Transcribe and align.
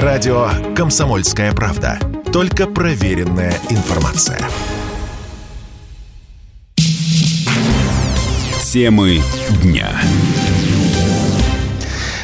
Радио 0.00 0.48
«Комсомольская 0.74 1.52
правда». 1.52 1.98
Только 2.32 2.66
проверенная 2.66 3.52
информация. 3.68 4.40
Темы 8.64 9.20
дня. 9.62 9.90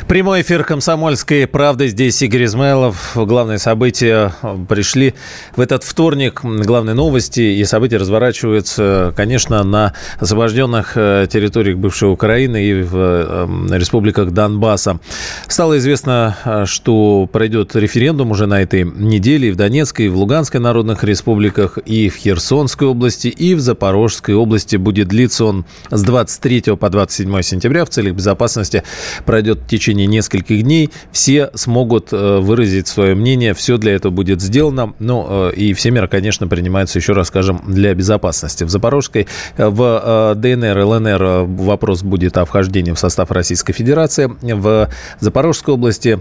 Прямой 0.09 0.41
эфир 0.41 0.65
«Комсомольской 0.65 1.47
правды». 1.47 1.89
Здесь 1.89 2.23
Игорь 2.23 2.47
Измайлов. 2.47 3.11
Главные 3.15 3.59
события 3.59 4.33
пришли 4.67 5.13
в 5.55 5.61
этот 5.61 5.85
вторник. 5.85 6.41
Главные 6.43 6.95
новости 6.95 7.43
и 7.43 7.63
события 7.67 7.99
разворачиваются, 7.99 9.13
конечно, 9.15 9.63
на 9.65 9.93
освобожденных 10.19 10.93
э, 10.95 11.27
территориях 11.31 11.77
бывшей 11.77 12.11
Украины 12.11 12.65
и 12.65 12.83
в 12.83 12.97
эм, 12.97 13.71
республиках 13.71 14.31
Донбасса. 14.31 14.99
Стало 15.47 15.77
известно, 15.77 16.39
э, 16.43 16.65
что 16.65 17.29
пройдет 17.31 17.77
референдум 17.77 18.31
уже 18.31 18.47
на 18.47 18.63
этой 18.63 18.85
неделе 18.85 19.49
и 19.49 19.51
в 19.51 19.57
Донецкой, 19.57 20.07
и 20.07 20.09
в 20.09 20.17
Луганской 20.17 20.59
народных 20.59 21.05
республиках, 21.05 21.77
и 21.85 22.09
в 22.09 22.17
Херсонской 22.17 22.89
области, 22.89 23.29
и 23.29 23.55
в 23.55 23.61
Запорожской 23.61 24.35
области. 24.35 24.77
Будет 24.77 25.09
длиться 25.09 25.45
он 25.45 25.67
с 25.91 26.03
23 26.03 26.77
по 26.77 26.89
27 26.89 27.43
сентября 27.43 27.85
в 27.85 27.91
целях 27.91 28.15
безопасности. 28.15 28.85
Пройдет 29.27 29.59
в 29.59 29.67
течение 29.67 29.98
течение 29.99 30.07
нескольких 30.07 30.63
дней 30.63 30.91
все 31.11 31.51
смогут 31.55 32.13
э, 32.13 32.39
выразить 32.39 32.87
свое 32.87 33.15
мнение. 33.15 33.55
Все 33.55 33.79
для 33.79 33.95
этого 33.95 34.13
будет 34.13 34.41
сделано. 34.41 34.95
Ну, 34.99 35.27
э, 35.29 35.53
и 35.55 35.73
все 35.75 35.91
меры, 35.91 36.09
конечно, 36.09 36.47
принимаются, 36.47 36.99
еще 36.99 37.13
раз 37.13 37.29
скажем, 37.29 37.63
для 37.67 37.95
безопасности. 37.95 38.65
В 38.65 38.71
Запорожской, 38.71 39.27
э, 39.57 39.69
в 39.69 40.35
ДНР, 40.37 40.79
ЛНР 40.79 41.47
вопрос 41.63 42.03
будет 42.03 42.39
о 42.39 42.45
вхождении 42.45 42.93
в 42.93 42.99
состав 42.99 43.31
Российской 43.31 43.73
Федерации. 43.73 44.31
В 44.43 44.89
Запорожской 45.21 45.75
области 45.75 46.21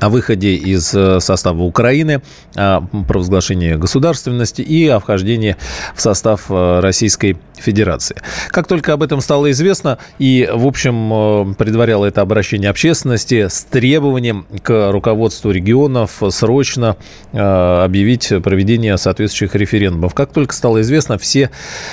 о 0.00 0.08
выходе 0.08 0.54
из 0.54 0.94
э, 0.94 1.20
состава 1.20 1.62
Украины, 1.62 2.22
о 2.54 2.82
провозглашении 3.08 3.74
государственности 3.74 4.62
и 4.62 4.86
о 4.88 5.00
вхождении 5.00 5.56
в 5.94 6.00
состав 6.00 6.46
э, 6.50 6.80
Российской 6.80 7.38
Федерации. 7.56 8.16
Как 8.48 8.66
только 8.66 8.92
об 8.92 9.02
этом 9.02 9.20
стало 9.20 9.50
известно, 9.50 9.98
и, 10.18 10.48
в 10.52 10.66
общем, 10.66 11.12
э, 11.12 11.54
предваряло 11.54 12.04
это 12.04 12.20
обращение 12.20 12.70
общественности 12.70 13.48
с 13.48 13.64
требованием 13.64 14.46
к 14.62 14.90
руководству 14.92 15.50
регионов 15.50 16.22
срочно 16.30 16.96
объявить 17.32 18.32
проведение 18.42 18.96
соответствующих 18.98 19.54
референдумов. 19.54 20.14
Как 20.14 20.32
только 20.32 20.54
стало 20.54 20.80
известно, 20.82 21.18
все 21.18 21.50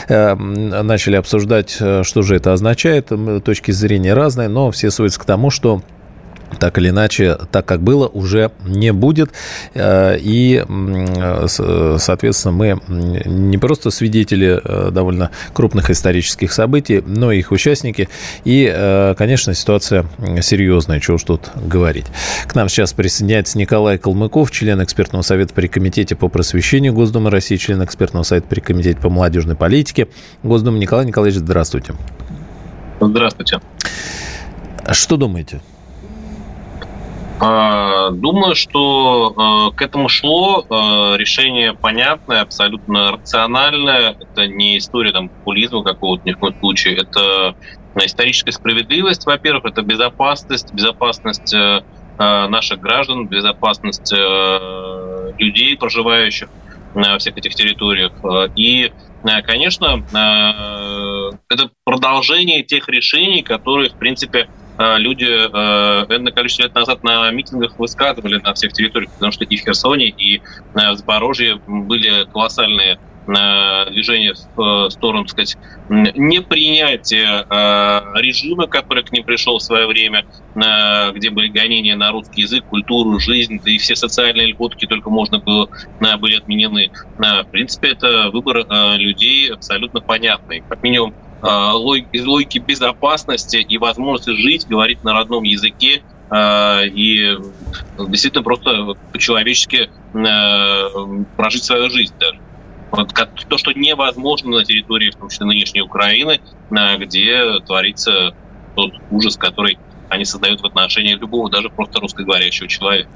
начали 0.08 1.16
обсуждать, 1.16 1.72
что 1.72 2.22
же 2.22 2.36
это 2.36 2.54
означает. 2.54 3.10
Точки 3.44 3.72
зрения 3.72 4.14
разные, 4.14 4.48
но 4.48 4.72
все 4.72 4.92
сводятся 4.92 5.20
к 5.20 5.26
тому, 5.26 5.50
что 5.50 5.82
так 6.60 6.78
или 6.78 6.90
иначе, 6.90 7.38
так 7.52 7.66
как 7.66 7.82
было, 7.82 8.08
уже 8.08 8.52
не 8.66 8.94
будет. 8.94 9.32
Э, 9.74 10.18
и, 10.20 10.64
соответственно, 11.48 12.54
мы 12.54 12.80
не 13.26 13.58
просто 13.58 13.92
свидетели 13.92 14.60
э, 14.64 14.92
довольно 14.92 15.32
крупных 15.54 15.90
исторических 15.90 16.52
событий, 16.52 17.04
но 17.06 17.32
и 17.32 17.40
их 17.40 17.52
участники. 17.52 18.10
И, 18.46 18.72
э, 18.74 19.16
конечно, 19.18 19.54
ситуация 19.54 20.06
серьезная, 20.42 21.00
чего 21.00 21.16
уж 21.16 21.24
тут 21.24 21.50
говорить. 21.56 22.06
К 22.48 22.56
нам 22.56 22.70
сейчас 22.70 22.94
присоединяется 22.94 23.58
Николай 23.58 23.98
Калмыков, 23.98 24.52
член 24.52 24.84
экспертного 24.84 25.22
совета 25.24 25.54
при 25.54 25.68
Комитете 25.68 26.16
по 26.16 26.28
просвещению 26.30 26.94
Госдумы 26.94 27.30
России, 27.30 27.58
член 27.58 27.84
экспертного 27.84 28.24
совета 28.24 28.48
при 28.48 28.60
Комитете 28.60 29.00
по 29.00 29.10
молодежной 29.10 29.56
политике 29.56 30.08
Госдумы. 30.44 30.80
Николай 30.80 31.06
Николаевич, 31.06 31.40
здравствуйте. 31.40 31.94
Здравствуйте. 33.00 33.60
Что 34.92 35.18
думаете? 35.18 35.62
А, 37.46 38.12
думаю, 38.12 38.56
что 38.56 39.34
а, 39.36 39.72
к 39.72 39.82
этому 39.82 40.08
шло. 40.08 40.66
А, 40.70 41.16
решение 41.18 41.74
понятное, 41.74 42.42
абсолютно 42.42 43.12
рациональное. 43.12 44.16
Это 44.18 44.48
не 44.48 44.78
история 44.78 45.12
там, 45.12 45.28
популизма 45.28 45.84
какого-то 45.84 46.24
ни 46.26 46.32
в 46.32 46.38
коем 46.38 46.58
случае. 46.60 46.96
Это 46.96 47.56
историческая 47.96 48.54
справедливость, 48.54 49.26
во-первых, 49.26 49.66
это 49.66 49.82
безопасность, 49.82 50.74
безопасность 50.74 51.54
наших 52.18 52.80
граждан, 52.80 53.28
безопасность 53.28 54.12
людей, 55.38 55.78
проживающих 55.78 56.50
на 56.96 57.18
всех 57.20 57.38
этих 57.38 57.54
территориях. 57.54 58.14
И, 58.56 58.92
конечно, 59.44 60.04
это 61.50 61.70
продолжение 61.84 62.64
тех 62.64 62.90
решений, 62.90 63.44
которые, 63.44 63.90
в 63.90 63.96
принципе, 63.96 64.48
люди 64.78 65.26
э, 65.26 66.16
энное 66.16 66.32
количество 66.32 66.64
лет 66.64 66.74
назад 66.74 67.04
на 67.04 67.30
митингах 67.32 67.78
высказывали 67.78 68.40
на 68.42 68.54
всех 68.54 68.74
территориях, 68.74 69.12
потому 69.12 69.32
что 69.32 69.44
и 69.44 69.56
в 69.56 69.62
Херсоне, 69.62 70.10
и 70.10 70.38
э, 70.38 70.42
в 70.92 70.96
Запорожье 70.96 71.60
были 71.68 72.26
колоссальные 72.32 73.00
движения 73.26 74.34
в 74.58 74.90
сторону, 74.90 75.24
так 75.24 75.32
сказать, 75.32 75.58
непринятия 75.88 77.46
режима, 78.20 78.68
который 78.68 79.02
к 79.06 79.14
ним 79.14 79.24
пришел 79.24 79.60
в 79.60 79.64
свое 79.64 79.88
время, 79.88 80.26
где 80.54 81.30
были 81.30 81.48
гонения 81.48 81.96
на 81.96 82.12
русский 82.12 82.42
язык, 82.42 82.66
культуру, 82.66 83.18
жизнь, 83.22 83.62
да 83.64 83.72
и 83.72 83.78
все 83.78 83.96
социальные 83.96 84.48
льготки 84.48 84.88
только 84.88 85.10
можно 85.10 85.40
было 85.40 85.70
были 86.20 86.36
отменены. 86.36 86.92
В 87.18 87.46
принципе, 87.50 87.92
это 87.92 88.30
выбор 88.30 88.66
людей 88.98 89.54
абсолютно 89.54 90.02
понятный. 90.02 90.62
Как 90.68 90.84
минимум, 90.84 91.14
а, 91.44 91.74
из 92.14 92.26
логики 92.26 92.58
безопасности 92.60 93.58
и 93.58 93.78
возможности 93.78 94.32
жить, 94.32 94.66
говорить 94.66 95.04
на 95.04 95.14
родном 95.14 95.44
языке 95.44 96.02
а, 96.30 96.84
и 96.84 97.38
действительно 98.00 98.44
просто 98.44 98.96
по-человечески 99.12 99.90
а, 100.14 100.88
прожить 101.36 101.66
свою 101.66 101.90
жизнь 101.90 102.14
даже. 102.18 102.40
Вот 102.92 103.14
то, 103.14 103.58
что 103.58 103.74
невозможно 103.74 104.52
на 104.52 104.64
территории, 104.64 105.12
в 105.12 105.16
том 105.16 105.30
числе 105.30 105.48
нынешней 105.48 105.82
Украины, 105.82 106.40
где 107.00 107.60
творится 107.66 108.36
тот 108.76 108.94
ужас, 109.10 109.36
который 109.36 109.80
они 110.10 110.26
создают 110.26 110.62
в 110.62 110.66
отношении 110.66 111.16
любого, 111.16 111.50
даже 111.50 111.70
просто 111.70 112.00
русскоговорящего 112.00 112.68
человека. 112.68 113.10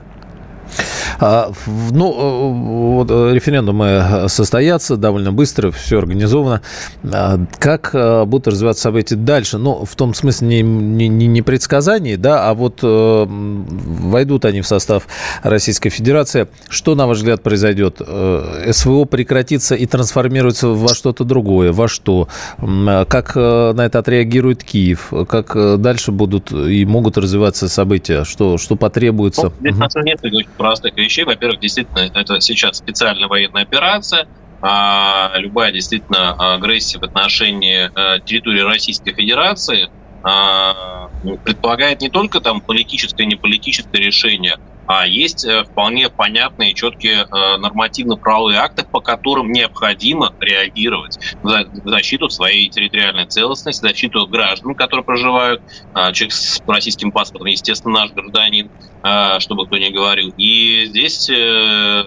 А, 1.19 1.51
ну, 1.91 2.11
э, 2.11 2.93
вот 2.95 3.11
э, 3.11 3.33
референдумы 3.33 4.25
состоятся 4.27 4.97
довольно 4.97 5.31
быстро, 5.31 5.71
все 5.71 5.99
организовано. 5.99 6.61
А, 7.11 7.39
как 7.59 7.91
э, 7.93 8.25
будут 8.25 8.47
развиваться 8.47 8.83
события 8.83 9.15
дальше? 9.15 9.57
Ну, 9.57 9.85
в 9.85 9.95
том 9.95 10.13
смысле 10.13 10.61
не, 10.61 11.07
не, 11.07 11.27
не 11.27 11.41
предсказание, 11.41 12.17
да, 12.17 12.49
а 12.49 12.53
вот 12.53 12.79
войдут 12.81 14.45
они 14.45 14.61
в 14.61 14.67
состав 14.67 15.07
Российской 15.43 15.89
Федерации. 15.89 16.47
Что, 16.69 16.95
на 16.95 17.07
ваш 17.07 17.17
взгляд, 17.17 17.41
произойдет? 17.41 18.01
СВО 18.71 19.05
прекратится 19.05 19.75
и 19.75 19.85
трансформируется 19.85 20.67
во 20.69 20.93
что-то 20.93 21.23
другое? 21.23 21.71
Во 21.71 21.87
что? 21.87 22.27
Как 22.57 23.35
на 23.35 23.85
это 23.85 23.99
отреагирует 23.99 24.63
Киев? 24.63 25.11
Как 25.27 25.81
дальше 25.81 26.11
будут 26.11 26.51
и 26.51 26.85
могут 26.85 27.17
развиваться 27.17 27.69
события? 27.69 28.23
Что, 28.23 28.57
что 28.57 28.75
потребуется? 28.75 29.51
Ну, 29.59 29.71
здесь, 29.71 29.95
угу. 29.95 30.03
нет 30.03 30.19
простых 30.57 30.97
вещей. 30.97 31.23
Во-первых, 31.23 31.59
действительно, 31.59 32.09
это 32.13 32.41
сейчас 32.41 32.77
специальная 32.77 33.27
военная 33.27 33.63
операция. 33.63 34.27
А 34.59 35.33
любая 35.37 35.71
действительно 35.71 36.55
агрессия 36.55 36.97
в 36.97 37.03
отношении 37.03 37.91
э, 37.93 38.19
территории 38.25 38.61
Российской 38.61 39.13
Федерации 39.13 39.87
а, 40.23 41.09
предполагает 41.43 42.01
не 42.01 42.09
только 42.09 42.41
там 42.41 42.59
политическое 42.61 43.23
и 43.23 43.27
неполитическое 43.27 44.01
решение, 44.01 44.57
а 44.87 45.05
есть 45.05 45.45
э, 45.45 45.63
вполне 45.63 46.09
понятные 46.09 46.73
четкие 46.73 47.27
э, 47.29 47.57
нормативно-правовые 47.57 48.59
акты, 48.59 48.85
по 48.85 49.01
которым 49.01 49.51
необходимо 49.51 50.33
реагировать 50.39 51.19
в 51.43 51.67
защиту 51.85 52.29
своей 52.29 52.69
территориальной 52.69 53.25
целостности, 53.25 53.81
защиту 53.81 54.25
граждан, 54.27 54.75
которые 54.75 55.03
проживают, 55.03 55.61
а, 55.93 56.11
человек 56.13 56.33
с 56.33 56.61
российским 56.65 57.11
паспортом, 57.11 57.47
естественно, 57.47 58.01
наш 58.01 58.11
гражданин, 58.11 58.69
чтобы 59.39 59.65
кто 59.67 59.77
ни 59.77 59.89
говорил. 59.89 60.33
И 60.37 60.85
здесь 60.85 61.29
э, 61.29 62.03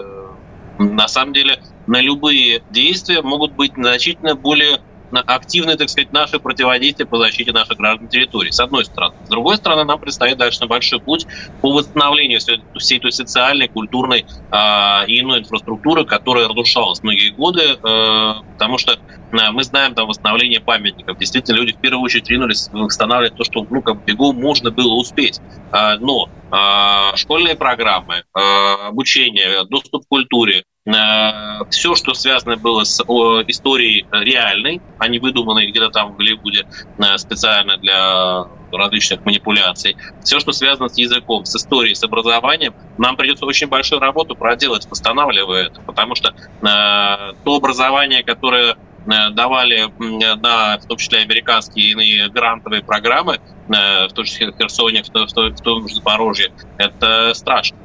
на 0.78 1.08
самом 1.08 1.34
деле 1.34 1.62
на 1.86 2.00
любые 2.00 2.62
действия 2.70 3.22
могут 3.22 3.52
быть 3.52 3.72
значительно 3.74 4.34
более 4.34 4.80
активное, 5.12 5.76
так 5.76 5.88
сказать, 5.88 6.12
наше 6.12 6.38
противодействие 6.38 7.06
по 7.06 7.18
защите 7.18 7.52
наших 7.52 7.76
граждан 7.76 8.08
территории, 8.08 8.50
с 8.50 8.60
одной 8.60 8.84
стороны. 8.84 9.14
С 9.24 9.28
другой 9.28 9.56
стороны, 9.56 9.84
нам 9.84 9.98
предстоит 9.98 10.38
дальше 10.38 10.66
большой 10.66 11.00
путь 11.00 11.26
по 11.60 11.72
восстановлению 11.72 12.40
всей 12.78 12.98
той 12.98 13.12
социальной, 13.12 13.68
культурной 13.68 14.20
э, 14.24 15.06
и 15.06 15.20
иной 15.20 15.40
инфраструктуры, 15.40 16.04
которая 16.04 16.48
разрушалась 16.48 17.02
многие 17.02 17.30
годы, 17.30 17.62
э, 17.62 18.34
потому 18.52 18.78
что 18.78 18.92
э, 18.92 19.50
мы 19.52 19.64
знаем 19.64 19.94
там 19.94 20.06
восстановление 20.06 20.60
памятников. 20.60 21.18
Действительно, 21.18 21.56
люди 21.56 21.72
в 21.72 21.80
первую 21.80 22.02
очередь 22.02 22.28
ринулись 22.28 22.68
восстанавливать 22.72 23.36
то, 23.36 23.44
что 23.44 23.66
ну, 23.68 23.82
как 23.82 24.04
бегом 24.04 24.36
можно 24.36 24.70
было 24.70 24.94
успеть. 24.94 25.40
Э, 25.72 25.96
но 25.98 26.28
э, 26.52 27.16
школьные 27.16 27.56
программы, 27.56 28.16
э, 28.16 28.40
обучение, 28.88 29.64
доступ 29.68 30.04
к 30.04 30.08
культуре, 30.08 30.64
все, 30.84 31.94
что 31.94 32.14
связано 32.14 32.56
было 32.56 32.84
с 32.84 33.00
историей 33.48 34.06
реальной, 34.10 34.80
а 34.98 35.08
не 35.08 35.18
выдуманной 35.18 35.70
где-то 35.70 35.90
там 35.90 36.12
в 36.12 36.16
Голливуде 36.16 36.66
э, 36.98 37.18
специально 37.18 37.76
для 37.76 38.46
различных 38.72 39.24
манипуляций, 39.24 39.96
все, 40.22 40.40
что 40.40 40.52
связано 40.52 40.88
с 40.88 40.96
языком, 40.96 41.44
с 41.44 41.54
историей, 41.56 41.94
с 41.94 42.02
образованием, 42.02 42.74
нам 42.98 43.16
придется 43.16 43.44
очень 43.44 43.66
большую 43.66 44.00
работу 44.00 44.34
проделать, 44.34 44.86
восстанавливая 44.88 45.66
это, 45.66 45.80
потому 45.82 46.14
что 46.14 46.30
э, 46.30 47.34
то 47.44 47.56
образование, 47.56 48.22
которое 48.22 48.72
э, 48.72 49.30
давали 49.32 49.92
на, 49.98 50.78
в 50.78 50.86
том 50.86 50.96
числе, 50.96 51.20
американские 51.20 51.90
иные 51.90 52.28
грантовые 52.28 52.82
программы, 52.82 53.38
э, 53.68 54.08
в 54.08 54.12
том 54.12 54.24
числе 54.24 54.50
в 54.50 54.56
Херсоне, 54.56 55.02
в 55.02 55.10
том 55.10 55.88
же 55.88 55.94
Запорожье, 55.94 56.52
это 56.78 57.34
страшно. 57.34 57.76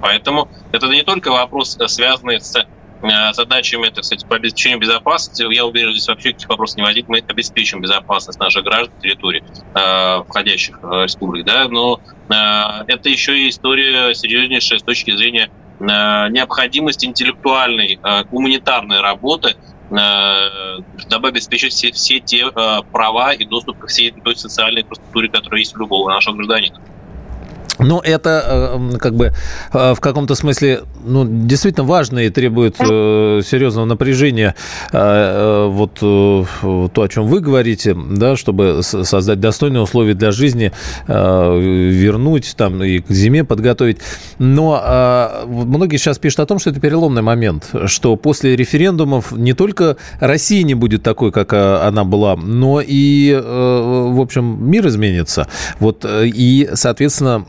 Поэтому 0.00 0.48
это 0.72 0.86
не 0.88 1.02
только 1.02 1.30
вопрос, 1.30 1.76
э, 1.78 1.88
связанный 1.88 2.40
с 2.40 2.54
э, 2.56 2.64
задачами, 3.32 3.86
это, 3.86 4.02
кстати, 4.02 4.24
по 4.26 4.36
обеспечению 4.36 4.78
безопасности. 4.78 5.44
Я 5.52 5.64
уверен, 5.64 5.92
здесь 5.92 6.08
вообще 6.08 6.30
никаких 6.30 6.48
вопросов 6.48 6.76
не 6.76 6.82
возникнет. 6.82 7.08
Мы 7.08 7.24
обеспечим 7.26 7.80
безопасность 7.80 8.38
наших 8.38 8.64
граждан 8.64 8.94
территории, 9.00 9.42
э, 9.74 10.24
входящих 10.28 10.82
в 10.82 11.04
республик. 11.04 11.46
Да? 11.46 11.68
Но 11.68 12.00
это 12.28 13.08
еще 13.10 13.38
и 13.38 13.50
история 13.50 14.14
серьезнейшая 14.14 14.78
с 14.78 14.82
точки 14.82 15.14
зрения 15.14 15.50
необходимости 15.78 17.04
интеллектуальной, 17.04 17.98
гуманитарной 18.30 19.00
работы, 19.00 19.56
дабы 19.90 21.28
обеспечить 21.28 21.74
все, 21.74 21.92
все 21.92 22.20
те 22.20 22.50
права 22.92 23.34
и 23.34 23.44
доступ 23.44 23.80
ко 23.80 23.88
всей 23.88 24.12
той 24.12 24.36
социальной 24.36 24.82
инфраструктуре, 24.82 25.28
которая 25.28 25.58
есть 25.58 25.76
у 25.76 25.80
любого 25.80 26.08
нашего 26.08 26.36
гражданина. 26.36 26.80
Ну, 27.78 28.00
это 28.00 28.78
э, 28.92 28.98
как 28.98 29.14
бы 29.16 29.32
э, 29.72 29.94
в 29.94 30.00
каком-то 30.00 30.34
смысле 30.34 30.82
ну, 31.04 31.26
действительно 31.28 31.84
важно 31.84 32.20
и 32.20 32.30
требует 32.30 32.76
э, 32.78 33.42
серьезного 33.44 33.84
напряжения. 33.86 34.54
Вот 34.92 35.94
то, 36.00 36.46
о 36.62 37.08
чем 37.08 37.26
вы 37.26 37.40
говорите, 37.40 37.94
да, 37.94 38.36
чтобы 38.36 38.80
создать 38.82 39.40
достойные 39.40 39.82
условия 39.82 40.14
для 40.14 40.30
жизни, 40.30 40.72
вернуть 41.06 42.54
там 42.56 42.82
и 42.82 43.00
к 43.00 43.10
зиме 43.10 43.44
подготовить. 43.44 43.98
Но 44.38 45.44
многие 45.46 45.96
сейчас 45.96 46.18
пишут 46.18 46.40
о 46.40 46.46
том, 46.46 46.58
что 46.58 46.70
это 46.70 46.80
переломный 46.80 47.22
момент, 47.22 47.70
что 47.86 48.16
после 48.16 48.56
референдумов 48.56 49.32
не 49.32 49.52
только 49.52 49.96
Россия 50.20 50.62
не 50.62 50.74
будет 50.74 51.02
такой, 51.02 51.32
как 51.32 51.52
она 51.52 52.04
была, 52.04 52.36
но 52.36 52.80
и, 52.84 53.32
в 53.34 54.20
общем, 54.20 54.58
мир 54.70 54.86
изменится. 54.86 55.48
Вот, 55.80 56.04
и, 56.08 56.70
соответственно, 56.74 57.44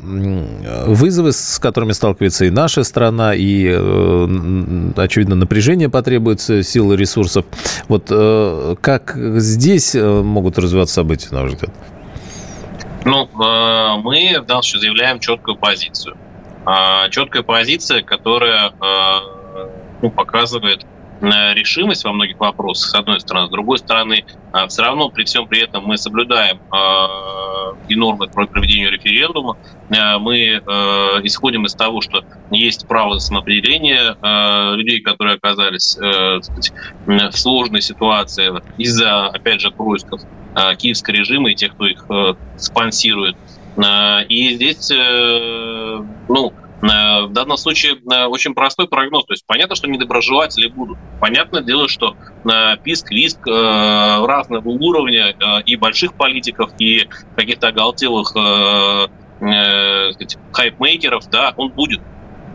вызовы, 0.88 1.31
с 1.31 1.59
которыми 1.59 1.91
сталкивается 1.91 2.45
и 2.45 2.50
наша 2.50 2.83
страна, 2.83 3.33
и, 3.33 3.67
э, 3.67 4.91
очевидно, 4.97 5.35
напряжение 5.35 5.89
потребуется, 5.89 6.63
силы 6.63 6.95
ресурсов. 6.95 7.45
Вот 7.88 8.07
э, 8.09 8.75
как 8.81 9.15
здесь 9.15 9.95
э, 9.95 10.21
могут 10.21 10.57
развиваться 10.57 10.95
события, 10.95 11.29
на 11.31 11.44
ваш 11.44 11.53
взгляд? 11.53 11.71
Ну, 13.06 13.29
мы 13.35 14.39
в 14.41 14.45
данном 14.45 14.63
случае 14.63 14.81
заявляем 14.81 15.19
четкую 15.19 15.57
позицию. 15.57 16.18
А, 16.65 17.07
четкая 17.09 17.44
позиция, 17.44 18.01
которая 18.01 18.71
ну, 20.01 20.09
показывает 20.09 20.85
решимость 21.21 22.03
во 22.03 22.13
многих 22.13 22.39
вопросах, 22.39 22.89
с 22.89 22.95
одной 22.95 23.19
стороны. 23.19 23.47
С 23.47 23.51
другой 23.51 23.77
стороны, 23.77 24.25
а, 24.51 24.67
все 24.67 24.83
равно 24.83 25.09
при 25.09 25.23
всем 25.23 25.47
при 25.47 25.63
этом 25.63 25.85
мы 25.85 25.97
соблюдаем 25.97 26.59
а, 26.71 27.73
и 27.88 27.95
нормы 27.95 28.27
по 28.27 28.45
проведению 28.45 28.91
референдума. 28.91 29.57
Мы 29.89 30.62
исходим 31.23 31.65
из 31.65 31.75
того, 31.75 32.01
что 32.01 32.23
есть 32.50 32.88
право 32.88 33.19
самоопределения 33.19 34.15
людей, 34.75 35.01
которые 35.01 35.35
оказались 35.35 35.95
э, 35.97 36.41
сказать, 36.41 36.73
в 37.06 37.38
сложной 37.38 37.81
ситуации 37.81 38.51
из-за, 38.77 39.27
опять 39.27 39.61
же, 39.61 39.69
происков 39.69 40.21
киевского 40.77 41.13
режима 41.13 41.51
и 41.51 41.56
тех, 41.56 41.73
кто 41.73 41.85
их 41.85 42.06
э, 42.09 42.33
спонсирует. 42.57 43.35
И 44.29 44.56
здесь, 44.56 44.89
э, 44.91 46.01
ну, 46.29 46.53
Э, 46.53 46.64
в 46.87 47.29
данном 47.31 47.57
случае 47.57 47.95
э, 47.95 48.25
очень 48.25 48.53
простой 48.53 48.87
прогноз. 48.87 49.25
То 49.25 49.33
есть 49.33 49.45
понятно, 49.45 49.75
что 49.75 49.87
недоброжелатели 49.87 50.67
будут. 50.67 50.97
Понятное 51.19 51.61
дело, 51.61 51.87
что 51.87 52.15
э, 52.45 52.77
писк, 52.83 53.11
виск 53.11 53.39
разного 53.47 54.69
уровня 54.69 55.35
и 55.65 55.75
больших 55.75 56.13
политиков, 56.13 56.71
и 56.79 57.07
каких-то 57.35 57.69
оголтелых 57.69 58.33
хайпмейкеров, 60.51 61.29
да, 61.29 61.53
он 61.57 61.69
будет. 61.71 62.01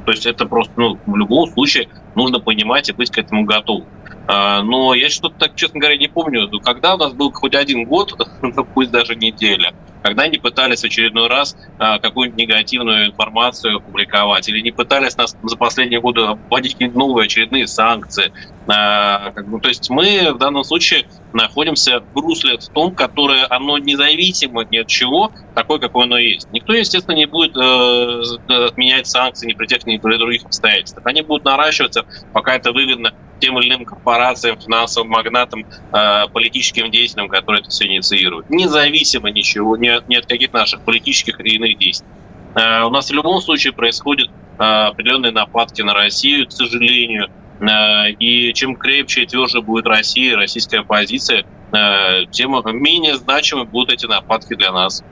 То 0.07 0.13
есть 0.13 0.27
это 0.27 0.47
просто, 0.47 0.73
ну, 0.77 0.99
в 1.07 1.17
любом 1.17 1.51
случае 1.51 1.89
нужно 2.15 2.41
понимать 2.41 2.89
и 2.89 2.93
быть 2.93 3.11
к 3.11 3.19
этому 3.19 3.45
готовым. 3.45 3.87
Но 4.27 4.95
я 4.95 5.11
что-то 5.11 5.39
так, 5.39 5.57
честно 5.57 5.81
говоря, 5.81 5.99
не 5.99 6.09
помню, 6.09 6.49
когда 6.61 6.95
у 6.95 6.99
нас 6.99 7.13
был 7.13 7.33
хоть 7.33 7.55
один 7.55 7.85
год, 7.85 8.15
ну, 8.43 8.65
пусть 8.65 8.91
даже 8.91 9.15
неделя, 9.15 9.75
когда 10.03 10.25
они 10.25 10.39
пытались 10.39 10.81
в 10.81 10.85
очередной 10.85 11.29
раз 11.29 11.57
а, 11.79 11.99
какую-нибудь 11.99 12.39
негативную 12.39 13.07
информацию 13.07 13.81
публиковать, 13.81 14.49
или 14.49 14.61
не 14.61 14.71
пытались 14.71 15.17
нас 15.17 15.37
за 15.43 15.57
последние 15.57 16.01
годы 16.01 16.23
вводить 16.49 16.79
новые 16.81 17.27
очередные 17.27 17.67
санкции. 17.67 18.33
Бы, 18.67 19.61
то 19.61 19.69
есть 19.69 19.91
мы 19.91 20.33
в 20.33 20.39
данном 20.39 20.65
случае 20.65 21.05
находимся 21.33 22.01
в 22.01 22.19
русле 22.19 22.59
в 22.59 22.69
том, 22.69 22.95
которое 22.95 23.47
оно 23.49 23.79
независимо 23.79 24.65
ни 24.65 24.79
от 24.79 24.87
чего, 24.87 25.31
такое, 25.55 25.79
какое 25.79 26.05
оно 26.05 26.19
есть. 26.19 26.49
Никто, 26.53 26.73
естественно, 26.73 27.15
не 27.15 27.27
будет 27.27 27.57
э, 27.57 28.23
отменять 28.67 29.07
санкции 29.07 29.47
ни 29.47 29.55
при 29.55 29.67
тех, 29.67 29.87
ни 29.87 29.97
при 29.97 30.17
других 30.17 30.45
обстоятельствах. 30.45 31.07
Они 31.07 31.23
будут 31.23 31.45
наращиваться, 31.45 32.05
пока 32.33 32.55
это 32.55 32.73
выгодно 32.73 33.13
тем 33.41 33.59
или 33.59 33.69
иным 33.69 33.85
корпорациям, 33.85 34.61
финансовым 34.61 35.11
магнатам, 35.11 35.65
э, 35.93 36.29
политическим 36.33 36.91
деятелям, 36.91 37.29
которые 37.29 37.63
это 37.63 37.71
все 37.71 37.87
инициируют. 37.87 38.51
Независимо 38.51 39.31
ничего, 39.31 39.77
ни 39.77 39.89
от, 39.89 40.09
ни 40.09 40.17
от 40.17 40.27
каких 40.27 40.53
наших 40.53 40.83
политических 40.83 41.41
и 41.41 41.57
иных 41.57 41.79
действий. 41.79 42.09
Э, 42.55 42.85
у 42.85 42.91
нас 42.91 43.11
в 43.11 43.15
любом 43.15 43.41
случае 43.41 43.73
происходят 43.73 44.29
э, 44.29 44.63
определенные 44.63 45.33
нападки 45.33 45.83
на 45.83 45.95
Россию, 45.95 46.47
к 46.47 46.53
сожалению. 46.53 47.29
Э, 47.61 48.11
и 48.19 48.53
чем 48.55 48.77
крепче 48.77 49.23
и 49.23 49.27
тверже 49.27 49.61
будет 49.61 49.87
Россия, 49.87 50.37
российская 50.37 50.83
позиция, 50.83 51.45
э, 51.73 52.27
тем 52.31 52.61
менее 52.75 53.17
значимы 53.17 53.65
будут 53.65 53.93
эти 53.93 54.07
нападки 54.07 54.55
для 54.55 54.73
нас. 54.73 55.03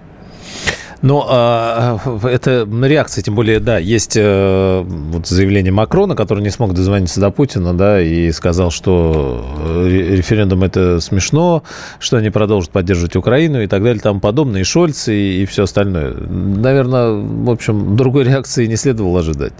Но 1.01 1.27
а, 1.29 2.01
это 2.25 2.69
реакция, 2.83 3.23
тем 3.23 3.37
более, 3.37 3.61
да, 3.61 3.79
есть 3.79 4.17
э, 4.17 4.83
вот 4.85 5.29
заявление 5.29 5.73
Макрона, 5.73 6.17
который 6.17 6.43
не 6.43 6.51
смог 6.51 6.75
дозвониться 6.75 7.21
до 7.21 7.31
Путина, 7.31 7.73
да, 7.73 8.01
и 8.01 8.33
сказал, 8.33 8.73
что 8.73 9.45
э, 9.61 9.89
референдум 9.89 10.65
это 10.65 10.99
смешно, 10.99 11.63
что 12.01 12.17
они 12.17 12.31
продолжат 12.31 12.71
поддерживать 12.71 13.15
Украину 13.15 13.63
и 13.63 13.69
так 13.69 13.85
далее, 13.85 14.01
там 14.01 14.21
подобное, 14.21 14.63
и 14.63 14.65
Шольц, 14.65 15.07
и, 15.07 15.43
и 15.43 15.47
все 15.47 15.65
остальное. 15.65 16.15
Наверное, 16.15 17.13
в 17.13 17.51
общем, 17.51 17.97
другой 17.97 18.25
реакции 18.29 18.67
не 18.67 18.77
следовало 18.77 19.21
ожидать. 19.21 19.53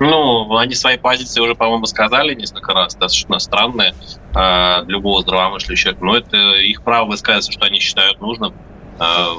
Ну, 0.00 0.56
они 0.56 0.74
свои 0.74 0.96
позиции 0.96 1.40
уже, 1.40 1.54
по-моему, 1.54 1.84
сказали 1.84 2.34
несколько 2.34 2.72
раз, 2.72 2.94
достаточно 2.94 3.38
странные 3.38 3.94
э, 4.34 4.84
для 4.84 4.96
любого 4.96 5.20
здравомыслящего. 5.20 5.94
Но 6.00 6.16
это 6.16 6.36
их 6.36 6.82
право 6.82 7.06
высказываться, 7.06 7.52
что 7.52 7.66
они 7.66 7.80
считают 7.80 8.18
нужным. 8.20 8.54
А, 8.98 9.36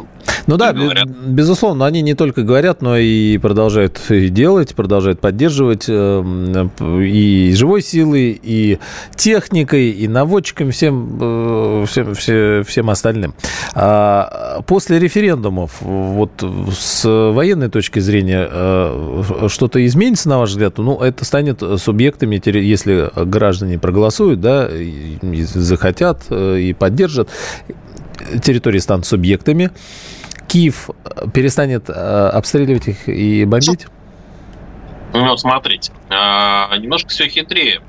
ну 0.48 0.58
да, 0.58 0.74
говорят. 0.74 1.08
безусловно, 1.08 1.86
они 1.86 2.02
не 2.02 2.14
только 2.14 2.44
говорят, 2.44 2.82
но 2.82 2.98
и 2.98 3.38
продолжают 3.38 4.02
делать, 4.10 4.76
продолжают 4.76 5.20
поддерживать 5.20 5.86
э, 5.88 6.68
и 7.04 7.54
живой 7.56 7.82
силой, 7.82 8.40
и 8.42 8.80
техникой, 9.16 9.90
и 9.92 10.08
наводчиками, 10.08 10.72
всем, 10.72 11.18
э, 11.22 11.86
всем, 11.88 12.16
всем, 12.16 12.64
всем 12.64 12.90
остальным. 12.90 13.34
А 13.74 14.62
после 14.68 15.00
референдумов, 15.00 15.82
вот 15.82 16.32
с 16.78 17.04
военной 17.32 17.70
точки 17.70 18.00
зрения, 18.00 18.48
э, 18.52 19.48
что-то 19.48 19.86
изменится, 19.86 20.30
на 20.30 20.40
ваш 20.40 20.52
взгляд? 20.52 20.78
Ну, 20.78 21.00
это 21.00 21.26
станет 21.26 21.64
субъектами, 21.78 22.42
если 22.46 23.12
граждане 23.26 23.80
проголосуют, 23.80 24.42
да, 24.42 24.68
и 24.72 25.44
захотят, 25.44 26.32
и 26.32 26.76
поддержат 26.78 27.30
территории 28.42 28.80
станут 28.80 29.06
субъектами. 29.06 29.72
Киев 30.52 30.90
э, 30.90 31.30
перестанет 31.34 31.90
э, 31.90 31.94
обстреливать 31.94 32.88
их 32.90 33.08
и 33.08 33.46
бомбить? 33.46 33.88
Ну, 35.14 35.38
смотрите, 35.38 35.94
э, 36.10 36.14
немножко 36.78 37.10
все 37.10 37.28
хитрее. 37.28 37.82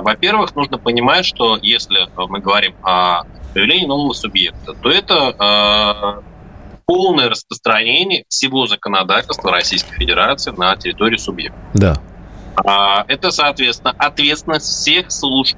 Во-первых, 0.00 0.54
нужно 0.54 0.78
понимать, 0.78 1.24
что 1.24 1.58
если 1.60 2.08
мы 2.16 2.40
говорим 2.40 2.74
о 2.82 3.22
появлении 3.54 3.86
нового 3.86 4.12
субъекта, 4.14 4.74
то 4.74 4.90
это 4.90 6.22
полное 6.86 7.28
распространение 7.28 8.24
всего 8.28 8.66
законодательства 8.66 9.50
Российской 9.50 9.94
Федерации 9.94 10.52
на 10.56 10.74
территории 10.76 11.16
субъекта. 11.16 11.58
Да. 11.74 11.96
А, 12.56 13.04
это, 13.08 13.30
соответственно, 13.30 13.94
ответственность 13.96 14.66
всех 14.66 15.10
служб, 15.10 15.56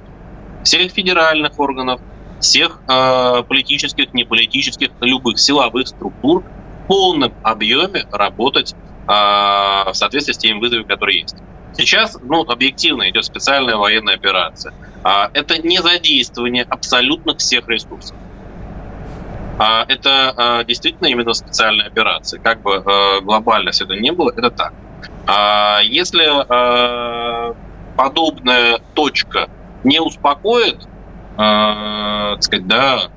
всех 0.63 0.91
федеральных 0.91 1.59
органов, 1.59 1.99
всех 2.39 2.79
э, 2.87 3.43
политических, 3.47 4.13
неполитических, 4.13 4.89
любых 5.01 5.39
силовых 5.39 5.87
структур 5.87 6.43
в 6.83 6.87
полном 6.87 7.33
объеме 7.43 8.05
работать 8.11 8.73
э, 8.73 9.07
в 9.07 9.93
соответствии 9.93 10.33
с 10.33 10.37
теми 10.37 10.59
вызовами, 10.59 10.83
которые 10.83 11.21
есть. 11.21 11.35
Сейчас, 11.73 12.17
ну, 12.21 12.41
объективно 12.41 13.09
идет 13.09 13.25
специальная 13.25 13.75
военная 13.75 14.15
операция. 14.15 14.73
А, 15.03 15.29
это 15.33 15.57
не 15.61 15.81
задействование 15.81 16.63
абсолютно 16.63 17.35
всех 17.35 17.67
ресурсов. 17.67 18.15
А 19.59 19.85
это 19.87 20.63
действительно 20.67 21.07
именно 21.07 21.33
специальная 21.33 21.87
операция. 21.87 22.39
Как 22.41 22.61
бы 22.61 22.81
глобально 23.23 23.71
все 23.71 23.83
это 23.83 23.95
не 23.95 24.11
было, 24.11 24.31
это 24.35 24.51
так. 24.51 24.73
А 25.27 25.79
если 25.81 26.25
подобная 27.95 28.79
точка 28.93 29.49
не 29.83 29.99
успокоит, 30.01 30.87
так 31.35 32.43
сказать, 32.43 32.67
да, 32.67 33.09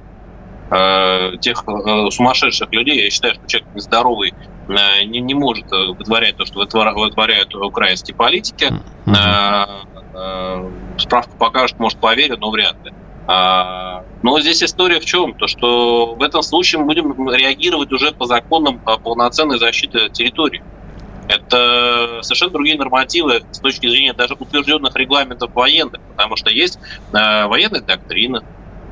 тех 1.40 1.64
сумасшедших 2.10 2.72
людей, 2.72 3.04
я 3.04 3.10
считаю, 3.10 3.34
что 3.34 3.46
человек 3.46 3.74
нездоровый 3.74 4.34
не, 4.68 5.20
не 5.20 5.34
может 5.34 5.70
вытворять 5.70 6.36
то, 6.36 6.44
что 6.44 6.58
вытворяют 6.58 7.54
украинские 7.54 8.14
политики. 8.14 8.72
Mm-hmm. 9.06 10.98
Справку 10.98 11.36
покажет, 11.38 11.78
может, 11.78 11.98
поверю, 12.00 12.36
но 12.38 12.50
вряд 12.50 12.76
ли. 12.84 12.92
Но 13.26 14.40
здесь 14.40 14.62
история 14.62 15.00
в 15.00 15.04
чем? 15.04 15.34
То, 15.34 15.46
что 15.46 16.14
в 16.16 16.22
этом 16.22 16.42
случае 16.42 16.80
мы 16.80 16.86
будем 16.86 17.30
реагировать 17.30 17.92
уже 17.92 18.12
по 18.12 18.24
законам 18.26 18.80
полноценной 18.80 19.58
защиты 19.58 20.08
территории. 20.10 20.62
Это 21.28 22.20
совершенно 22.22 22.52
другие 22.52 22.78
нормативы 22.78 23.42
с 23.50 23.58
точки 23.58 23.88
зрения 23.88 24.14
даже 24.14 24.34
утвержденных 24.34 24.96
регламентов 24.96 25.54
военных, 25.54 26.00
потому 26.16 26.36
что 26.36 26.50
есть 26.50 26.78
э, 27.12 27.46
военная 27.46 27.82
доктрина, 27.82 28.42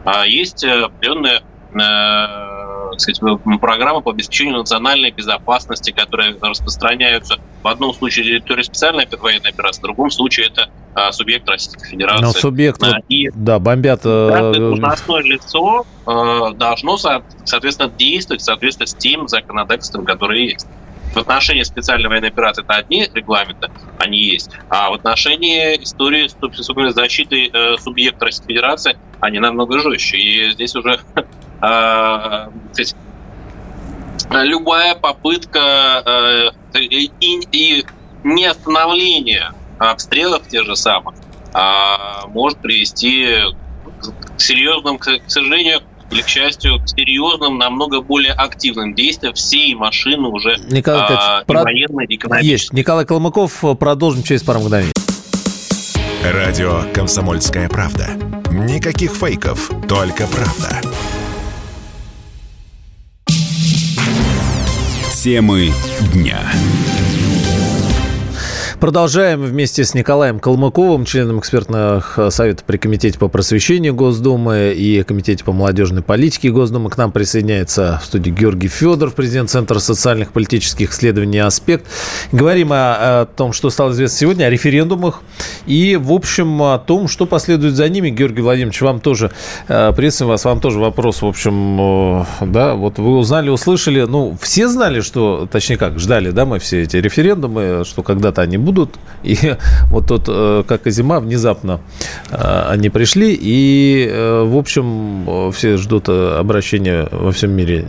а 0.04 0.26
есть 0.26 0.64
определенная 0.64 1.42
э, 1.72 2.56
сказать, 2.98 3.20
программы 3.60 4.02
по 4.02 4.10
обеспечению 4.10 4.58
национальной 4.58 5.10
безопасности, 5.10 5.90
которые 5.90 6.36
распространяются 6.40 7.38
в 7.62 7.68
одном 7.68 7.92
случае 7.94 8.24
территории 8.24 8.62
специальной 8.62 9.06
военной 9.20 9.50
операции, 9.50 9.80
в 9.80 9.84
другом 9.84 10.10
случае 10.10 10.46
это 10.46 10.68
а, 10.94 11.12
субъект 11.12 11.48
Российской 11.48 11.88
Федерации. 11.88 12.22
Но 12.22 12.32
субъект, 12.32 12.82
а, 12.82 13.00
и, 13.08 13.28
да, 13.34 13.58
бомбят... 13.58 14.00
Э, 14.04 14.52
должностное 14.54 15.22
лицо 15.22 15.86
э, 16.06 16.54
должно, 16.54 16.96
соответственно, 16.96 17.90
действовать 17.90 18.42
в 18.42 18.44
соответствии 18.44 18.86
с 18.86 18.94
тем 18.94 19.28
законодательством, 19.28 20.04
которое 20.04 20.44
есть. 20.44 20.66
В 21.16 21.20
отношении 21.20 21.62
специальной 21.62 22.10
военной 22.10 22.28
операции 22.28 22.62
это 22.62 22.74
одни 22.74 23.08
регламенты, 23.14 23.70
они 23.98 24.18
есть, 24.18 24.50
а 24.68 24.90
в 24.90 24.92
отношении 24.92 25.82
истории 25.82 26.28
с 26.28 26.94
защиты 26.94 27.48
э, 27.50 27.78
субъекта 27.78 28.26
Российской 28.26 28.48
Федерации 28.48 28.98
они 29.20 29.38
намного 29.38 29.78
жестче. 29.78 30.18
И 30.18 30.50
здесь 30.50 30.76
уже 30.76 31.00
э, 31.62 32.48
любая 34.30 34.94
попытка 34.94 36.52
э, 36.74 36.78
и, 36.80 37.10
и 37.50 37.86
не 38.22 38.44
остановление 38.44 39.52
обстрелов 39.78 40.46
тех 40.48 40.66
же 40.66 40.76
самых 40.76 41.14
а, 41.54 42.26
может 42.26 42.58
привести 42.58 43.38
к 44.36 44.40
серьезным, 44.40 44.98
к 44.98 45.22
сожалению, 45.28 45.80
или, 46.10 46.22
к 46.22 46.28
счастью, 46.28 46.80
к 46.80 46.88
серьезным, 46.88 47.58
намного 47.58 48.00
более 48.00 48.32
активным 48.32 48.94
действиям 48.94 49.34
всей 49.34 49.74
машины 49.74 50.28
уже 50.28 50.56
Николай 50.70 51.06
а, 51.10 51.42
и 51.42 51.46
про... 51.46 51.62
военной, 51.62 52.06
и 52.06 52.18
Есть. 52.42 52.72
Николай 52.72 53.04
Колмыков. 53.04 53.64
Продолжим 53.78 54.22
через 54.22 54.42
пару 54.42 54.60
мгновений. 54.60 54.92
Радио 56.22 56.82
«Комсомольская 56.92 57.68
правда». 57.68 58.08
Никаких 58.50 59.12
фейков, 59.12 59.70
только 59.88 60.26
правда. 60.26 60.80
Темы 65.12 65.70
дня. 66.12 66.40
Продолжаем 68.80 69.40
вместе 69.40 69.84
с 69.84 69.94
Николаем 69.94 70.38
Калмыковым, 70.38 71.06
членом 71.06 71.38
экспертных 71.38 72.18
э, 72.18 72.30
совета 72.30 72.62
при 72.66 72.76
Комитете 72.76 73.18
по 73.18 73.28
просвещению 73.28 73.94
Госдумы 73.94 74.74
и 74.76 75.02
Комитете 75.02 75.44
по 75.44 75.52
молодежной 75.52 76.02
политике 76.02 76.50
Госдумы. 76.50 76.90
К 76.90 76.98
нам 76.98 77.10
присоединяется 77.10 77.98
в 78.02 78.04
студии 78.04 78.30
Георгий 78.30 78.68
Федоров, 78.68 79.14
президент 79.14 79.48
Центра 79.48 79.78
социальных 79.78 80.30
политических 80.32 80.92
исследований 80.92 81.38
«Аспект». 81.38 81.86
Говорим 82.32 82.70
о, 82.70 83.22
о 83.22 83.24
том, 83.24 83.54
что 83.54 83.70
стало 83.70 83.92
известно 83.92 84.18
сегодня, 84.18 84.44
о 84.44 84.50
референдумах 84.50 85.22
и, 85.66 85.96
в 85.96 86.12
общем, 86.12 86.60
о 86.60 86.78
том, 86.78 87.08
что 87.08 87.24
последует 87.24 87.76
за 87.76 87.88
ними. 87.88 88.10
Георгий 88.10 88.42
Владимирович, 88.42 88.82
вам 88.82 89.00
тоже, 89.00 89.30
э, 89.68 89.92
приветствуем 89.96 90.28
вас, 90.28 90.44
вам 90.44 90.60
тоже 90.60 90.80
вопрос, 90.80 91.22
в 91.22 91.26
общем, 91.26 92.20
э, 92.20 92.24
да, 92.42 92.74
вот 92.74 92.98
вы 92.98 93.16
узнали, 93.16 93.48
услышали, 93.48 94.02
ну, 94.02 94.36
все 94.38 94.68
знали, 94.68 95.00
что, 95.00 95.48
точнее 95.50 95.78
как, 95.78 95.98
ждали, 95.98 96.30
да, 96.30 96.44
мы 96.44 96.58
все 96.58 96.82
эти 96.82 96.98
референдумы, 96.98 97.84
что 97.86 98.02
когда-то 98.02 98.42
они 98.42 98.65
будут. 98.66 98.98
И 99.22 99.36
вот 99.90 100.06
тут, 100.08 100.24
э, 100.28 100.64
как 100.66 100.86
и 100.86 100.90
зима, 100.90 101.20
внезапно 101.20 101.80
э, 102.30 102.66
они 102.68 102.90
пришли. 102.90 103.36
И, 103.40 104.08
э, 104.10 104.42
в 104.44 104.56
общем, 104.56 105.52
все 105.52 105.76
ждут 105.76 106.08
обращения 106.08 107.08
во 107.10 107.30
всем 107.30 107.52
мире 107.52 107.88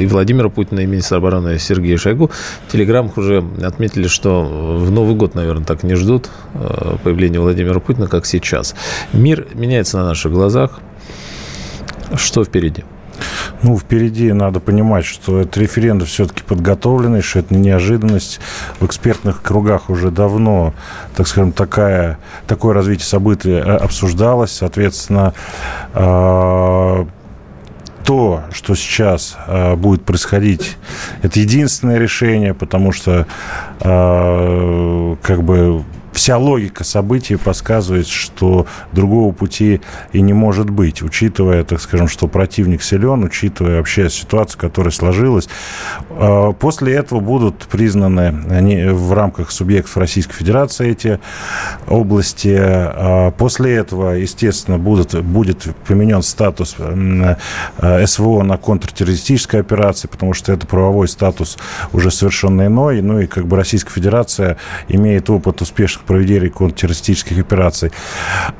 и 0.00 0.06
Владимира 0.06 0.48
Путина, 0.48 0.80
и 0.80 0.86
министра 0.86 1.18
обороны 1.18 1.58
Сергея 1.58 1.96
Шойгу. 1.96 2.30
В 2.68 2.72
телеграммах 2.72 3.16
уже 3.16 3.44
отметили, 3.62 4.08
что 4.08 4.44
в 4.44 4.90
Новый 4.90 5.14
год, 5.14 5.34
наверное, 5.34 5.64
так 5.64 5.82
не 5.82 5.94
ждут 5.94 6.28
появления 7.04 7.40
Владимира 7.40 7.80
Путина, 7.80 8.06
как 8.06 8.26
сейчас. 8.26 8.74
Мир 9.12 9.46
меняется 9.54 9.98
на 9.98 10.04
наших 10.04 10.32
глазах. 10.32 10.80
Что 12.16 12.44
впереди? 12.44 12.84
Ну, 13.62 13.78
впереди 13.78 14.32
надо 14.32 14.60
понимать, 14.60 15.04
что 15.04 15.40
этот 15.40 15.56
референдум 15.56 16.06
все-таки 16.06 16.42
подготовленный, 16.42 17.22
что 17.22 17.40
это 17.40 17.54
не 17.54 17.60
неожиданность. 17.60 18.40
В 18.78 18.86
экспертных 18.86 19.42
кругах 19.42 19.90
уже 19.90 20.10
давно, 20.10 20.74
так 21.16 21.28
скажем, 21.28 21.52
такая, 21.52 22.18
такое 22.46 22.74
развитие 22.74 23.06
событий 23.06 23.52
э, 23.52 23.60
обсуждалось. 23.60 24.52
Соответственно, 24.52 25.34
э, 25.94 27.04
то, 28.04 28.42
что 28.52 28.74
сейчас 28.74 29.36
э, 29.46 29.76
будет 29.76 30.04
происходить, 30.04 30.76
это 31.22 31.38
единственное 31.38 31.98
решение, 31.98 32.54
потому 32.54 32.92
что 32.92 33.26
э, 33.80 35.16
как 35.22 35.42
бы 35.42 35.84
вся 36.20 36.36
логика 36.36 36.84
событий 36.84 37.36
подсказывает, 37.36 38.06
что 38.06 38.66
другого 38.92 39.32
пути 39.32 39.80
и 40.12 40.20
не 40.20 40.34
может 40.34 40.68
быть, 40.68 41.00
учитывая, 41.00 41.64
так 41.64 41.80
скажем, 41.80 42.08
что 42.08 42.28
противник 42.28 42.82
силен, 42.82 43.24
учитывая 43.24 43.78
вообще 43.78 44.10
ситуацию, 44.10 44.60
которая 44.60 44.92
сложилась. 44.92 45.48
А, 46.10 46.52
после 46.52 46.92
этого 46.92 47.20
будут 47.20 47.60
признаны 47.70 48.34
они 48.50 48.84
в 48.84 49.14
рамках 49.14 49.50
субъектов 49.50 49.96
Российской 49.96 50.34
Федерации 50.34 50.90
эти 50.90 51.20
области. 51.88 52.54
А, 52.54 53.30
после 53.30 53.76
этого, 53.76 54.10
естественно, 54.10 54.76
будут, 54.76 55.18
будет 55.22 55.74
поменен 55.88 56.20
статус 56.20 56.76
СВО 58.04 58.42
на 58.42 58.58
контртеррористической 58.58 59.60
операции, 59.60 60.06
потому 60.06 60.34
что 60.34 60.52
это 60.52 60.66
правовой 60.66 61.08
статус 61.08 61.56
уже 61.94 62.10
совершенно 62.10 62.66
иной. 62.66 63.00
Ну 63.00 63.20
и 63.20 63.26
как 63.26 63.46
бы 63.46 63.56
Российская 63.56 63.94
Федерация 63.94 64.58
имеет 64.88 65.30
опыт 65.30 65.62
успешных 65.62 66.09
проведения 66.10 66.48
контртеррористических 66.48 67.38
операций. 67.38 67.92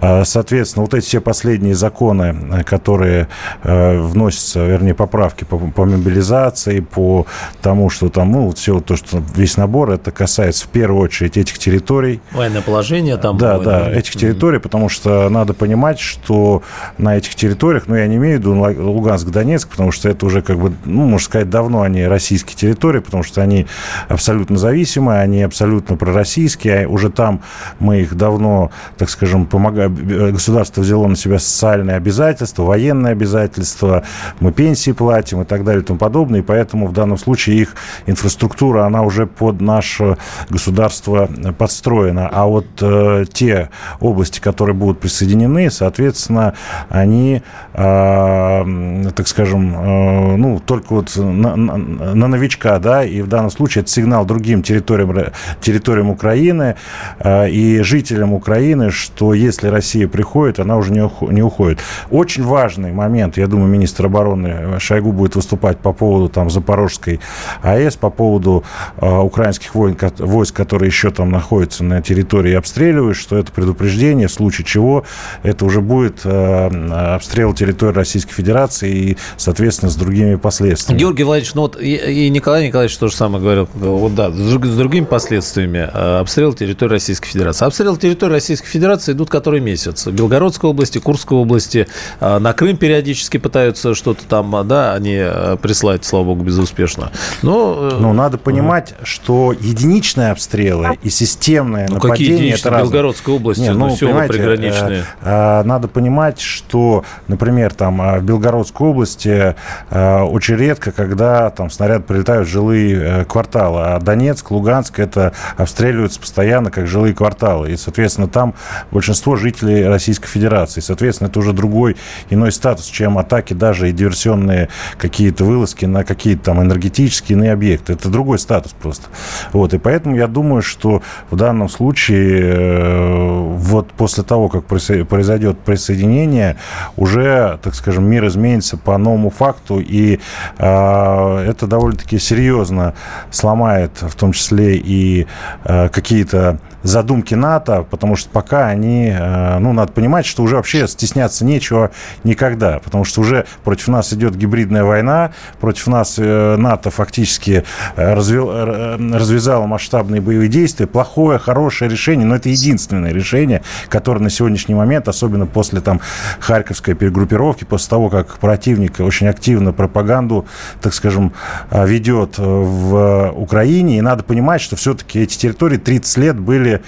А, 0.01 0.25
соответственно, 0.25 0.85
вот 0.85 0.95
эти 0.95 1.05
все 1.05 1.21
последние 1.21 1.75
законы, 1.75 2.63
которые 2.65 3.27
э, 3.65 3.99
вносятся, 3.99 4.65
вернее, 4.65 4.95
поправки 4.95 5.43
по, 5.43 5.59
по 5.59 5.85
мобилизации, 5.85 6.79
по 6.79 7.27
тому, 7.61 7.91
что 7.91 8.09
там, 8.09 8.31
ну, 8.31 8.53
все 8.53 8.79
то, 8.79 8.95
что 8.95 9.21
весь 9.35 9.57
набор, 9.57 9.91
это 9.91 10.13
касается 10.13 10.67
в 10.67 10.69
первую 10.69 11.03
очередь 11.03 11.37
этих 11.37 11.59
территорий. 11.59 12.21
Военное 12.31 12.63
положение 12.63 13.17
там. 13.17 13.37
Да, 13.37 13.59
да, 13.59 13.91
этих 13.91 14.13
территорий, 14.13 14.61
потому 14.61 14.89
что 14.89 15.29
надо 15.29 15.53
понимать, 15.53 15.99
что 15.99 16.63
на 16.99 17.17
этих 17.17 17.35
территориях, 17.35 17.89
ну, 17.89 17.97
я 17.97 18.07
не 18.07 18.15
имею 18.17 18.37
в 18.37 18.41
виду 18.41 18.55
Луганск, 18.55 19.27
Донецк, 19.27 19.69
потому 19.69 19.91
что 19.91 20.09
это 20.09 20.25
уже, 20.25 20.41
как 20.41 20.57
бы, 20.57 20.73
ну, 20.85 21.05
можно 21.05 21.25
сказать, 21.25 21.51
давно 21.51 21.83
они 21.83 22.05
российские 22.05 22.57
территории, 22.57 23.01
потому 23.01 23.25
что 23.25 23.43
они 23.43 23.67
абсолютно 24.09 24.57
зависимые, 24.57 25.21
они 25.21 25.43
абсолютно 25.43 25.97
пророссийские, 25.97 26.85
а 26.85 26.89
уже 26.89 27.11
там 27.11 27.40
мы 27.79 28.01
их 28.03 28.17
давно, 28.17 28.71
так 28.97 29.11
скажем, 29.11 29.47
помогаем, 29.47 29.95
государство 30.33 30.81
взяло 30.81 31.07
на 31.07 31.17
себя 31.17 31.39
социальные 31.39 31.97
обязательства, 31.97 32.65
военные 32.65 33.13
обязательства, 33.13 34.05
мы 34.41 34.53
пенсии 34.53 34.93
платим 34.93 35.43
и 35.43 35.45
так 35.45 35.65
далее 35.65 35.83
и 35.83 35.85
тому 35.85 35.99
подобное, 35.99 36.41
и 36.41 36.43
поэтому 36.43 36.87
в 36.87 36.93
данном 36.93 37.19
случае 37.19 37.59
их 37.59 37.75
инфраструктура, 38.07 38.85
она 38.87 39.03
уже 39.03 39.27
под 39.27 39.61
наше 39.61 40.17
государство 40.49 41.29
подстроена. 41.59 42.29
А 42.33 42.47
вот 42.47 42.67
э, 42.81 43.25
те 43.33 43.71
области, 44.01 44.41
которые 44.41 44.75
будут 44.75 45.01
присоединены, 45.01 45.71
соответственно, 45.71 46.55
они, 46.89 47.43
э, 47.73 49.11
так 49.15 49.29
скажем, 49.29 49.75
э, 49.75 50.37
ну, 50.37 50.61
только 50.61 50.95
вот 50.95 51.17
на, 51.17 51.57
на, 51.57 51.77
на 51.77 52.29
новичка, 52.29 52.79
да, 52.79 53.05
и 53.05 53.23
в 53.23 53.29
данном 53.29 53.51
случае 53.51 53.83
это 53.83 53.91
сигнал 53.91 54.25
другим 54.25 54.63
территориям, 54.63 55.33
территориям 55.61 56.11
Украины, 56.11 56.77
и 57.25 57.81
жителям 57.83 58.33
Украины, 58.33 58.91
что 58.91 59.35
если 59.35 59.69
Россия 59.69 60.09
приходит, 60.09 60.59
она 60.59 60.77
уже 60.77 60.93
не 60.93 61.43
уходит. 61.43 61.81
Очень 62.11 62.45
важный 62.45 62.93
момент, 62.93 63.37
я 63.37 63.47
думаю, 63.47 63.69
министр 63.69 64.07
обороны 64.07 64.79
Шойгу 64.81 65.13
будет 65.13 65.37
выступать 65.37 65.79
по 65.79 65.93
поводу 65.93 66.29
там 66.29 66.51
Запорожской 66.51 67.21
АЭС, 67.63 67.97
по 67.97 68.11
поводу 68.11 68.65
украинских 69.01 69.75
войск, 69.75 70.57
которые 70.57 70.87
еще 70.87 71.11
там 71.11 71.31
находятся 71.31 71.85
на 71.85 72.01
территории 72.01 72.53
и 72.53 72.55
обстреливают, 72.55 73.17
что 73.17 73.37
это 73.37 73.53
предупреждение, 73.53 74.29
в 74.29 74.33
случае 74.33 74.65
чего 74.65 75.05
это 75.43 75.65
уже 75.65 75.81
будет 75.81 76.25
обстрел 76.25 77.53
территории 77.53 77.95
Российской 77.95 78.33
Федерации 78.33 78.91
и, 78.91 79.17
соответственно, 79.37 79.91
с 79.91 79.97
другими 79.97 80.37
последствиями. 80.37 81.01
Георгий 81.01 81.25
Владимирович, 81.25 81.55
ну 81.55 81.63
вот 81.63 81.81
и, 81.81 81.97
и 81.97 82.31
Николай 82.31 82.67
Николаевич 82.67 82.97
то 82.97 83.09
же 83.09 83.15
самое 83.15 83.43
говорил. 83.43 83.69
Вот 83.75 84.15
да, 84.15 84.31
с 84.31 84.77
другими 84.77 85.05
последствиями. 85.05 85.89
А, 85.93 86.21
обстрел 86.21 86.53
территории 86.53 86.93
Российской 86.93 87.10
Федерации. 87.19 87.67
Обстрел 87.67 87.97
территории 87.97 88.33
Российской 88.33 88.69
Федерации 88.69 89.13
идут 89.13 89.31
который 89.31 89.61
месяц. 89.61 90.07
В 90.07 90.13
Белгородской 90.13 90.71
области, 90.71 90.99
Курской 90.99 91.39
области, 91.39 91.87
а, 92.21 92.39
на 92.39 92.53
Крым 92.53 92.77
периодически 92.77 93.39
пытаются 93.39 93.95
что-то 93.95 94.25
там, 94.27 94.55
а, 94.57 94.65
да, 94.65 94.95
они 94.95 95.25
прислать, 95.63 96.05
слава 96.05 96.25
богу, 96.25 96.45
безуспешно. 96.45 97.11
Но, 97.43 97.91
э, 97.93 97.99
ну, 98.01 98.13
надо 98.13 98.39
понимать, 98.39 98.95
что 99.03 99.53
единичные 99.53 100.33
обстрелы 100.33 100.99
и 101.03 101.11
системные 101.11 101.87
ну, 101.89 101.95
нападения... 101.95 102.53
Какие 102.53 102.55
это 102.55 102.71
в 102.71 102.79
Белгородской 102.83 103.35
области? 103.35 103.63
Не, 103.63 103.73
ну, 103.73 103.89
ну 103.89 103.97
села 103.97 104.27
приграничные. 104.27 105.05
Э, 105.23 105.61
э, 105.61 105.63
надо 105.65 105.89
понимать, 105.89 106.41
что, 106.41 107.05
например, 107.29 107.75
там 107.75 108.21
в 108.21 108.23
Белгородской 108.23 108.89
области 108.89 109.55
очень 109.91 110.57
редко, 110.57 110.93
когда 110.93 111.51
там 111.51 111.71
снаряд 111.71 112.07
прилетают 112.07 112.49
в 112.49 112.51
жилые 112.51 113.25
кварталы, 113.25 113.83
а 113.83 114.01
Донецк, 114.01 114.51
Луганск 114.51 114.99
это 114.99 115.33
обстреливаются 115.57 116.21
постоянно 116.21 116.71
как 116.71 116.87
жилые 116.87 117.00
кварталы. 117.09 117.73
И, 117.73 117.77
соответственно, 117.77 118.29
там 118.29 118.55
большинство 118.91 119.37
жителей 119.37 119.87
Российской 119.87 120.29
Федерации. 120.29 120.81
Соответственно, 120.81 121.29
это 121.29 121.39
уже 121.39 121.53
другой, 121.53 121.97
иной 122.31 122.53
статус, 122.53 122.87
чем 122.87 123.19
атаки 123.19 123.55
даже 123.55 123.89
и 123.89 123.93
диверсионные 123.93 124.69
какие-то 124.99 125.45
вылазки 125.45 125.87
на 125.87 126.05
какие-то 126.05 126.45
там 126.45 126.63
энергетические 126.63 127.37
иные 127.39 127.53
объекты. 127.53 127.95
Это 127.95 128.09
другой 128.09 128.39
статус 128.39 128.73
просто. 128.73 129.09
Вот. 129.53 129.75
И 129.75 129.79
поэтому 129.79 130.17
я 130.17 130.27
думаю, 130.27 130.63
что 130.63 131.03
в 131.31 131.37
данном 131.37 131.69
случае 131.69 132.41
э, 132.43 133.55
вот 133.57 133.93
после 133.93 134.25
того, 134.25 134.49
как 134.49 134.65
произойдет 134.65 135.59
присоединение, 135.61 136.57
уже, 136.97 137.59
так 137.63 137.75
скажем, 137.75 138.05
мир 138.05 138.27
изменится 138.27 138.77
по 138.77 138.97
новому 138.99 139.31
факту, 139.31 139.81
и 139.81 140.21
э, 140.59 141.45
это 141.49 141.67
довольно-таки 141.67 142.19
серьезно 142.19 142.95
сломает 143.31 143.93
в 144.01 144.15
том 144.15 144.33
числе 144.33 144.77
и 144.77 145.27
э, 145.65 145.89
какие-то 145.89 146.59
задумки 146.91 147.35
НАТО, 147.35 147.87
потому 147.89 148.17
что 148.17 148.29
пока 148.29 148.67
они, 148.67 149.09
э, 149.09 149.59
ну, 149.59 149.73
надо 149.73 149.93
понимать, 149.93 150.27
что 150.27 150.43
уже 150.43 150.57
вообще 150.57 150.87
стесняться 150.87 151.45
нечего 151.45 151.91
никогда, 152.25 152.81
потому 152.81 153.05
что 153.05 153.23
уже 153.23 153.47
против 153.65 153.89
нас 153.89 154.13
идет 154.13 154.37
гибридная 154.37 154.85
война, 154.85 155.33
против 155.61 155.87
нас 155.87 156.17
э, 156.19 156.57
НАТО 156.57 156.91
фактически 156.91 157.65
э, 157.97 158.15
развел, 158.15 158.51
развязало 158.51 159.67
масштабные 159.67 160.21
боевые 160.21 160.49
действия. 160.49 160.87
Плохое, 160.87 161.39
хорошее 161.39 161.91
решение, 161.91 162.27
но 162.27 162.37
это 162.37 162.49
единственное 162.49 163.13
решение, 163.13 163.63
которое 163.89 164.21
на 164.21 164.31
сегодняшний 164.31 164.75
момент, 164.75 165.09
особенно 165.09 165.47
после 165.47 165.81
там 165.81 166.01
Харьковской 166.41 166.95
перегруппировки, 166.95 167.65
после 167.65 167.89
того, 167.89 168.11
как 168.11 168.39
противник 168.39 169.01
очень 169.01 169.29
активно 169.29 169.73
пропаганду, 169.73 170.47
так 170.83 170.93
скажем, 170.93 171.33
ведет 171.71 172.35
в 172.39 173.33
Украине, 173.37 173.99
и 173.99 174.01
надо 174.01 174.25
понимать, 174.25 174.61
что 174.61 174.77
все-таки 174.77 175.21
эти 175.21 175.39
территории 175.39 175.77
30 175.77 176.17
лет 176.17 176.39
были 176.39 176.80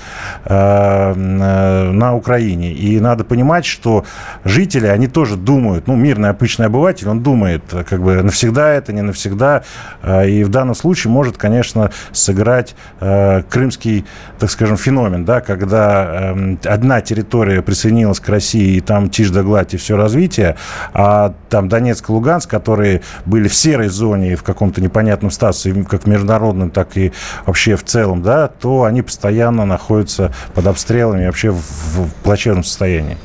э, 0.45 1.15
э, 1.15 1.91
на 1.91 2.15
Украине. 2.15 2.73
И 2.73 3.01
надо 3.01 3.25
понимать, 3.25 3.65
что 3.65 4.05
жители, 4.45 4.87
они 4.87 5.07
тоже 5.07 5.37
думают, 5.37 5.87
ну, 5.87 5.97
мирный 5.97 6.31
обычный 6.31 6.67
обыватель, 6.67 7.09
он 7.09 7.23
думает, 7.23 7.63
как 7.89 8.03
бы 8.03 8.23
навсегда 8.23 8.71
это, 8.71 8.93
не 8.93 9.03
навсегда. 9.03 9.63
Э, 10.03 10.29
и 10.29 10.45
в 10.45 10.49
данном 10.49 10.75
случае 10.75 11.11
может, 11.11 11.37
конечно, 11.37 11.91
сыграть 12.13 12.75
э, 13.01 13.43
крымский, 13.49 14.05
так 14.39 14.51
скажем, 14.51 14.77
феномен, 14.77 15.25
да, 15.25 15.41
когда 15.41 16.35
э, 16.35 16.57
одна 16.65 17.01
территория 17.01 17.63
присоединилась 17.63 18.21
к 18.21 18.29
России, 18.29 18.77
и 18.77 18.81
там 18.81 19.11
тишь 19.11 19.31
да 19.31 19.43
гладь 19.43 19.75
и 19.75 19.77
все 19.77 19.97
развитие, 19.97 20.57
а 20.93 21.35
там 21.49 21.69
Донецк 21.69 22.09
и 22.09 22.13
Луганск, 22.13 22.51
которые 22.51 23.03
были 23.27 23.49
в 23.49 23.55
серой 23.55 23.89
зоне 23.89 24.33
и 24.33 24.35
в 24.35 24.43
каком-то 24.43 24.81
непонятном 24.81 25.31
статусе, 25.31 25.85
как 25.89 26.07
международном, 26.07 26.71
так 26.71 26.97
и 26.97 27.13
вообще 27.47 27.77
в 27.77 27.85
целом, 27.85 28.23
да, 28.23 28.49
то 28.49 28.85
они 28.85 29.03
постоянно 29.03 29.65
находятся 29.65 29.82
под 30.55 30.67
обстрелами 30.67 31.27
вообще 31.27 31.51
в, 31.51 31.61
в 31.61 32.15
плачевном 32.23 32.65
состоянии. 32.65 33.17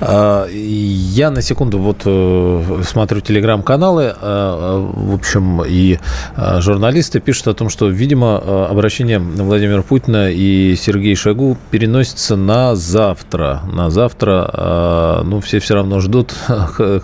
А, 0.00 0.46
я 0.50 1.30
на 1.30 1.42
секунду 1.42 1.78
вот 1.78 2.02
э, 2.04 2.82
смотрю 2.86 3.20
телеграм-каналы, 3.20 4.14
а, 4.20 4.90
в 4.92 5.14
общем, 5.14 5.62
и 5.66 5.98
а, 6.36 6.60
журналисты 6.60 7.20
пишут 7.20 7.48
о 7.48 7.54
том, 7.54 7.68
что, 7.68 7.88
видимо, 7.88 8.68
обращение 8.68 9.18
Владимира 9.18 9.82
Путина 9.82 10.30
и 10.30 10.76
Сергея 10.76 11.16
Шойгу 11.16 11.56
переносится 11.70 12.36
на 12.36 12.76
завтра. 12.76 13.62
На 13.72 13.90
завтра, 13.90 15.22
ну, 15.24 15.40
все 15.40 15.58
все 15.58 15.74
равно 15.74 16.00
ждут. 16.00 16.34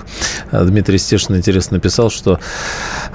Дмитрий 0.63 0.99
Стешин, 0.99 1.37
интересно, 1.37 1.77
написал, 1.77 2.11
что 2.11 2.39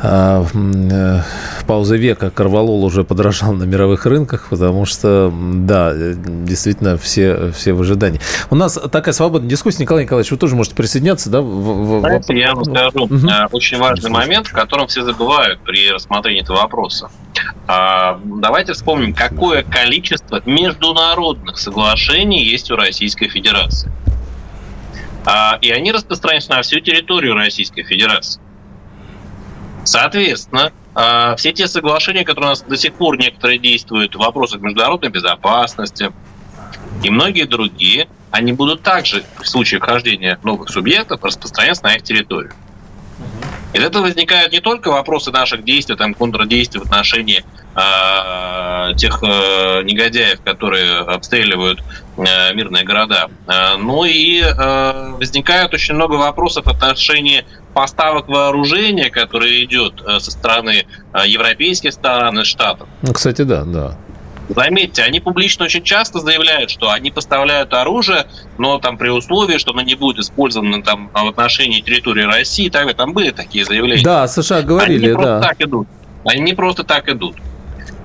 э, 0.01 1.21
пауза 1.67 1.95
века 1.95 2.29
Карвалол 2.29 2.83
уже 2.83 3.03
подорожал 3.03 3.53
на 3.53 3.63
мировых 3.63 4.05
рынках, 4.05 4.47
потому 4.49 4.85
что, 4.85 5.31
да, 5.33 5.93
действительно, 5.93 6.97
все, 6.97 7.51
все 7.51 7.73
в 7.73 7.81
ожидании. 7.81 8.19
У 8.49 8.55
нас 8.55 8.77
такая 8.91 9.13
свободная 9.13 9.49
дискуссия. 9.49 9.83
Николай 9.83 10.03
Николаевич, 10.03 10.31
вы 10.31 10.37
тоже 10.37 10.55
можете 10.55 10.75
присоединяться, 10.75 11.29
да? 11.29 11.41
В, 11.41 11.99
Знаете, 12.01 12.37
я 12.37 12.53
вам 12.53 12.65
скажу 12.65 13.03
угу. 13.03 13.27
очень 13.51 13.77
важный 13.77 14.09
момент, 14.09 14.47
в 14.47 14.51
котором 14.51 14.87
все 14.87 15.03
забывают 15.03 15.59
при 15.61 15.91
рассмотрении 15.91 16.41
этого 16.41 16.57
вопроса. 16.57 17.09
А, 17.67 18.19
давайте 18.23 18.73
вспомним, 18.73 19.13
какое 19.13 19.63
количество 19.63 20.41
международных 20.45 21.57
соглашений 21.57 22.43
есть 22.43 22.71
у 22.71 22.75
Российской 22.75 23.27
Федерации. 23.27 23.91
А, 25.25 25.57
и 25.61 25.69
они 25.71 25.91
распространяются 25.91 26.51
на 26.51 26.61
всю 26.61 26.79
территорию 26.79 27.35
Российской 27.35 27.83
Федерации. 27.83 28.41
Соответственно, 29.83 30.71
а, 30.95 31.35
все 31.35 31.51
те 31.51 31.67
соглашения, 31.67 32.23
которые 32.23 32.47
у 32.47 32.51
нас 32.51 32.61
до 32.61 32.77
сих 32.77 32.93
пор 32.93 33.17
некоторые 33.17 33.59
действуют 33.59 34.15
в 34.15 34.19
вопросах 34.19 34.61
международной 34.61 35.09
безопасности 35.09 36.11
и 37.03 37.09
многие 37.09 37.45
другие, 37.45 38.07
они 38.31 38.53
будут 38.53 38.83
также 38.83 39.23
в 39.39 39.47
случае 39.47 39.79
вхождения 39.79 40.39
новых 40.43 40.69
субъектов 40.69 41.23
распространяться 41.23 41.83
на 41.83 41.95
их 41.95 42.03
территорию. 42.03 42.53
Из 43.73 43.83
этого 43.83 44.03
возникают 44.03 44.51
не 44.51 44.61
только 44.61 44.89
вопросы 44.89 45.31
наших 45.31 45.63
действий, 45.63 45.95
там, 45.95 46.13
контрдействий 46.15 46.81
в 46.81 46.85
отношении 46.85 47.43
э, 47.75 48.95
тех 48.95 49.19
э, 49.21 49.83
негодяев, 49.83 50.41
которые 50.41 50.99
обстреливают 50.99 51.83
э, 52.17 52.53
мирные 52.55 52.83
города, 52.83 53.29
э, 53.47 53.77
но 53.77 54.05
и 54.05 54.41
э, 54.41 55.11
возникает 55.19 55.73
очень 55.73 55.93
много 55.93 56.13
вопросов 56.13 56.65
в 56.65 56.69
отношении 56.69 57.45
поставок 57.73 58.27
вооружения, 58.27 59.11
которое 59.11 59.63
идет 59.63 60.01
э, 60.01 60.19
со 60.19 60.31
стороны 60.31 60.85
э, 61.13 61.27
европейских 61.27 61.93
стран 61.93 62.39
и 62.39 62.43
штатов. 62.45 62.87
Ну, 63.03 63.13
кстати, 63.13 63.43
да, 63.43 63.63
да. 63.65 63.97
Заметьте, 64.49 65.03
они 65.03 65.19
публично 65.19 65.65
очень 65.65 65.83
часто 65.83 66.19
заявляют, 66.19 66.71
что 66.71 66.89
они 66.89 67.11
поставляют 67.11 67.73
оружие, 67.73 68.25
но 68.57 68.79
там 68.79 68.97
при 68.97 69.09
условии, 69.09 69.59
что 69.59 69.71
оно 69.71 69.81
не 69.81 69.95
будет 69.95 70.17
использовано 70.17 70.81
там 70.81 71.09
в 71.13 71.27
отношении 71.27 71.81
территории 71.81 72.23
России 72.23 72.65
и 72.65 72.69
так 72.69 72.81
далее. 72.81 72.95
Там 72.95 73.13
были 73.13 73.29
такие 73.29 73.63
заявления. 73.63 74.03
Да, 74.03 74.27
США 74.27 74.63
говорили, 74.63 75.05
они 75.05 75.15
не 75.15 75.23
да. 75.23 75.39
так 75.39 75.61
идут. 75.61 75.87
Они 76.25 76.41
не 76.41 76.53
просто 76.53 76.83
так 76.83 77.07
идут. 77.09 77.35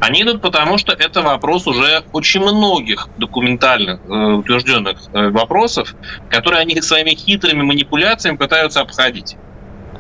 Они 0.01 0.23
идут 0.23 0.43
потому, 0.43 0.77
что 0.77 0.93
это 0.93 1.23
вопрос 1.23 1.67
уже 1.67 2.05
очень 2.13 2.41
многих 2.41 3.09
документальных 3.17 4.01
э, 4.07 4.13
утвержденных 4.13 4.99
э, 5.13 5.31
вопросов, 5.31 5.95
которые 6.29 6.61
они 6.61 6.81
своими 6.83 7.15
хитрыми 7.15 7.63
манипуляциями 7.63 8.37
пытаются 8.37 8.83
обходить. 8.83 9.37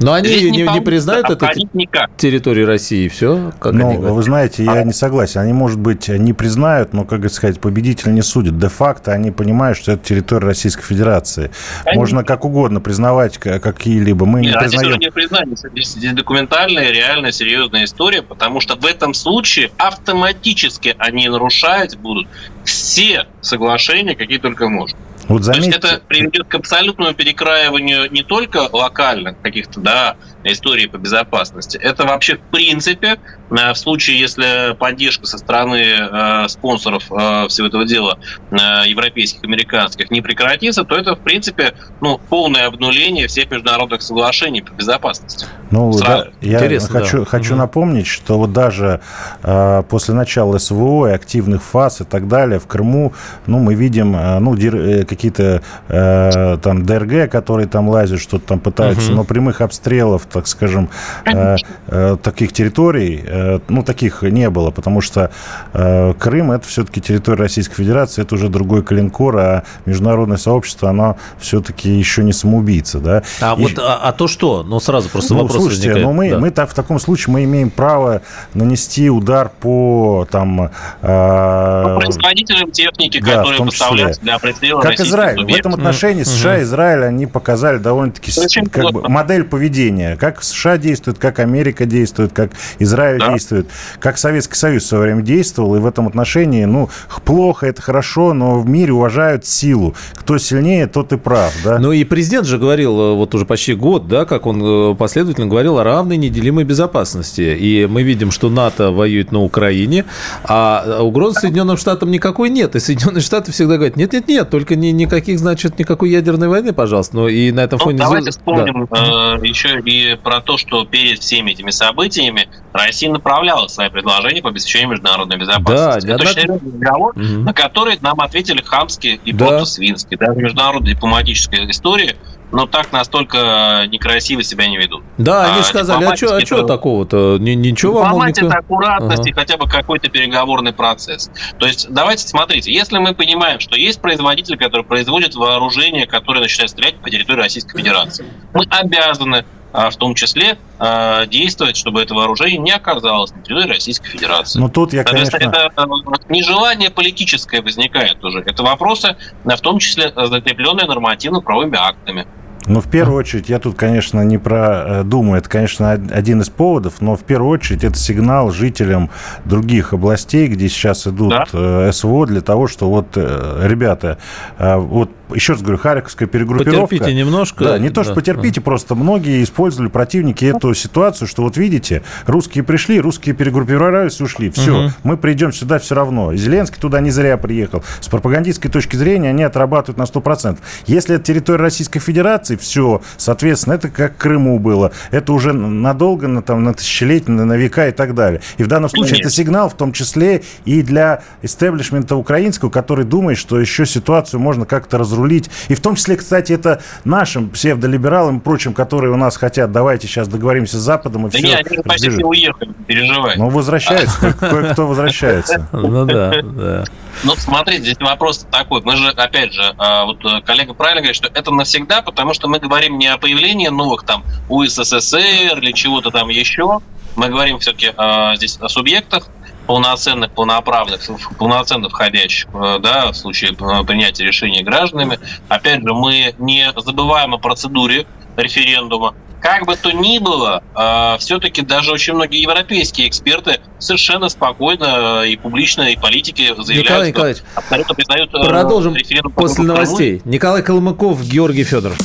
Но 0.05 0.13
они 0.13 0.29
не, 0.29 0.51
не, 0.51 0.63
не 0.63 0.81
признают 0.81 1.31
это 1.31 1.49
никак. 1.73 2.11
территорией 2.17 2.67
России, 2.67 3.09
все? 3.09 3.53
Как 3.59 3.73
ну, 3.73 3.91
они 3.91 3.99
вы 3.99 4.23
знаете, 4.23 4.63
я 4.63 4.73
а... 4.73 4.85
не 4.85 4.93
согласен. 4.93 5.41
Они, 5.41 5.53
может 5.53 5.79
быть, 5.79 6.09
не 6.09 6.33
признают, 6.33 6.93
но, 6.93 7.05
как 7.05 7.29
сказать, 7.31 7.59
победитель 7.59 8.13
не 8.13 8.23
судит. 8.23 8.59
Де-факто 8.59 9.13
они 9.13 9.31
понимают, 9.31 9.79
что 9.79 9.93
это 9.93 10.05
территория 10.05 10.47
Российской 10.47 10.83
Федерации. 10.83 11.51
Они... 11.85 11.97
Можно 11.97 12.23
как 12.23 12.45
угодно 12.45 12.81
признавать 12.81 13.39
какие-либо. 13.39 14.27
Мы 14.27 14.43
Нет, 14.43 14.55
не 14.55 14.61
признаем... 14.61 14.93
Здесь 14.93 15.01
не 15.01 15.11
признание. 15.11 15.57
Здесь 15.57 16.13
документальная, 16.13 16.91
реально 16.91 17.33
серьезная 17.33 17.85
история, 17.85 18.23
потому 18.23 18.61
что 18.61 18.77
в 18.77 18.85
этом 18.85 19.15
случае 19.15 19.71
автоматически 19.79 20.95
они 20.99 21.29
нарушать 21.29 21.97
будут 21.97 22.29
все 22.65 23.27
соглашения, 23.41 24.15
какие 24.15 24.39
только 24.39 24.69
можно. 24.69 24.99
Вот 25.29 25.43
заметьте... 25.43 25.79
То 25.79 25.87
есть 25.87 25.97
это 25.97 26.07
приведет 26.07 26.49
к 26.49 26.55
абсолютному 26.55 27.15
перекраиванию 27.15 28.11
не 28.11 28.23
только 28.23 28.69
локальных 28.73 29.41
каких-то 29.41 29.81
да, 29.81 30.17
историй 30.43 30.89
по 30.89 30.97
безопасности, 30.97 31.77
это 31.77 32.05
вообще 32.05 32.37
в 32.37 32.41
принципе 32.51 33.19
в 33.55 33.75
случае, 33.77 34.19
если 34.19 34.75
поддержка 34.75 35.27
со 35.27 35.39
стороны 35.39 35.77
э, 35.77 36.49
спонсоров 36.49 37.05
э, 37.11 37.49
всего 37.49 37.69
этого 37.69 37.85
дела, 37.85 38.19
э, 38.51 38.57
европейских, 38.87 39.45
американских, 39.45 40.11
не 40.11 40.21
прекратится, 40.21 40.85
то 40.85 40.97
это, 40.97 41.15
в 41.15 41.21
принципе, 41.21 41.75
ну, 42.01 42.19
полное 42.29 42.67
обнуление 42.67 43.27
всех 43.29 43.51
международных 43.51 44.03
соглашений 44.03 44.63
по 44.63 44.73
безопасности. 44.73 45.47
Ну, 45.71 45.93
да, 45.99 46.29
я 46.41 46.59
Интересно, 46.59 47.01
хочу, 47.01 47.19
да. 47.21 47.25
хочу 47.25 47.53
угу. 47.53 47.61
напомнить, 47.61 48.07
что 48.07 48.39
вот 48.39 48.53
даже 48.53 49.01
э, 49.43 49.83
после 49.89 50.15
начала 50.15 50.59
СВО 50.59 51.09
и 51.09 51.13
активных 51.13 51.63
фаз 51.63 52.01
и 52.01 52.05
так 52.05 52.29
далее 52.29 52.59
в 52.59 52.67
Крыму, 52.67 53.13
ну, 53.47 53.59
мы 53.59 53.75
видим, 53.75 54.17
э, 54.17 54.39
ну, 54.39 54.57
дир, 54.57 55.05
какие-то 55.07 55.63
э, 55.89 56.59
там 56.63 56.85
ДРГ, 56.85 57.31
которые 57.31 57.67
там 57.69 57.89
лазят, 57.89 58.21
что-то 58.21 58.47
там 58.47 58.61
пытаются, 58.61 59.09
угу. 59.09 59.19
но 59.19 59.25
прямых 59.25 59.61
обстрелов, 59.61 60.27
так 60.27 60.47
скажем, 60.47 60.91
э, 61.25 61.57
э, 61.89 62.17
таких 62.23 62.53
территорий, 62.53 63.23
э, 63.25 63.44
ну, 63.69 63.83
таких 63.83 64.23
не 64.23 64.51
было, 64.51 64.71
потому 64.71 65.01
что 65.01 65.31
э, 65.73 66.15
Крым 66.19 66.53
это 66.53 66.67
все-таки 66.67 67.01
территория 67.01 67.39
Российской 67.39 67.77
Федерации, 67.77 68.23
это 68.23 68.35
уже 68.35 68.49
другой 68.49 68.83
калинкор, 68.83 69.37
а 69.37 69.65
международное 69.87 70.37
сообщество, 70.37 70.91
оно 70.91 71.17
все-таки 71.39 71.91
еще 71.91 72.23
не 72.23 72.33
самоубийца, 72.33 72.99
да. 72.99 73.23
А 73.41 73.55
и... 73.59 73.63
вот, 73.63 73.79
а, 73.79 73.97
а 74.03 74.13
то 74.13 74.29
что? 74.29 74.63
Ну, 74.63 74.81
сразу 74.81 75.09
просто 75.09 75.35
ну, 75.35 75.43
вопрос 75.43 75.63
слушайте, 75.63 75.89
возникает. 75.89 76.07
ну, 76.07 76.13
мы, 76.13 76.31
да. 76.31 76.39
мы 76.39 76.51
так, 76.51 76.71
в 76.71 76.75
таком 76.75 76.99
случае 76.99 77.33
мы 77.33 77.45
имеем 77.45 77.71
право 77.71 78.23
нанести 78.55 79.11
удар 79.11 79.51
по, 79.61 80.27
там... 80.31 80.71
Э... 81.03 81.99
производителям 82.01 82.71
техники, 82.71 83.21
да, 83.21 83.39
которые 83.39 83.65
поставляются 83.65 84.21
для 84.21 84.39
прицела 84.39 84.81
Как 84.81 85.01
Израиль. 85.01 85.39
Субъект. 85.39 85.57
В 85.57 85.61
этом 85.61 85.75
отношении 85.75 86.23
mm-hmm. 86.23 86.39
США 86.39 86.59
и 86.59 86.63
Израиль, 86.63 87.05
они 87.05 87.27
показали 87.27 87.79
довольно-таки 87.79 88.33
как 88.71 88.93
бы, 88.93 89.09
модель 89.09 89.45
поведения. 89.45 90.17
Как 90.17 90.43
США 90.43 90.79
действует, 90.79 91.19
как 91.19 91.39
Америка 91.39 91.87
действует, 91.87 92.33
как 92.33 92.51
Израиль 92.79 93.19
да. 93.27 93.33
действует, 93.33 93.69
как 93.99 94.19
Советский 94.19 94.57
Союз 94.57 94.85
в 94.85 94.87
свое 94.87 95.05
время 95.05 95.23
действовал. 95.23 95.77
И 95.77 95.79
в 95.79 95.87
этом 95.87 96.07
отношении, 96.09 96.65
ну, 96.65 96.89
плохо, 97.25 97.67
это 97.67 97.83
хорошо, 97.83 98.35
но 98.35 98.61
в 98.61 98.69
мире 98.69 98.93
уважают 98.93 99.47
силу. 99.47 99.95
Кто 100.15 100.39
сильнее, 100.39 100.87
тот 100.87 101.13
и 101.13 101.17
прав, 101.17 101.53
да? 101.65 101.79
Ну 101.79 101.93
и 101.93 102.05
президент 102.05 102.47
же 102.47 102.59
говорил 102.59 103.01
э, 103.01 103.15
вот 103.15 103.35
уже 103.35 103.45
почти 103.45 103.75
год, 103.75 104.09
да, 104.09 104.25
как 104.25 104.47
он 104.47 104.93
э, 104.93 104.95
последовательно 104.95 105.47
говорил 105.47 105.79
о 105.79 105.85
равной 105.85 106.17
неделимой 106.17 106.65
безопасности. 106.65 107.57
И 107.59 107.87
мы 107.87 108.03
видим, 108.03 108.31
что 108.31 108.51
НАТО 108.51 108.91
воюет 108.91 109.33
на 109.33 109.41
Украине, 109.41 110.05
а 110.45 111.01
угрозы 111.01 111.41
Соединенным 111.41 111.77
Штатам 111.77 112.11
никакой 112.11 112.51
нет. 112.51 112.77
И 112.77 112.81
Соединенные 112.81 113.23
Штаты 113.23 113.53
всегда 113.53 113.77
говорят, 113.77 113.97
нет-нет-нет, 113.97 114.51
только 114.51 114.77
ни, 114.77 114.89
никаких, 114.89 115.39
значит, 115.39 115.79
никакой 115.79 116.11
ядерной 116.11 116.49
войны, 116.49 116.73
пожалуйста. 116.73 117.17
Но 117.17 117.29
и 117.29 117.51
на 117.51 117.61
этом 117.61 117.79
ну, 117.79 117.85
фоне... 117.85 117.99
Давайте 117.99 118.31
вспомним 118.31 118.89
да. 118.91 119.39
э, 119.41 119.47
еще 119.47 119.81
и 119.81 120.17
про 120.17 120.41
то, 120.41 120.57
что 120.57 120.85
перед 120.85 121.21
всеми 121.21 121.53
этими 121.53 121.71
событиями 121.71 122.49
Россия 122.73 123.11
направляла 123.15 123.69
свои 123.69 123.89
предложения 123.89 124.43
по 124.43 124.51
обеспечению 124.51 124.91
международной 124.91 125.39
безопасности. 125.39 126.07
Да, 126.07 126.15
Это 126.15 126.25
точно 126.25 126.55
разговор, 126.55 127.13
угу. 127.17 127.23
на 127.23 127.55
который 127.55 127.99
нам 128.01 128.21
ответили 128.21 128.63
хамски 128.63 129.21
и 129.25 129.33
да. 129.33 129.47
просто-свински. 129.47 130.17
Даже 130.17 130.39
международная 130.39 130.95
дипломатическая 130.95 131.69
история 131.71 132.17
но 132.55 132.67
так 132.67 132.93
настолько 132.93 133.87
некрасиво 133.89 134.43
себя 134.43 134.69
не 134.69 134.79
ведут. 134.79 135.03
Да, 135.19 135.51
они 135.51 135.61
а, 135.61 135.65
сказали, 135.65 136.05
а 136.05 136.17
что, 136.17 136.37
а 136.37 136.41
что 136.41 136.63
такого-то? 136.63 137.39
Ничего 137.41 137.95
вам 137.95 138.11
Дипломатия, 138.11 138.47
это 138.47 138.59
аккуратность 138.59 139.21
ага. 139.21 139.29
и 139.29 139.33
хотя 139.33 139.57
бы 139.57 139.69
какой-то 139.69 140.09
переговорный 140.09 140.73
процесс. 140.73 141.31
То 141.59 141.67
есть 141.67 141.89
давайте 141.91 142.29
смотрите, 142.29 142.73
если 142.73 142.99
мы 142.99 143.13
понимаем, 143.13 143.59
что 143.59 143.77
есть 143.77 144.01
производитель, 144.01 144.57
который 144.57 144.85
производит 144.85 145.35
вооружение, 145.35 146.07
которое 146.07 146.41
начинает 146.41 146.71
стрелять 146.71 146.95
по 146.97 147.11
территории 147.11 147.41
Российской 147.41 147.77
Федерации, 147.77 148.25
мы 148.53 148.65
обязаны 148.71 149.39
а, 149.39 149.45
в 149.75 149.97
том 149.97 150.15
числе 150.15 150.57
а, 150.79 151.27
действовать, 151.27 151.77
чтобы 151.77 152.01
это 152.01 152.15
вооружение 152.15 152.59
не 152.59 152.71
оказалось 152.71 153.33
на 153.33 153.43
территории 153.43 153.69
Российской 153.69 154.09
Федерации. 154.09 154.61
Ну 154.61 154.69
тут 154.69 154.93
я, 154.93 155.03
конечно... 155.03 155.37
Это 155.37 155.73
э, 155.77 155.83
нежелание 156.29 156.91
политическое 156.91 157.61
возникает 157.61 158.23
уже. 158.25 158.41
Это 158.41 158.63
вопросы, 158.63 159.17
в 159.45 159.61
том 159.61 159.81
числе 159.81 160.13
закрепленные 160.15 160.87
нормативно-правовыми 160.87 161.77
актами. 161.77 162.27
Ну, 162.67 162.81
в 162.81 162.89
первую 162.89 163.19
очередь, 163.19 163.49
я 163.49 163.59
тут, 163.59 163.77
конечно, 163.77 164.23
не 164.23 164.39
про 164.39 164.85
э, 164.87 165.03
Думу, 165.05 165.37
это, 165.37 165.49
конечно, 165.49 165.93
один 165.93 166.41
из 166.41 166.49
поводов, 166.49 167.01
но 167.01 167.15
в 167.15 167.23
первую 167.23 167.51
очередь 167.51 167.85
это 167.85 167.97
сигнал 167.97 168.51
жителям 168.51 169.11
других 169.45 169.93
областей, 169.93 170.47
где 170.49 170.69
сейчас 170.69 171.07
идут 171.07 171.31
да? 171.31 171.45
Э, 171.53 171.91
СВО, 171.93 172.27
для 172.27 172.41
того, 172.41 172.67
что 172.67 172.89
вот, 172.89 173.09
э, 173.17 173.67
ребята, 173.69 174.19
вот 174.59 175.11
еще 175.33 175.55
раз 175.55 175.63
говорю, 175.63 175.79
Харьковская 175.79 176.29
перегруппировка. 176.29 176.87
Потерпите 176.87 177.15
немножко. 177.15 177.65
Да, 177.65 177.79
не 177.79 177.91
то, 177.91 178.03
что 178.03 178.15
да. 178.15 178.21
потерпите, 178.21 178.61
просто 178.61 178.95
многие 178.95 179.43
использовали 179.43 179.89
противники 179.89 180.45
эту 180.45 180.75
ситуацию, 180.75 181.29
что 181.29 181.43
вот 181.43 181.57
видите, 181.57 182.03
русские 182.27 182.65
пришли, 182.65 183.01
русские 183.01 183.35
перегруппировались, 183.35 184.21
ушли. 184.21 184.51
Все, 184.51 184.85
угу. 184.85 184.93
мы 185.03 185.17
придем 185.17 185.53
сюда 185.53 185.79
все 185.79 185.95
равно. 185.95 186.33
И 186.33 186.37
Зеленский 186.37 186.81
туда 186.81 187.01
не 187.01 187.11
зря 187.11 187.37
приехал. 187.37 187.83
С 188.01 188.09
пропагандистской 188.09 188.71
точки 188.71 188.97
зрения 188.97 189.31
они 189.31 189.43
отрабатывают 189.43 189.99
на 189.99 190.05
100%. 190.05 190.59
Если 190.87 191.17
это 191.17 191.25
территория 191.25 191.61
Российской 191.61 192.01
Федерации, 192.01 192.57
все, 192.57 193.03
соответственно, 193.17 193.75
это 193.75 193.89
как 193.89 194.17
Крыму 194.17 194.59
было. 194.59 194.93
Это 195.11 195.33
уже 195.33 195.53
надолго, 195.53 196.29
на, 196.29 196.43
там, 196.43 196.63
на 196.65 196.75
тысячелетия, 196.75 197.31
на, 197.31 197.45
на 197.45 197.55
века 197.55 197.89
и 197.89 197.93
так 197.93 198.15
далее. 198.15 198.41
И 198.59 198.63
в 198.63 198.67
данном 198.67 198.91
случае 198.91 199.17
Нет. 199.17 199.27
это 199.27 199.31
сигнал, 199.31 199.69
в 199.69 199.75
том 199.75 199.93
числе 199.93 200.43
и 200.65 200.83
для 200.83 201.23
истеблишмента 201.43 202.17
украинского, 202.17 202.71
который 202.71 203.05
думает, 203.05 203.39
что 203.39 203.59
еще 203.59 203.87
ситуацию 203.87 204.41
можно 204.41 204.67
как-то 204.67 204.99
разрулить 204.99 205.24
разрулить. 205.25 205.51
И 205.69 205.75
в 205.75 205.81
том 205.81 205.97
числе, 205.97 206.17
кстати, 206.17 206.53
это 206.53 206.83
нашим 207.05 207.51
псевдолибералам 207.51 208.39
и 208.39 208.41
прочим, 208.41 208.75
которые 208.75 209.13
у 209.13 209.17
нас 209.17 209.37
хотят, 209.37 209.73
давайте 209.73 210.07
сейчас 210.07 210.29
договоримся 210.29 210.79
с 210.79 210.83
Западом 210.83 211.27
и 211.27 211.31
да 211.31 211.39
все. 211.39 211.47
Нет, 211.47 211.67
они 211.67 211.83
почти 211.83 212.11
все 212.11 212.25
уехали, 212.25 212.73
переживай. 212.87 213.37
Ну, 213.37 213.49
возвращается, 213.49 214.33
кое-кто 214.41 214.87
возвращается. 214.87 215.69
Ну 215.73 216.05
да, 216.05 216.43
да. 216.43 216.85
Ну, 217.23 217.35
смотрите, 217.37 217.83
здесь 217.83 217.99
вопрос 218.01 218.47
такой. 218.51 218.83
Мы 218.83 218.97
же, 218.97 219.09
опять 219.09 219.53
же, 219.53 219.75
а, 219.79 220.05
вот 220.05 220.25
э, 220.25 220.41
коллега 220.43 220.75
правильно 220.75 221.01
говорит, 221.01 221.17
что 221.17 221.29
это 221.33 221.53
навсегда, 221.53 222.03
потому 222.03 222.35
что 222.35 222.49
мы 222.49 222.59
говорим 222.59 222.99
не 222.99 223.07
о 223.07 223.19
появлении 223.19 223.69
новых 223.69 224.05
там 224.05 224.25
УССР 224.49 225.59
или 225.59 225.73
чего-то 225.73 226.11
там 226.11 226.29
еще. 226.29 226.81
Мы 227.17 227.29
говорим 227.29 227.61
все-таки 227.61 227.93
а, 227.97 228.35
здесь 228.35 228.59
о 228.61 228.69
субъектах, 228.69 229.29
полноценных, 229.67 230.31
полноправных, 230.33 231.01
полноценно 231.39 231.89
входящих 231.89 232.49
э, 232.55 232.79
да, 232.81 233.13
в 233.13 233.17
случае 233.17 233.53
э, 233.53 233.85
принятия 233.85 234.25
решения 234.25 234.63
гражданами. 234.63 235.19
Опять 235.49 235.83
же, 235.83 235.95
мы 235.95 236.35
не 236.39 236.73
забываем 236.77 237.35
о 237.35 237.39
процедуре 237.39 238.07
референдума. 238.37 239.15
Как 239.41 239.67
бы 239.67 239.77
то 239.77 239.93
ни 239.93 240.19
было, 240.19 240.63
э, 240.75 241.19
все-таки 241.19 241.63
даже 241.63 241.93
очень 241.93 242.15
многие 242.15 242.41
европейские 242.41 243.09
эксперты 243.09 243.61
совершенно 243.79 244.29
спокойно 244.29 245.23
и 245.23 245.37
публично, 245.37 245.83
и 245.83 245.97
политики 245.97 246.55
заявляют, 246.59 247.09
Николай 247.09 247.35
что 247.35 247.45
абсолютно 247.55 247.95
признают 247.95 248.31
Продолжим 248.31 248.95
референдум. 248.95 249.33
После 249.33 249.65
новостей. 249.65 250.23
Николай 250.25 250.63
Колмыков, 250.63 251.23
Георгий 251.23 251.65
Федоров. 251.65 251.99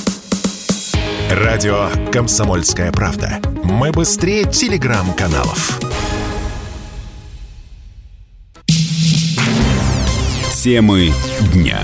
Радио 1.29 1.89
«Комсомольская 2.11 2.91
правда». 2.91 3.39
Мы 3.63 3.91
быстрее 3.91 4.45
телеграм-каналов. 4.45 5.79
Темы 10.61 11.13
дня. 11.53 11.79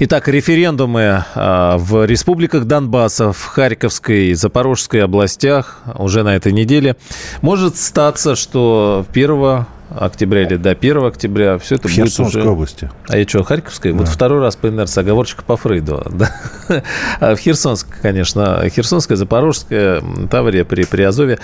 Итак, 0.00 0.26
референдумы 0.26 1.24
а, 1.36 1.78
в 1.78 2.04
республиках 2.04 2.64
Донбасса, 2.64 3.30
в 3.32 3.44
Харьковской 3.44 4.30
и 4.30 4.34
Запорожской 4.34 5.04
областях 5.04 5.80
уже 5.96 6.24
на 6.24 6.34
этой 6.34 6.50
неделе. 6.50 6.96
Может 7.40 7.76
статься, 7.76 8.34
что 8.34 9.06
1 9.12 9.66
октября 9.90 10.42
или 10.42 10.56
до 10.56 10.70
1 10.70 11.04
октября. 11.04 11.58
Все 11.58 11.76
это 11.76 11.88
в 11.88 11.96
будет 11.96 12.20
уже... 12.20 12.42
области. 12.42 12.90
А 13.08 13.16
я 13.16 13.26
что, 13.26 13.42
Харьковской? 13.42 13.92
Да. 13.92 13.98
Вот 13.98 14.08
второй 14.08 14.40
раз 14.40 14.56
по 14.56 14.68
инерции 14.68 15.00
оговорочка 15.00 15.42
по 15.44 15.56
Фрейду. 15.56 16.02
Да? 16.20 16.30
А 17.20 17.34
в 17.34 17.38
Херсонск, 17.38 17.86
конечно. 18.02 18.62
Херсонская, 18.68 19.16
Запорожская, 19.16 20.02
Таврия 20.30 20.64
при, 20.64 20.84
при 20.84 21.02
Азове. 21.02 21.38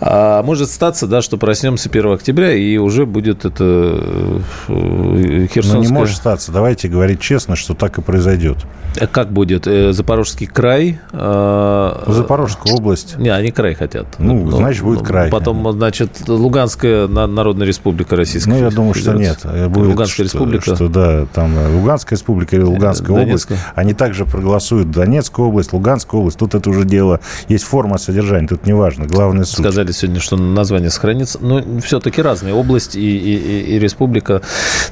А 0.00 0.42
может 0.42 0.70
статься, 0.70 1.06
да, 1.06 1.22
что 1.22 1.36
проснемся 1.36 1.88
1 1.88 2.12
октября, 2.12 2.54
и 2.54 2.76
уже 2.78 3.04
будет 3.04 3.44
это 3.44 4.42
Херсонская... 4.66 5.62
Э, 5.62 5.76
ну, 5.76 5.82
не 5.82 5.92
может 5.92 6.16
статься. 6.16 6.50
Давайте 6.50 6.88
говорить 6.88 7.20
честно, 7.20 7.56
что 7.56 7.74
так 7.74 7.98
и 7.98 8.02
произойдет. 8.02 8.58
Э, 8.96 9.06
как 9.06 9.32
будет? 9.32 9.66
Э, 9.66 9.92
Запорожский 9.92 10.46
край? 10.46 10.98
Запорожская 11.12 12.72
область. 12.74 13.18
Не, 13.18 13.28
они 13.28 13.50
край 13.50 13.74
хотят. 13.74 14.06
Ну, 14.18 14.44
ну 14.44 14.56
значит, 14.56 14.82
будет 14.82 15.00
ну, 15.00 15.04
край. 15.04 15.30
Потом, 15.30 15.70
значит, 15.72 16.28
Луганская 16.28 17.06
народная 17.06 17.66
республика 17.66 17.75
республика 17.76 18.16
Российская 18.16 18.50
Ну, 18.50 18.58
я 18.58 18.70
думаю, 18.70 18.94
что 18.94 19.12
нет. 19.12 19.40
Будет, 19.68 19.88
Луганская 19.88 20.24
республика. 20.24 20.74
Что, 20.74 20.88
да, 20.88 21.26
там 21.26 21.54
Луганская 21.76 22.16
республика 22.16 22.56
или 22.56 22.62
Луганская 22.62 23.16
область. 23.16 23.48
Они 23.74 23.94
также 23.94 24.24
проголосуют 24.24 24.90
Донецкая 24.90 25.46
область, 25.46 25.72
Луганская 25.72 26.20
область. 26.20 26.38
Тут 26.38 26.54
это 26.54 26.68
уже 26.70 26.84
дело, 26.84 27.20
есть 27.48 27.64
форма 27.64 27.98
содержания, 27.98 28.48
тут 28.48 28.66
не 28.66 28.72
важно. 28.72 29.06
Главное 29.06 29.44
суть. 29.44 29.58
Сказали 29.58 29.92
сегодня, 29.92 30.20
что 30.20 30.36
название 30.36 30.90
сохранится. 30.90 31.38
Но 31.40 31.62
все-таки 31.80 32.22
разные 32.22 32.54
области 32.54 32.98
и, 32.98 33.16
и, 33.16 33.76
и 33.76 33.78
республика. 33.78 34.42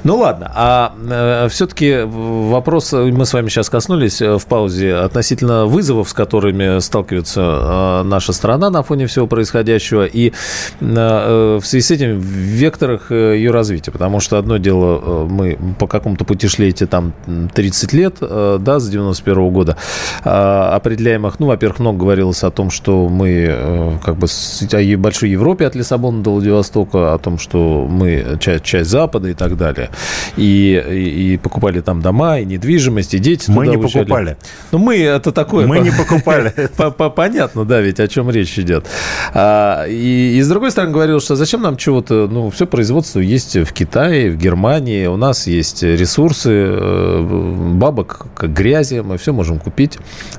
Ну, 0.03 0.17
ладно. 0.17 0.51
А 0.55 0.93
э, 1.09 1.47
все-таки 1.49 2.01
вопрос, 2.05 2.93
мы 2.93 3.25
с 3.25 3.33
вами 3.33 3.49
сейчас 3.49 3.69
коснулись 3.69 4.21
в 4.21 4.41
паузе, 4.47 4.95
относительно 4.95 5.65
вызовов, 5.65 6.09
с 6.09 6.13
которыми 6.13 6.79
сталкивается 6.79 7.41
э, 7.41 8.03
наша 8.03 8.33
страна 8.33 8.69
на 8.69 8.83
фоне 8.83 9.07
всего 9.07 9.27
происходящего. 9.27 10.05
И 10.05 10.33
э, 10.79 11.59
в 11.61 11.65
связи 11.65 11.85
с 11.85 11.91
этим 11.91 12.19
в 12.19 12.25
векторах 12.75 13.11
э, 13.11 13.35
ее 13.37 13.51
развития. 13.51 13.91
Потому 13.91 14.19
что 14.19 14.37
одно 14.37 14.57
дело, 14.57 15.01
э, 15.01 15.27
мы 15.29 15.57
по 15.79 15.87
какому-то 15.87 16.25
пути 16.25 16.47
шли 16.47 16.67
эти 16.67 16.85
там 16.85 17.13
30 17.53 17.93
лет, 17.93 18.17
э, 18.21 18.57
да, 18.59 18.79
с 18.79 18.89
91 18.89 19.47
-го 19.47 19.51
года, 19.51 19.77
определяемых, 20.23 21.39
ну, 21.39 21.47
во-первых, 21.47 21.79
много 21.79 21.99
говорилось 21.99 22.43
о 22.43 22.51
том, 22.51 22.69
что 22.69 23.07
мы 23.09 23.99
как 24.03 24.17
бы 24.17 24.27
о 24.27 24.97
большой 24.97 25.29
Европе 25.29 25.67
от 25.67 25.75
Лиссабона 25.75 26.23
до 26.23 26.31
Владивостока, 26.31 27.13
о 27.13 27.17
том, 27.17 27.37
что 27.37 27.87
мы 27.89 28.37
часть, 28.39 28.63
часть 28.63 28.89
Запада 28.89 29.29
и 29.29 29.33
так 29.33 29.57
далее. 29.57 29.89
И, 30.37 30.83
и, 30.89 31.33
и 31.33 31.37
покупали 31.37 31.81
там 31.81 32.01
дома, 32.01 32.39
и 32.39 32.45
недвижимость, 32.45 33.13
и 33.13 33.19
дети 33.19 33.51
Мы 33.51 33.67
не 33.67 33.77
уезжали. 33.77 34.03
покупали. 34.03 34.37
Ну, 34.71 34.79
мы 34.79 34.97
это 34.97 35.31
такое... 35.31 35.67
Мы 35.67 35.79
не 35.79 35.91
покупали. 35.91 36.53
Понятно, 37.15 37.65
да, 37.65 37.81
ведь 37.81 37.99
о 37.99 38.07
чем 38.07 38.29
речь 38.29 38.59
идет. 38.59 38.85
А, 39.33 39.85
и, 39.87 40.37
и 40.37 40.41
с 40.41 40.47
другой 40.47 40.71
стороны, 40.71 40.93
говорил, 40.93 41.19
что 41.19 41.35
зачем 41.35 41.61
нам 41.61 41.77
чего-то, 41.77 42.27
ну, 42.31 42.49
все 42.49 42.64
производство 42.65 43.19
есть 43.19 43.55
в 43.55 43.71
Китае, 43.73 44.31
в 44.31 44.37
Германии, 44.37 45.07
у 45.07 45.17
нас 45.17 45.47
есть 45.47 45.83
ресурсы, 45.83 46.51
э, 46.51 47.71
бабок 47.73 48.27
как 48.35 48.53
грязи, 48.53 48.99
мы 48.99 49.17
все 49.17 49.33
можем 49.33 49.59
купить. 49.59 49.97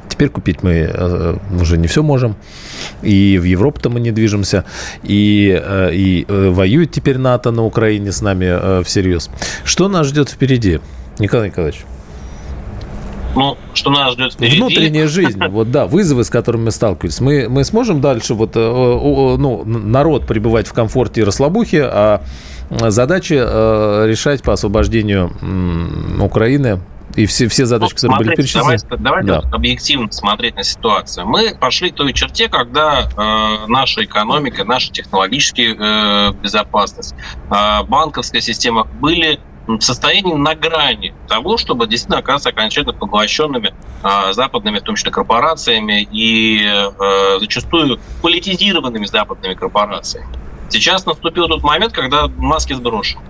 Теперь 0.08 0.28
купить 0.28 0.62
мы 0.62 0.90
э, 0.92 1.36
уже 1.60 1.78
не 1.78 1.86
все 1.86 2.02
можем. 2.02 2.36
И 3.02 3.38
в 3.38 3.44
Европу-то 3.44 3.90
мы 3.90 4.00
не 4.00 4.12
движемся. 4.12 4.64
И, 5.02 5.60
э, 5.62 5.90
и 5.92 6.26
воюет 6.28 6.90
теперь 6.92 7.18
НАТО 7.18 7.50
на 7.50 7.64
Украине 7.64 8.12
с 8.12 8.22
нами 8.22 8.82
всерьез. 8.82 9.30
Что 9.64 9.88
нас 9.88 10.06
ждет 10.06 10.30
впереди, 10.30 10.80
Николай 11.18 11.48
Николаевич? 11.48 11.84
Ну, 13.36 13.56
что 13.74 13.90
нас 13.90 14.14
ждет 14.14 14.32
впереди... 14.32 14.56
Внутренняя 14.56 15.06
жизнь, 15.06 15.38
вот 15.48 15.70
да, 15.70 15.86
вызовы, 15.86 16.24
с 16.24 16.30
которыми 16.30 16.64
мы 16.64 16.70
сталкивались. 16.70 17.20
Мы, 17.20 17.48
мы 17.48 17.64
сможем 17.64 18.00
дальше 18.00 18.34
вот, 18.34 18.54
ну, 18.56 19.64
народ 19.64 20.26
пребывать 20.26 20.66
в 20.66 20.72
комфорте 20.72 21.20
и 21.20 21.24
расслабухе, 21.24 21.84
а 21.84 22.22
задачи 22.70 23.38
э, 23.38 24.06
решать 24.08 24.42
по 24.42 24.52
освобождению 24.52 25.30
Украины 26.20 26.80
и 27.14 27.24
все, 27.26 27.48
все 27.48 27.64
задачи, 27.64 27.92
ну, 27.92 27.96
которые 27.96 28.16
смотрите, 28.16 28.30
были 28.30 28.36
перечислены. 28.36 28.64
Давайте, 28.64 29.26
давайте 29.26 29.48
да. 29.48 29.56
объективно 29.56 30.12
смотреть 30.12 30.56
на 30.56 30.64
ситуацию. 30.64 31.26
Мы 31.26 31.54
пошли 31.58 31.90
к 31.90 31.94
той 31.94 32.12
черте, 32.12 32.48
когда 32.48 33.08
э, 33.08 33.66
наша 33.68 34.04
экономика, 34.04 34.64
наша 34.64 34.92
технологическая 34.92 35.74
э, 35.74 36.32
безопасность, 36.42 37.14
э, 37.50 37.82
банковская 37.84 38.40
система 38.40 38.84
были 38.84 39.40
в 39.66 39.80
состоянии 39.80 40.34
на 40.34 40.54
грани 40.54 41.14
того, 41.28 41.56
чтобы 41.56 41.86
действительно 41.86 42.18
оказаться 42.18 42.50
окончательно 42.50 42.94
поглощенными 42.94 43.74
э, 44.02 44.32
западными, 44.32 44.78
в 44.78 44.82
том 44.82 44.94
числе 44.94 45.10
корпорациями 45.10 46.06
и 46.10 46.64
э, 46.64 47.38
зачастую 47.40 47.98
политизированными 48.22 49.06
западными 49.06 49.54
корпорациями. 49.54 50.28
Сейчас 50.68 51.06
наступил 51.06 51.48
тот 51.48 51.62
момент, 51.62 51.92
когда 51.92 52.28
маски 52.28 52.72
сброшены. 52.72 53.22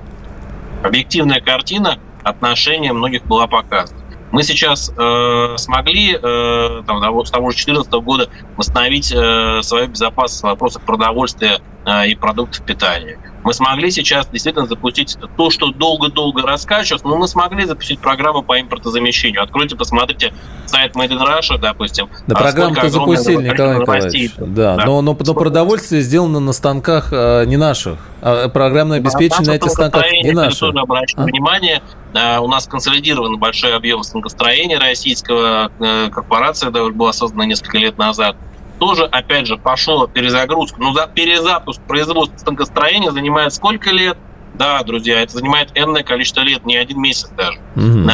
Объективная 0.82 1.40
картина 1.40 1.98
отношения 2.22 2.92
многих 2.92 3.24
была 3.24 3.46
показана. 3.46 4.00
Мы 4.32 4.42
сейчас 4.42 4.92
э, 4.96 5.54
смогли 5.56 6.18
э, 6.20 6.82
там, 6.86 7.24
с 7.24 7.30
того 7.30 7.50
же 7.50 7.56
2014 7.56 7.92
года 7.92 8.28
восстановить 8.56 9.12
э, 9.14 9.62
свою 9.62 9.86
безопасность 9.86 10.42
в 10.42 10.46
вопросах 10.46 10.82
продовольствия 10.82 11.60
и 11.86 12.14
продуктов 12.14 12.64
питания. 12.64 13.18
Мы 13.46 13.54
смогли 13.54 13.92
сейчас 13.92 14.26
действительно 14.26 14.66
запустить 14.66 15.16
то, 15.36 15.50
что 15.50 15.70
долго-долго 15.70 16.42
раскачивалось, 16.42 17.04
но 17.04 17.16
мы 17.16 17.28
смогли 17.28 17.64
запустить 17.64 18.00
программу 18.00 18.42
по 18.42 18.60
импортозамещению. 18.60 19.40
Откройте, 19.40 19.76
посмотрите 19.76 20.34
сайт 20.64 20.96
Made 20.96 21.10
in 21.10 21.24
Russia, 21.24 21.56
допустим. 21.56 22.08
Да, 22.26 22.34
а 22.34 22.40
программу-то 22.40 22.88
запустили, 22.88 23.48
Николай 23.48 23.78
Николаевич. 23.78 24.32
Да, 24.36 24.74
да. 24.74 24.84
Но, 24.84 25.00
но, 25.00 25.16
но 25.16 25.34
продовольствие 25.34 26.02
сделано 26.02 26.40
на 26.40 26.52
станках 26.52 27.12
э, 27.12 27.44
не 27.46 27.56
наших. 27.56 28.00
А 28.20 28.48
программное 28.48 28.98
обеспечение 28.98 29.52
на 29.52 29.54
этих 29.54 29.70
станках 29.70 30.10
не 30.10 30.32
наших. 30.32 30.58
Тоже 30.58 30.80
обращу 30.80 31.14
а? 31.16 31.22
внимание, 31.22 31.82
э, 32.14 32.38
у 32.38 32.48
нас 32.48 32.66
консолидирован 32.66 33.38
большой 33.38 33.76
объем 33.76 34.02
станкостроения 34.02 34.80
российского. 34.80 35.70
Э, 35.78 36.10
корпорация 36.10 36.72
была 36.72 37.12
создана 37.12 37.46
несколько 37.46 37.78
лет 37.78 37.96
назад 37.96 38.34
тоже, 38.78 39.04
опять 39.04 39.46
же, 39.46 39.56
пошла 39.56 40.06
перезагрузка. 40.06 40.80
Ну, 40.80 40.92
за 40.92 41.06
перезапуск 41.06 41.80
производства 41.82 42.36
станкостроения 42.38 43.10
занимает 43.10 43.52
сколько 43.52 43.90
лет? 43.90 44.18
Да, 44.54 44.82
друзья, 44.82 45.20
это 45.20 45.34
занимает 45.34 45.70
энное 45.74 46.02
количество 46.02 46.40
лет, 46.40 46.64
не 46.64 46.76
один 46.76 47.00
месяц 47.00 47.28
даже. 47.36 47.58
Угу. 47.76 48.08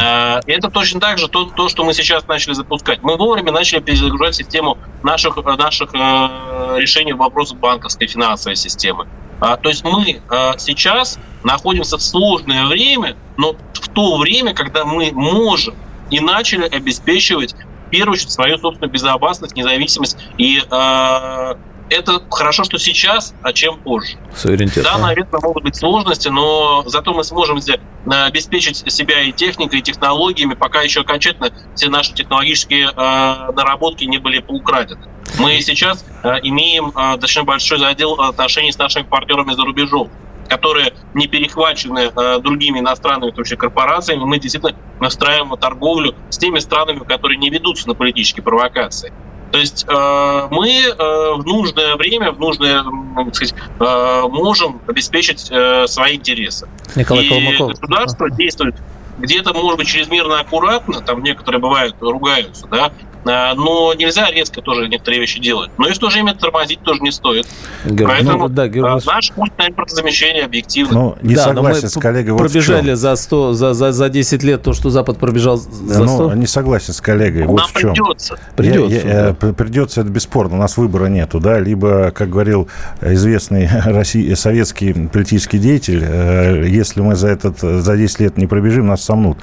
Это 0.47 0.71
точно 0.71 1.01
так 1.01 1.19
же 1.19 1.29
то, 1.29 1.45
то, 1.45 1.69
что 1.69 1.85
мы 1.85 1.95
сейчас 1.95 2.27
начали 2.27 2.55
запускать. 2.55 3.03
Мы 3.03 3.17
вовремя 3.17 3.53
начали 3.53 3.81
перезагружать 3.81 4.35
систему 4.35 4.77
наших, 5.05 5.37
наших 5.37 5.91
э, 5.95 6.79
решений 6.79 7.13
вопросов 7.13 7.59
банковской 7.59 8.09
финансовой 8.09 8.57
системы. 8.57 9.07
А, 9.41 9.57
то 9.57 9.69
есть 9.69 9.85
мы 9.85 10.21
э, 10.29 10.53
сейчас 10.59 11.19
находимся 11.45 11.97
в 11.97 12.03
сложное 12.03 12.67
время, 12.67 13.17
но 13.37 13.55
в 13.75 13.89
то 13.89 14.17
время, 14.17 14.53
когда 14.53 14.85
мы 14.85 15.13
можем 15.13 15.75
и 16.11 16.19
начали 16.21 16.65
обеспечивать 16.65 17.55
первую 17.93 18.15
очередь 18.15 18.33
свою 18.33 18.59
собственную 18.59 18.91
безопасность, 18.91 19.55
независимость. 19.55 20.17
И 20.39 20.59
э, 20.59 21.55
это 21.91 22.23
хорошо, 22.31 22.65
что 22.65 22.79
сейчас, 22.79 23.35
а 23.43 23.53
чем 23.53 23.79
позже. 23.79 24.17
Суверенитет. 24.35 24.83
Да, 24.83 24.99
наверное, 24.99 25.41
могут 25.41 25.63
быть 25.63 25.77
сложности, 25.77 26.29
но 26.29 26.85
зато 26.87 27.13
мы 27.13 27.23
сможем 27.23 27.61
обеспечить 28.07 28.91
себя 28.91 29.21
и 29.21 29.31
техникой, 29.33 29.81
и 29.81 29.83
технологиями, 29.83 30.55
пока 30.55 30.81
еще 30.81 31.03
окончательно 31.03 31.51
все 31.75 31.91
наши 31.91 32.15
технологические 32.15 32.91
э, 32.91 33.53
наработки 33.53 34.05
не 34.05 34.19
были 34.19 34.39
поукрадены. 34.39 35.07
Мы 35.39 35.61
сейчас 35.61 36.05
э, 36.23 36.37
имеем 36.43 36.89
э, 36.89 36.93
достаточно 36.95 37.45
большой 37.45 37.79
задел 37.79 38.15
отношений 38.15 38.73
с 38.73 38.79
нашими 38.79 39.05
партнерами 39.05 39.53
за 39.53 39.63
рубежом 39.63 40.11
которые 40.53 40.93
не 41.15 41.27
перехвачены 41.29 42.13
э, 42.15 42.39
другими 42.41 42.81
иностранными, 42.81 43.31
числе 43.43 43.57
корпорациями, 43.57 44.25
мы 44.25 44.39
действительно 44.39 44.75
настраиваем 45.01 45.57
торговлю 45.57 46.15
с 46.29 46.37
теми 46.37 46.59
странами, 46.59 46.99
которые 46.99 47.39
не 47.39 47.49
ведутся 47.49 47.89
на 47.89 47.95
политические 47.95 48.43
провокации. 48.43 49.13
То 49.51 49.59
есть 49.59 49.87
э, 49.89 50.49
мы 50.51 50.69
э, 50.69 50.93
в 51.37 51.43
нужное 51.47 51.97
время, 51.97 52.33
в 52.33 52.39
нужное, 52.39 52.85
так 53.17 53.35
сказать, 53.35 53.55
э, 53.81 54.23
можем 54.29 54.81
обеспечить 54.87 55.49
э, 55.51 55.87
свои 55.87 56.17
интересы. 56.17 56.69
Николай 56.97 57.25
И 57.25 57.29
Колмаков. 57.31 57.71
государство 57.71 58.31
действует 58.31 58.75
где-то, 59.19 59.53
может 59.55 59.79
быть, 59.79 59.89
чрезмерно 59.89 60.41
аккуратно, 60.41 61.01
там 61.01 61.23
некоторые 61.23 61.61
бывают, 61.61 61.97
ругаются, 62.01 62.67
да, 62.69 62.93
а, 63.25 63.55
но 63.55 63.95
нельзя 63.95 64.31
резко 64.31 64.61
тоже 64.63 64.89
некоторые 64.89 65.21
вещи 65.21 65.41
делать. 65.41 65.71
Но 65.79 65.89
и 65.89 65.93
в 65.93 65.99
то 65.99 66.11
же 66.11 66.17
время 66.17 66.35
тормозить 66.35 66.81
тоже 66.83 67.01
не 67.01 67.13
стоит. 67.13 67.47
Георгий, 67.85 68.05
Поэтому 68.05 68.49
ну, 68.49 68.49
да, 68.49 68.69
Георгий... 68.69 69.07
наш 69.07 69.33
путь 69.33 69.53
на 69.59 69.69
импортозамещение 69.69 70.45
объективно. 70.45 70.93
Ну, 70.93 71.19
не 71.23 71.35
да, 71.37 71.45
согласен 71.45 71.89
с 71.89 71.95
коллегой. 71.95 72.37
Пробежали 72.37 72.91
вот 72.91 72.99
за, 72.99 73.15
100, 73.15 73.53
за, 73.53 73.75
за, 73.75 73.93
за 73.93 74.09
10 74.09 74.43
лет 74.43 74.63
то, 74.63 74.73
что 74.73 74.91
Запад 74.91 75.19
пробежал 75.19 75.57
за 75.57 76.07
100. 76.07 76.29
Ну, 76.31 76.35
не 76.35 76.47
согласен 76.47 76.93
с 76.93 77.01
коллегой. 77.01 77.47
Вот 77.47 77.59
Нам 77.59 77.69
в 77.69 77.79
чем. 77.79 77.95
придется. 77.95 78.39
Придется, 78.57 79.07
я, 79.07 79.27
я, 79.27 79.37
да. 79.39 79.53
придется, 79.53 80.01
это 80.01 80.11
бесспорно. 80.11 80.57
У 80.57 80.59
нас 80.59 80.77
выбора 80.77 81.07
нету, 81.07 81.39
да, 81.39 81.61
либо, 81.61 82.11
как 82.11 82.29
говорил 82.31 82.69
известный 83.01 83.69
Россий, 83.85 84.35
советский 84.35 84.93
политический 85.09 85.59
деятель, 85.59 86.03
э, 86.05 86.67
если 86.67 87.01
мы 87.01 87.15
за, 87.15 87.29
этот, 87.29 87.61
за 87.61 87.97
10 87.97 88.21
лет 88.21 88.37
не 88.37 88.49
пробежим, 88.49 88.89
нас 88.89 89.02
сомнут. 89.03 89.39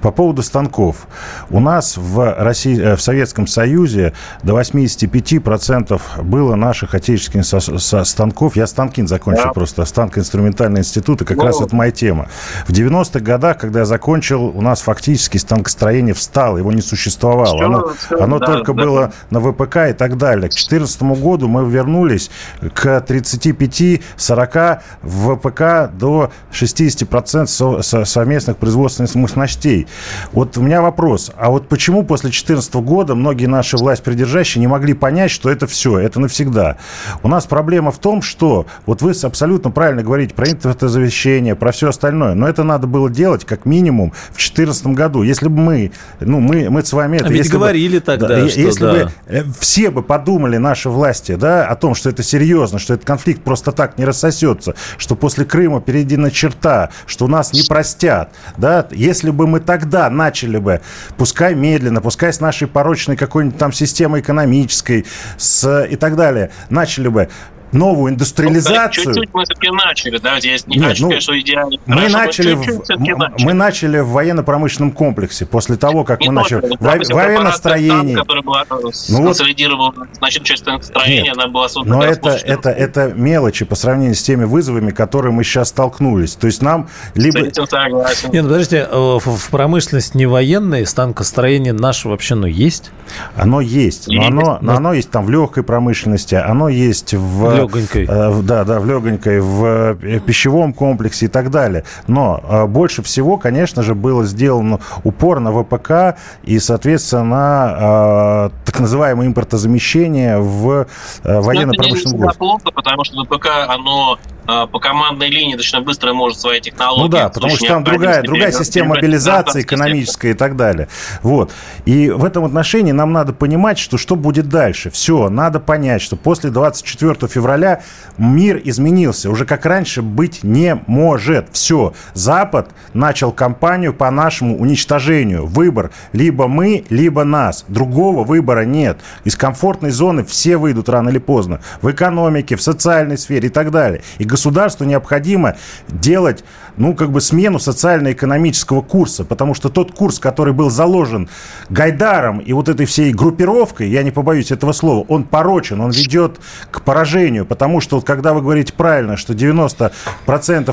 По 0.00 0.10
поводу 0.10 0.42
станков. 0.42 1.06
У 1.50 1.60
нас 1.60 1.96
в, 1.96 2.34
России, 2.38 2.80
э, 2.80 2.96
в 2.96 3.00
Советском 3.00 3.46
Союзе 3.46 4.12
до 4.42 4.58
85% 4.60 6.00
было 6.22 6.54
наших 6.54 6.94
отечественных 6.94 7.46
со, 7.46 7.60
со 7.60 8.04
станков. 8.04 8.56
Я 8.56 8.66
станкин 8.66 9.08
закончил 9.08 9.44
да. 9.44 9.52
просто, 9.52 9.84
станкоинструментальный 9.84 10.80
институт, 10.80 11.22
и 11.22 11.24
как 11.24 11.36
ну, 11.36 11.44
раз 11.44 11.60
это 11.60 11.74
моя 11.74 11.90
тема. 11.90 12.28
В 12.66 12.70
90-х 12.70 13.20
годах, 13.20 13.58
когда 13.58 13.80
я 13.80 13.84
закончил, 13.84 14.44
у 14.44 14.60
нас 14.60 14.80
фактически 14.82 15.38
станкостроение 15.38 16.14
встало, 16.14 16.58
его 16.58 16.72
не 16.72 16.82
существовало. 16.82 17.56
Все, 17.56 17.66
оно 17.66 17.88
все, 17.94 18.16
оно 18.18 18.38
да, 18.38 18.46
только 18.46 18.72
да. 18.74 18.82
было 18.82 19.12
на 19.30 19.40
ВПК 19.40 19.76
и 19.90 19.92
так 19.92 20.16
далее. 20.16 20.48
К 20.48 20.52
2014 20.52 21.02
году 21.02 21.48
мы 21.48 21.68
вернулись 21.68 22.30
к 22.74 23.04
35-40 23.06 24.80
в 25.02 25.36
ВПК 25.36 25.90
до 25.92 26.30
60% 26.52 27.46
со, 27.46 27.82
со, 27.82 28.04
совместных 28.04 28.56
производственных 28.56 28.99
мощностей. 29.14 29.86
Вот 30.32 30.56
у 30.56 30.62
меня 30.62 30.82
вопрос, 30.82 31.30
а 31.36 31.50
вот 31.50 31.68
почему 31.68 32.04
после 32.04 32.28
2014 32.28 32.74
года 32.74 33.14
многие 33.14 33.46
наши 33.46 33.76
власть 33.76 34.02
придержащие 34.02 34.60
не 34.60 34.66
могли 34.66 34.94
понять, 34.94 35.30
что 35.30 35.50
это 35.50 35.66
все, 35.66 35.98
это 35.98 36.20
навсегда. 36.20 36.76
У 37.22 37.28
нас 37.28 37.46
проблема 37.46 37.90
в 37.90 37.98
том, 37.98 38.22
что 38.22 38.66
вот 38.86 39.02
вы 39.02 39.12
абсолютно 39.22 39.70
правильно 39.70 40.02
говорите 40.02 40.34
про 40.34 40.48
интернет-завещание, 40.48 41.54
про 41.54 41.72
все 41.72 41.88
остальное, 41.88 42.34
но 42.34 42.48
это 42.48 42.64
надо 42.64 42.86
было 42.86 43.10
делать 43.10 43.44
как 43.44 43.64
минимум 43.64 44.12
в 44.30 44.36
2014 44.36 44.86
году. 44.88 45.22
Если 45.22 45.48
бы 45.48 45.60
мы, 45.60 45.92
ну, 46.20 46.40
мы, 46.40 46.70
мы 46.70 46.84
с 46.84 46.92
вами 46.92 47.16
это... 47.16 47.26
А 47.26 47.30
ведь 47.30 47.50
говорили 47.50 47.98
бы, 47.98 48.04
тогда, 48.04 48.28
да, 48.28 48.48
что 48.48 48.60
Если 48.60 48.80
да. 48.80 48.92
бы 48.92 49.12
э, 49.26 49.44
все 49.58 49.90
бы 49.90 50.02
подумали, 50.02 50.56
наши 50.56 50.88
власти, 50.88 51.34
да, 51.34 51.66
о 51.66 51.76
том, 51.76 51.94
что 51.94 52.10
это 52.10 52.22
серьезно, 52.22 52.78
что 52.78 52.94
этот 52.94 53.06
конфликт 53.06 53.42
просто 53.42 53.72
так 53.72 53.98
не 53.98 54.04
рассосется, 54.04 54.74
что 54.98 55.16
после 55.16 55.44
Крыма 55.44 55.80
перейдена 55.80 56.30
черта, 56.30 56.90
что 57.06 57.26
нас 57.26 57.52
не 57.52 57.62
простят, 57.62 58.32
да, 58.56 58.86
если 58.90 59.30
бы 59.30 59.46
мы 59.46 59.60
тогда 59.60 60.08
начали 60.10 60.58
бы, 60.58 60.80
пускай 61.16 61.54
медленно, 61.54 62.00
пускай 62.00 62.32
с 62.32 62.40
нашей 62.40 62.68
порочной 62.68 63.16
какой-нибудь 63.16 63.58
там 63.58 63.72
системой 63.72 64.20
экономической 64.20 65.06
с, 65.36 65.84
и 65.84 65.96
так 65.96 66.16
далее, 66.16 66.50
начали 66.68 67.08
бы 67.08 67.28
новую 67.72 68.12
индустриализацию. 68.12 69.04
Ну, 69.06 69.14
чуть-чуть 69.14 69.34
мы 69.34 69.44
все-таки 69.44 69.70
начали, 69.70 70.18
да, 70.18 70.40
здесь 70.40 70.66
не 70.66 70.78
Нет, 70.78 70.96
ну, 71.00 71.20
что 71.20 71.38
идеально. 71.38 71.78
Мы 71.86 71.96
Хорошо, 71.96 72.18
начали, 72.18 72.52
в, 72.54 72.66
начали, 72.66 73.44
мы 73.44 73.52
начали 73.52 73.98
в 74.00 74.08
военно-промышленном 74.08 74.92
комплексе 74.92 75.46
после 75.46 75.76
того, 75.76 76.04
как 76.04 76.20
не 76.20 76.28
мы 76.28 76.34
начали. 76.34 76.60
В 76.60 77.12
военностроении. 77.12 78.14
Которая 78.14 78.42
была 78.42 78.62
э, 78.68 78.74
ну, 79.08 79.24
консолидировала 79.24 79.94
значительную 80.12 80.80
часть 80.80 80.88
строения, 80.88 81.32
она 81.32 81.48
была 81.48 81.68
создана. 81.68 81.96
Но 81.96 82.04
это, 82.04 82.30
это, 82.30 82.70
это 82.70 83.12
мелочи 83.14 83.64
по 83.64 83.74
сравнению 83.74 84.14
с 84.14 84.22
теми 84.22 84.44
вызовами, 84.44 84.90
которые 84.90 85.32
мы 85.32 85.44
сейчас 85.44 85.68
столкнулись. 85.68 86.34
То 86.34 86.46
есть 86.46 86.62
нам 86.62 86.88
либо... 87.14 87.40
Нет, 87.40 87.56
ну 87.56 88.42
подождите, 88.42 88.88
э, 88.90 89.18
в 89.22 89.50
промышленность 89.50 90.14
не 90.14 90.26
военная, 90.26 90.84
станкостроение 90.84 91.72
наше 91.72 92.08
вообще, 92.08 92.34
ну, 92.34 92.46
есть? 92.46 92.90
Оно 93.36 93.60
есть, 93.60 94.08
но 94.08 94.26
оно, 94.26 94.58
но 94.60 94.76
оно 94.76 94.92
есть 94.92 95.10
там 95.10 95.24
в 95.24 95.30
легкой 95.30 95.62
промышленности, 95.62 96.34
оно 96.34 96.68
есть 96.68 97.14
в 97.14 97.59
легонькой. 97.62 98.06
Э, 98.08 98.42
да, 98.42 98.64
да, 98.64 98.80
в 98.80 98.86
легонькой, 98.86 99.40
в 99.40 99.96
э, 100.02 100.20
пищевом 100.20 100.72
комплексе 100.72 101.26
и 101.26 101.28
так 101.28 101.50
далее. 101.50 101.84
Но 102.06 102.42
э, 102.42 102.66
больше 102.66 103.02
всего, 103.02 103.36
конечно 103.36 103.82
же, 103.82 103.94
было 103.94 104.24
сделано 104.24 104.80
упор 105.04 105.40
на 105.40 105.52
ВПК 105.52 106.18
и, 106.42 106.58
соответственно, 106.58 107.24
на 107.24 108.50
так 108.64 108.80
называемое 108.80 109.26
импортозамещение 109.26 110.38
в 110.38 110.86
военно-промышленном 111.22 112.32
плохо, 112.38 112.70
потому 112.74 113.04
что 113.04 113.24
ВПК, 113.24 113.48
оно 113.68 114.18
по 114.46 114.78
командной 114.78 115.28
линии 115.28 115.54
достаточно 115.54 115.80
быстро 115.82 116.12
может 116.12 116.40
свои 116.40 116.60
технологии. 116.60 117.02
Ну 117.02 117.08
да, 117.08 117.28
потому 117.28 117.54
что 117.56 117.66
там 117.66 117.84
другая, 117.84 118.22
другая 118.22 118.52
система 118.52 118.94
мобилизации 118.96 119.62
экономическая 119.62 120.30
и 120.30 120.34
так 120.34 120.56
далее. 120.56 120.88
Вот. 121.22 121.52
И 121.84 122.10
в 122.10 122.24
этом 122.24 122.44
отношении 122.44 122.92
нам 122.92 123.12
надо 123.12 123.32
понимать, 123.32 123.78
что 123.78 123.98
что 123.98 124.16
будет 124.16 124.48
дальше. 124.48 124.90
Все, 124.90 125.28
надо 125.28 125.60
понять, 125.60 126.02
что 126.02 126.16
после 126.16 126.50
24 126.50 127.28
февраля 127.28 127.50
февраля 127.50 127.82
мир 128.18 128.60
изменился. 128.64 129.30
Уже 129.30 129.44
как 129.44 129.66
раньше 129.66 130.02
быть 130.02 130.42
не 130.42 130.78
может. 130.86 131.48
Все. 131.52 131.94
Запад 132.14 132.70
начал 132.92 133.32
кампанию 133.32 133.94
по 133.94 134.10
нашему 134.10 134.58
уничтожению. 134.58 135.46
Выбор. 135.46 135.90
Либо 136.12 136.46
мы, 136.46 136.84
либо 136.90 137.24
нас. 137.24 137.64
Другого 137.68 138.24
выбора 138.24 138.64
нет. 138.64 138.98
Из 139.24 139.36
комфортной 139.36 139.90
зоны 139.90 140.24
все 140.24 140.56
выйдут 140.56 140.88
рано 140.88 141.08
или 141.08 141.18
поздно. 141.18 141.60
В 141.82 141.90
экономике, 141.90 142.56
в 142.56 142.62
социальной 142.62 143.18
сфере 143.18 143.48
и 143.48 143.50
так 143.50 143.70
далее. 143.70 144.02
И 144.18 144.24
государству 144.40 144.86
необходимо 144.86 145.56
делать, 145.88 146.44
ну, 146.78 146.94
как 146.94 147.10
бы 147.10 147.20
смену 147.20 147.58
социально-экономического 147.58 148.80
курса. 148.80 149.24
Потому 149.24 149.52
что 149.54 149.68
тот 149.68 149.92
курс, 149.92 150.18
который 150.18 150.54
был 150.54 150.70
заложен 150.70 151.28
Гайдаром 151.68 152.38
и 152.38 152.54
вот 152.54 152.70
этой 152.70 152.86
всей 152.86 153.12
группировкой, 153.12 153.90
я 153.90 154.02
не 154.02 154.10
побоюсь 154.10 154.50
этого 154.50 154.72
слова, 154.72 155.04
он 155.08 155.24
порочен, 155.24 155.80
он 155.80 155.90
ведет 155.90 156.40
к 156.70 156.80
поражению 156.82 157.44
потому 157.50 157.80
что 157.80 158.00
когда 158.00 158.32
вы 158.32 158.40
говорите 158.42 158.72
правильно, 158.72 159.16
что 159.16 159.34
90% 159.34 159.92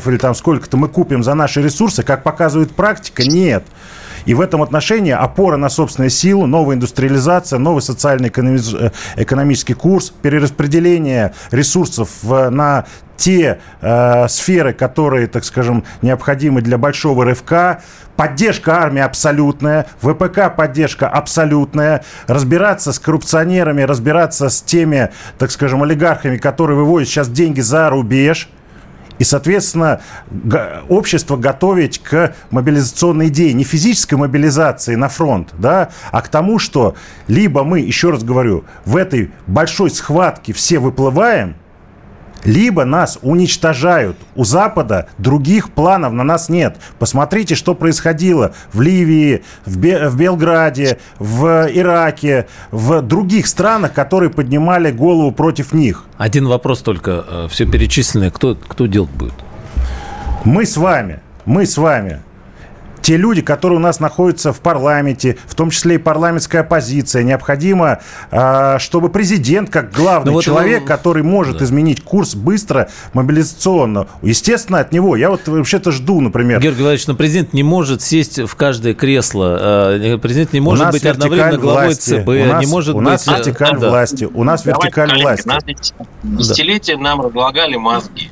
или 0.10 0.18
там 0.18 0.36
сколько-то 0.36 0.78
мы 0.78 0.88
купим 0.88 1.24
за 1.24 1.34
наши 1.34 1.62
ресурсы, 1.62 2.04
как 2.04 2.24
показывает 2.24 2.72
практика, 2.72 3.24
нет. 3.24 3.64
И 4.28 4.34
в 4.34 4.42
этом 4.42 4.62
отношении 4.62 5.12
опора 5.12 5.58
на 5.58 5.70
собственную 5.70 6.10
силу, 6.10 6.46
новая 6.46 6.76
индустриализация, 6.76 7.60
новый 7.60 7.82
социально-экономический 7.82 9.74
э, 9.74 9.76
курс, 9.76 10.14
перераспределение 10.22 11.34
ресурсов 11.52 12.10
на 12.24 12.86
те 13.18 13.60
э, 13.82 14.28
сферы, 14.30 14.74
которые, 14.74 15.28
так 15.28 15.44
скажем, 15.44 15.84
необходимы 16.02 16.62
для 16.62 16.78
большого 16.78 17.26
рывка, 17.26 17.82
Поддержка 18.18 18.82
армии 18.82 19.02
абсолютная, 19.02 19.86
ВПК 20.02 20.56
поддержка 20.56 21.08
абсолютная. 21.08 22.04
Разбираться 22.26 22.92
с 22.92 22.98
коррупционерами, 22.98 23.84
разбираться 23.84 24.50
с 24.50 24.60
теми, 24.64 25.12
так 25.38 25.52
скажем, 25.52 25.84
олигархами, 25.84 26.38
которые 26.38 26.78
выводят 26.78 27.08
сейчас 27.08 27.30
деньги 27.30 27.62
за 27.62 27.92
рубеж. 27.92 28.50
И, 29.20 29.24
соответственно, 29.24 30.02
общество 30.90 31.38
готовить 31.38 32.00
к 32.02 32.36
мобилизационной 32.50 33.28
идее, 33.28 33.54
не 33.54 33.64
физической 33.64 34.16
мобилизации 34.16 34.96
на 34.96 35.10
фронт, 35.10 35.50
да, 35.58 35.90
а 36.12 36.22
к 36.22 36.28
тому, 36.28 36.60
что 36.60 36.96
либо 37.28 37.64
мы, 37.64 37.80
еще 37.80 38.12
раз 38.12 38.24
говорю, 38.24 38.66
в 38.86 38.96
этой 38.96 39.32
большой 39.46 39.92
схватке 39.92 40.54
все 40.54 40.80
выплываем– 40.80 41.56
либо 42.48 42.86
нас 42.86 43.20
уничтожают. 43.22 44.18
У 44.36 44.44
Запада 44.44 45.08
других 45.18 45.70
планов 45.72 46.14
на 46.14 46.24
нас 46.24 46.50
нет. 46.50 46.78
Посмотрите, 46.98 47.54
что 47.56 47.76
происходило 47.76 48.54
в 48.74 48.82
Ливии, 48.82 49.44
в, 49.66 49.78
Бе- 49.78 50.08
в 50.10 50.16
Белграде, 50.18 50.98
в 51.20 51.68
Ираке, 51.72 52.48
в 52.72 53.02
других 53.02 53.48
странах, 53.48 53.94
которые 53.94 54.30
поднимали 54.30 54.92
голову 54.92 55.32
против 55.32 55.74
них. 55.74 56.06
Один 56.18 56.48
вопрос 56.48 56.82
только. 56.82 57.24
Э, 57.28 57.48
Все 57.50 57.66
перечисленное, 57.66 58.32
кто, 58.32 58.56
кто 58.56 58.88
делать 58.88 59.12
будет? 59.12 59.34
Мы 60.46 60.66
с 60.66 60.78
вами. 60.78 61.20
Мы 61.46 61.66
с 61.66 61.78
вами 61.78 62.22
те 63.08 63.16
люди, 63.16 63.42
которые 63.42 63.78
у 63.78 63.82
нас 63.82 64.02
находятся 64.02 64.52
в 64.52 64.60
парламенте, 64.60 65.38
в 65.48 65.56
том 65.56 65.70
числе 65.70 65.96
и 65.96 65.98
парламентская 65.98 66.60
оппозиция, 66.60 67.24
необходимо, 67.24 68.00
а, 68.32 68.80
чтобы 68.80 69.08
президент, 69.08 69.70
как 69.70 69.94
главный 69.94 70.34
вот 70.34 70.44
человек, 70.44 70.82
он... 70.82 70.88
который 70.88 71.24
может 71.24 71.60
да. 71.60 71.64
изменить 71.64 72.04
курс 72.04 72.36
быстро, 72.36 72.90
мобилизационно, 73.14 74.08
естественно, 74.22 74.80
от 74.80 74.92
него. 74.92 75.16
Я 75.16 75.30
вот 75.30 75.48
вообще-то 75.48 75.94
жду, 75.94 76.20
например... 76.20 76.60
Георгий 76.60 76.82
Владимирович, 76.82 77.08
но 77.08 77.16
президент 77.16 77.54
не 77.54 77.64
может 77.64 78.02
сесть 78.02 78.40
в 78.40 78.54
каждое 78.58 78.94
кресло. 78.94 79.58
А, 79.58 80.18
президент 80.18 80.52
не 80.52 80.60
может 80.60 80.92
быть 80.92 81.06
одновременно 81.06 81.58
главой 81.58 81.94
ЦБ, 81.94 82.28
у 82.28 82.44
нас, 82.44 82.66
не 82.66 82.70
может 82.70 82.94
у 82.94 83.00
нас 83.00 83.26
быть... 83.26 83.38
вертикаль 83.38 83.80
да. 83.80 83.90
власти, 83.90 84.26
у 84.26 84.44
нас 84.44 84.64
Давайте, 84.64 84.84
вертикаль 84.84 85.08
коллеги, 85.08 85.24
власти. 85.24 85.48
Нас 85.48 85.64
десятилетия 86.24 86.98
нам 86.98 87.22
разлагали 87.22 87.78
мозги. 87.78 88.32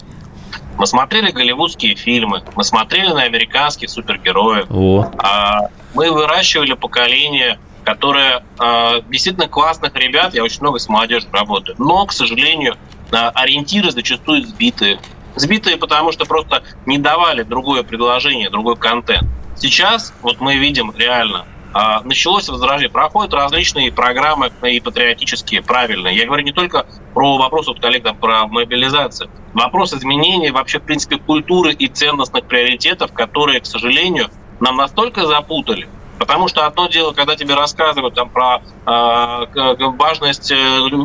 Мы 0.78 0.88
смотрели 0.88 1.32
голливудские 1.32 1.96
фильмы, 1.96 2.44
мы 2.56 2.64
смотрели 2.64 3.10
на 3.10 3.24
американских 3.24 3.90
супергероев. 3.90 4.66
О. 4.70 5.10
А, 5.18 5.70
мы 5.94 6.12
выращивали 6.12 6.74
поколение, 6.74 7.60
которое 7.84 8.44
а, 8.60 9.02
действительно 9.02 9.48
классных 9.48 9.96
ребят, 9.96 10.34
я 10.34 10.44
очень 10.44 10.62
много 10.62 10.80
с 10.80 10.90
молодежью 10.90 11.32
работаю, 11.32 11.76
но, 11.80 12.06
к 12.06 12.12
сожалению, 12.12 12.76
а, 13.12 13.30
ориентиры 13.30 13.92
зачастую 13.92 14.44
сбитые. 14.44 15.00
Сбитые, 15.36 15.78
потому 15.78 16.12
что 16.12 16.26
просто 16.26 16.64
не 16.86 16.98
давали 16.98 17.44
другое 17.44 17.84
предложение, 17.84 18.50
другой 18.50 18.76
контент. 18.76 19.28
Сейчас 19.58 20.14
вот 20.22 20.40
мы 20.42 20.58
видим 20.58 20.94
реально 20.98 21.46
началось 22.06 22.48
возражение. 22.48 22.90
Проходят 22.90 23.34
различные 23.34 23.92
программы 23.92 24.50
и 24.64 24.80
патриотические, 24.80 25.62
правильные. 25.62 26.16
Я 26.16 26.26
говорю 26.26 26.44
не 26.44 26.54
только 26.54 26.86
про 27.14 27.38
вопрос 27.38 27.68
вот 27.68 27.82
коллег 27.82 28.04
там, 28.04 28.16
про 28.16 28.48
мобилизацию. 28.48 29.30
Вопрос 29.54 29.94
изменения 29.94 30.54
вообще, 30.54 30.80
в 30.80 30.84
принципе, 30.84 31.18
культуры 31.18 31.74
и 31.74 31.88
ценностных 31.88 32.46
приоритетов, 32.46 33.12
которые, 33.12 33.60
к 33.60 33.66
сожалению, 33.66 34.30
нам 34.62 34.78
настолько 34.78 35.26
запутали, 35.26 35.90
Потому 36.18 36.48
что 36.48 36.66
одно 36.66 36.88
дело, 36.88 37.12
когда 37.12 37.36
тебе 37.36 37.56
рассказывают 37.56 38.16
там, 38.16 38.30
про 38.30 38.62
э, 38.86 39.76
важность, 39.98 40.52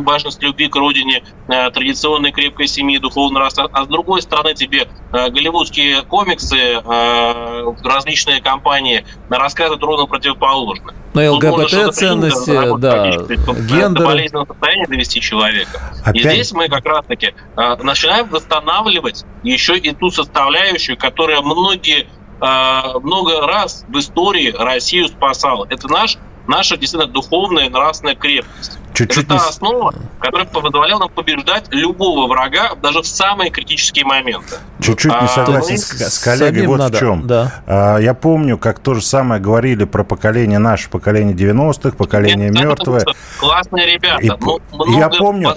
важность 0.04 0.42
любви 0.42 0.68
к 0.68 0.76
родине, 0.76 1.22
э, 1.48 1.70
традиционной 1.70 2.32
крепкой 2.32 2.66
семьи, 2.66 2.98
духовного 2.98 3.46
роста, 3.46 3.68
а 3.72 3.84
с 3.84 3.88
другой 3.88 4.22
стороны 4.22 4.54
тебе 4.54 4.88
э, 5.12 5.30
голливудские 5.30 6.02
комиксы, 6.02 6.56
э, 6.56 7.74
различные 7.82 8.40
компании 8.40 9.04
рассказывают 9.28 9.82
ровно 9.82 10.06
противоположно. 10.06 10.94
Но 11.12 11.34
ЛГБТ-ценности, 11.34 12.78
да, 12.78 13.10
гендер. 13.10 14.06
болезненное 14.06 14.46
состояние 14.46 14.86
довести 14.86 15.20
человека. 15.20 15.80
Опять? 16.04 16.24
И 16.24 16.28
здесь 16.28 16.52
мы 16.52 16.68
как 16.68 16.84
раз-таки 16.86 17.34
э, 17.56 17.76
начинаем 17.82 18.28
восстанавливать 18.28 19.24
еще 19.42 19.76
и 19.76 19.92
ту 19.92 20.10
составляющую, 20.10 20.96
которая 20.96 21.40
многие 21.40 22.02
а, 22.02 22.19
много 22.40 23.46
раз 23.46 23.84
в 23.88 23.98
истории 23.98 24.54
Россию 24.56 25.08
спасал. 25.08 25.66
Это 25.68 25.88
наш 25.88 26.16
наша 26.50 26.76
действительно 26.76 27.10
духовная 27.10 27.66
и 27.66 27.68
нравственная 27.70 28.16
крепость. 28.16 28.78
Чуть-чуть 28.92 29.24
это 29.24 29.38
та 29.38 29.48
основа, 29.48 29.94
которая 30.18 30.46
позволяла 30.46 31.00
нам 31.00 31.08
побеждать 31.08 31.66
любого 31.70 32.26
врага 32.26 32.74
даже 32.82 33.00
в 33.00 33.06
самые 33.06 33.50
критические 33.50 34.04
моменты. 34.04 34.56
Чуть-чуть 34.80 35.12
не 35.12 35.26
а, 35.26 35.28
согласен 35.28 35.74
а, 35.74 35.78
с, 35.78 36.14
с 36.16 36.18
коллегой 36.18 36.66
вот 36.66 36.78
надо, 36.78 36.96
в 36.96 37.00
чем. 37.00 37.26
Да. 37.26 37.62
А, 37.66 37.98
я 37.98 38.14
помню, 38.14 38.58
как 38.58 38.78
то 38.80 38.94
же 38.94 39.02
самое 39.02 39.40
говорили 39.40 39.84
про 39.84 40.04
поколение 40.04 40.58
наше, 40.58 40.90
поколение 40.90 41.34
90-х, 41.34 41.96
поколение 41.96 42.50
Нет, 42.50 42.64
мертвое. 42.64 43.04
Классные 43.38 43.86
ребята. 43.86 44.22
И, 44.22 44.30
ну, 44.40 44.98
я 44.98 45.08
помню, 45.08 45.54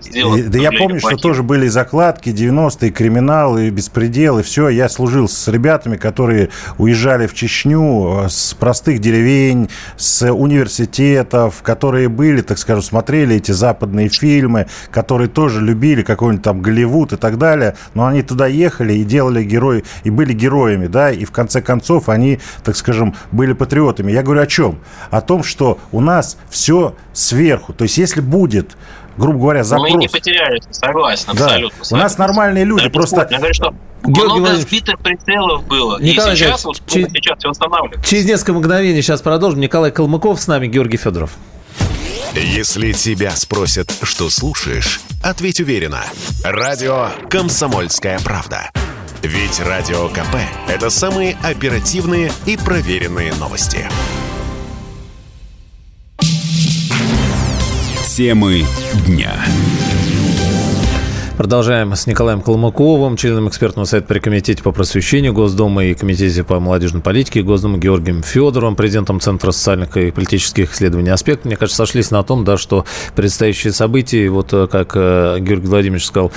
сделать, 0.00 0.50
да 0.50 0.58
я 0.58 0.70
помню, 0.70 1.00
плохих. 1.00 1.18
что 1.18 1.28
тоже 1.28 1.42
были 1.42 1.66
закладки 1.68 2.30
90-е, 2.30 2.90
криминал 2.90 3.58
и 3.58 3.70
беспредел, 3.70 4.38
и 4.38 4.42
все. 4.42 4.68
Я 4.68 4.88
служил 4.88 5.28
с 5.28 5.48
ребятами, 5.48 5.96
которые 5.96 6.50
уезжали 6.78 7.26
в 7.26 7.34
Чечню 7.34 8.24
э, 8.24 8.28
с 8.28 8.54
простых 8.54 9.00
деревень, 9.00 9.68
с 9.96 10.30
университетов, 10.30 11.62
которые 11.62 12.08
были 12.08 12.42
так 12.42 12.58
скажем, 12.58 12.82
смотрели 12.82 13.36
эти 13.36 13.52
западные 13.52 14.08
фильмы, 14.08 14.66
которые 14.90 15.28
тоже 15.28 15.60
любили 15.60 16.02
какой-нибудь 16.02 16.44
там 16.44 16.62
Голливуд 16.62 17.12
и 17.12 17.16
так 17.16 17.38
далее, 17.38 17.76
но 17.94 18.06
они 18.06 18.22
туда 18.22 18.46
ехали 18.46 18.94
и 18.94 19.04
делали 19.04 19.42
герои, 19.42 19.84
и 20.04 20.10
были 20.10 20.32
героями, 20.32 20.86
да, 20.86 21.10
и 21.10 21.24
в 21.24 21.30
конце 21.30 21.60
концов 21.60 22.08
они, 22.08 22.38
так 22.64 22.76
скажем, 22.76 23.14
были 23.32 23.52
патриотами. 23.52 24.12
Я 24.12 24.22
говорю 24.22 24.42
о 24.42 24.46
чем? 24.46 24.78
О 25.10 25.20
том, 25.20 25.42
что 25.42 25.78
у 25.92 26.00
нас 26.00 26.38
все 26.48 26.94
сверху. 27.12 27.72
То 27.72 27.84
есть 27.84 27.98
если 27.98 28.20
будет 28.20 28.76
грубо 29.16 29.38
говоря, 29.38 29.64
запрос. 29.64 29.90
Мы 29.90 29.98
не 29.98 30.08
потеряли, 30.08 30.60
согласен, 30.70 31.26
да. 31.34 31.46
абсолютно. 31.46 31.78
У 31.90 31.96
нас 31.96 32.18
нормальные 32.18 32.64
люди, 32.64 32.84
да, 32.84 32.90
просто... 32.90 33.26
Я 33.30 33.38
говорю, 33.38 33.54
что 33.54 33.74
Георгий 34.04 34.40
много 34.40 34.56
сбитых 34.56 34.98
прицелов 35.00 35.66
было. 35.66 36.00
Николай 36.00 36.34
и 36.34 36.36
сейчас, 36.36 36.64
вот, 36.64 36.80
через, 36.86 37.08
сейчас 37.12 37.38
все 37.38 37.48
восстанавливается. 37.48 38.08
Через 38.08 38.26
несколько 38.26 38.52
мгновений 38.52 39.02
сейчас 39.02 39.20
продолжим. 39.22 39.60
Николай 39.60 39.90
Калмыков 39.90 40.40
с 40.40 40.46
нами, 40.46 40.66
Георгий 40.66 40.96
Федоров. 40.96 41.32
Если 42.34 42.92
тебя 42.92 43.30
спросят, 43.30 43.92
что 44.02 44.28
слушаешь, 44.28 45.00
ответь 45.22 45.60
уверенно. 45.60 46.02
Радио 46.44 47.08
«Комсомольская 47.30 48.18
правда». 48.20 48.70
Ведь 49.22 49.58
Радио 49.60 50.08
КП– 50.08 50.36
это 50.68 50.90
самые 50.90 51.36
оперативные 51.42 52.30
и 52.44 52.56
проверенные 52.56 53.32
новости. 53.34 53.88
Темы 58.16 58.64
дня. 59.06 59.44
Продолжаем 61.36 61.94
с 61.94 62.06
Николаем 62.06 62.40
Колмыковым, 62.40 63.18
членом 63.18 63.48
экспертного 63.48 63.84
совета 63.84 64.08
при 64.08 64.20
Комитете 64.20 64.62
по 64.62 64.72
просвещению 64.72 65.34
Госдумы 65.34 65.90
и 65.90 65.94
Комитете 65.94 66.42
по 66.44 66.60
молодежной 66.60 67.02
политике 67.02 67.42
Госдумы 67.42 67.76
Георгием 67.76 68.22
Федоровым, 68.22 68.74
президентом 68.74 69.20
Центра 69.20 69.50
социальных 69.50 69.94
и 69.98 70.10
политических 70.12 70.72
исследований 70.72 71.10
«Аспект». 71.10 71.44
Мне 71.44 71.56
кажется, 71.56 71.76
сошлись 71.76 72.10
на 72.10 72.22
том, 72.22 72.44
да, 72.44 72.56
что 72.56 72.86
предстоящие 73.14 73.74
события, 73.74 74.30
вот 74.30 74.54
э, 74.54 74.66
как 74.66 74.92
э, 74.94 75.36
Георгий 75.40 75.66
Владимирович 75.66 76.06
сказал, 76.06 76.32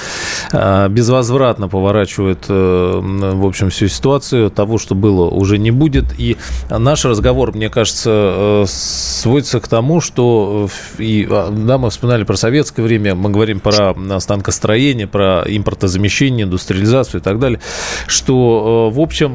э, 0.52 0.90
безвозвратно 0.90 1.70
поворачивают, 1.70 2.50
в 2.50 3.46
общем, 3.46 3.70
всю 3.70 3.88
ситуацию. 3.88 4.52
Того, 4.52 4.78
что 4.78 4.96
было, 4.96 5.30
уже 5.30 5.58
не 5.60 5.72
будет. 5.72 6.08
И 6.18 6.36
наш 6.70 7.06
разговор, 7.06 7.56
мне 7.56 7.70
кажется, 7.70 8.66
сводится 8.68 9.62
к 9.62 9.68
тому, 9.70 10.02
что 10.02 10.68
и, 10.98 11.26
да, 11.26 11.78
мы 11.78 11.90
вспоминали 11.90 12.26
про 12.26 12.36
советское 12.36 12.82
время, 12.82 13.16
мы 13.16 13.30
говорим 13.30 13.62
про 13.62 13.96
станкостроение, 14.20 14.89
потребление, 14.90 15.08
про 15.08 15.44
импортозамещение, 15.48 16.46
индустриализацию 16.46 17.22
и 17.22 17.24
так 17.24 17.40
далее, 17.40 17.60
что, 18.08 18.90
э, 18.92 18.96
в 18.96 19.00
общем, 19.00 19.32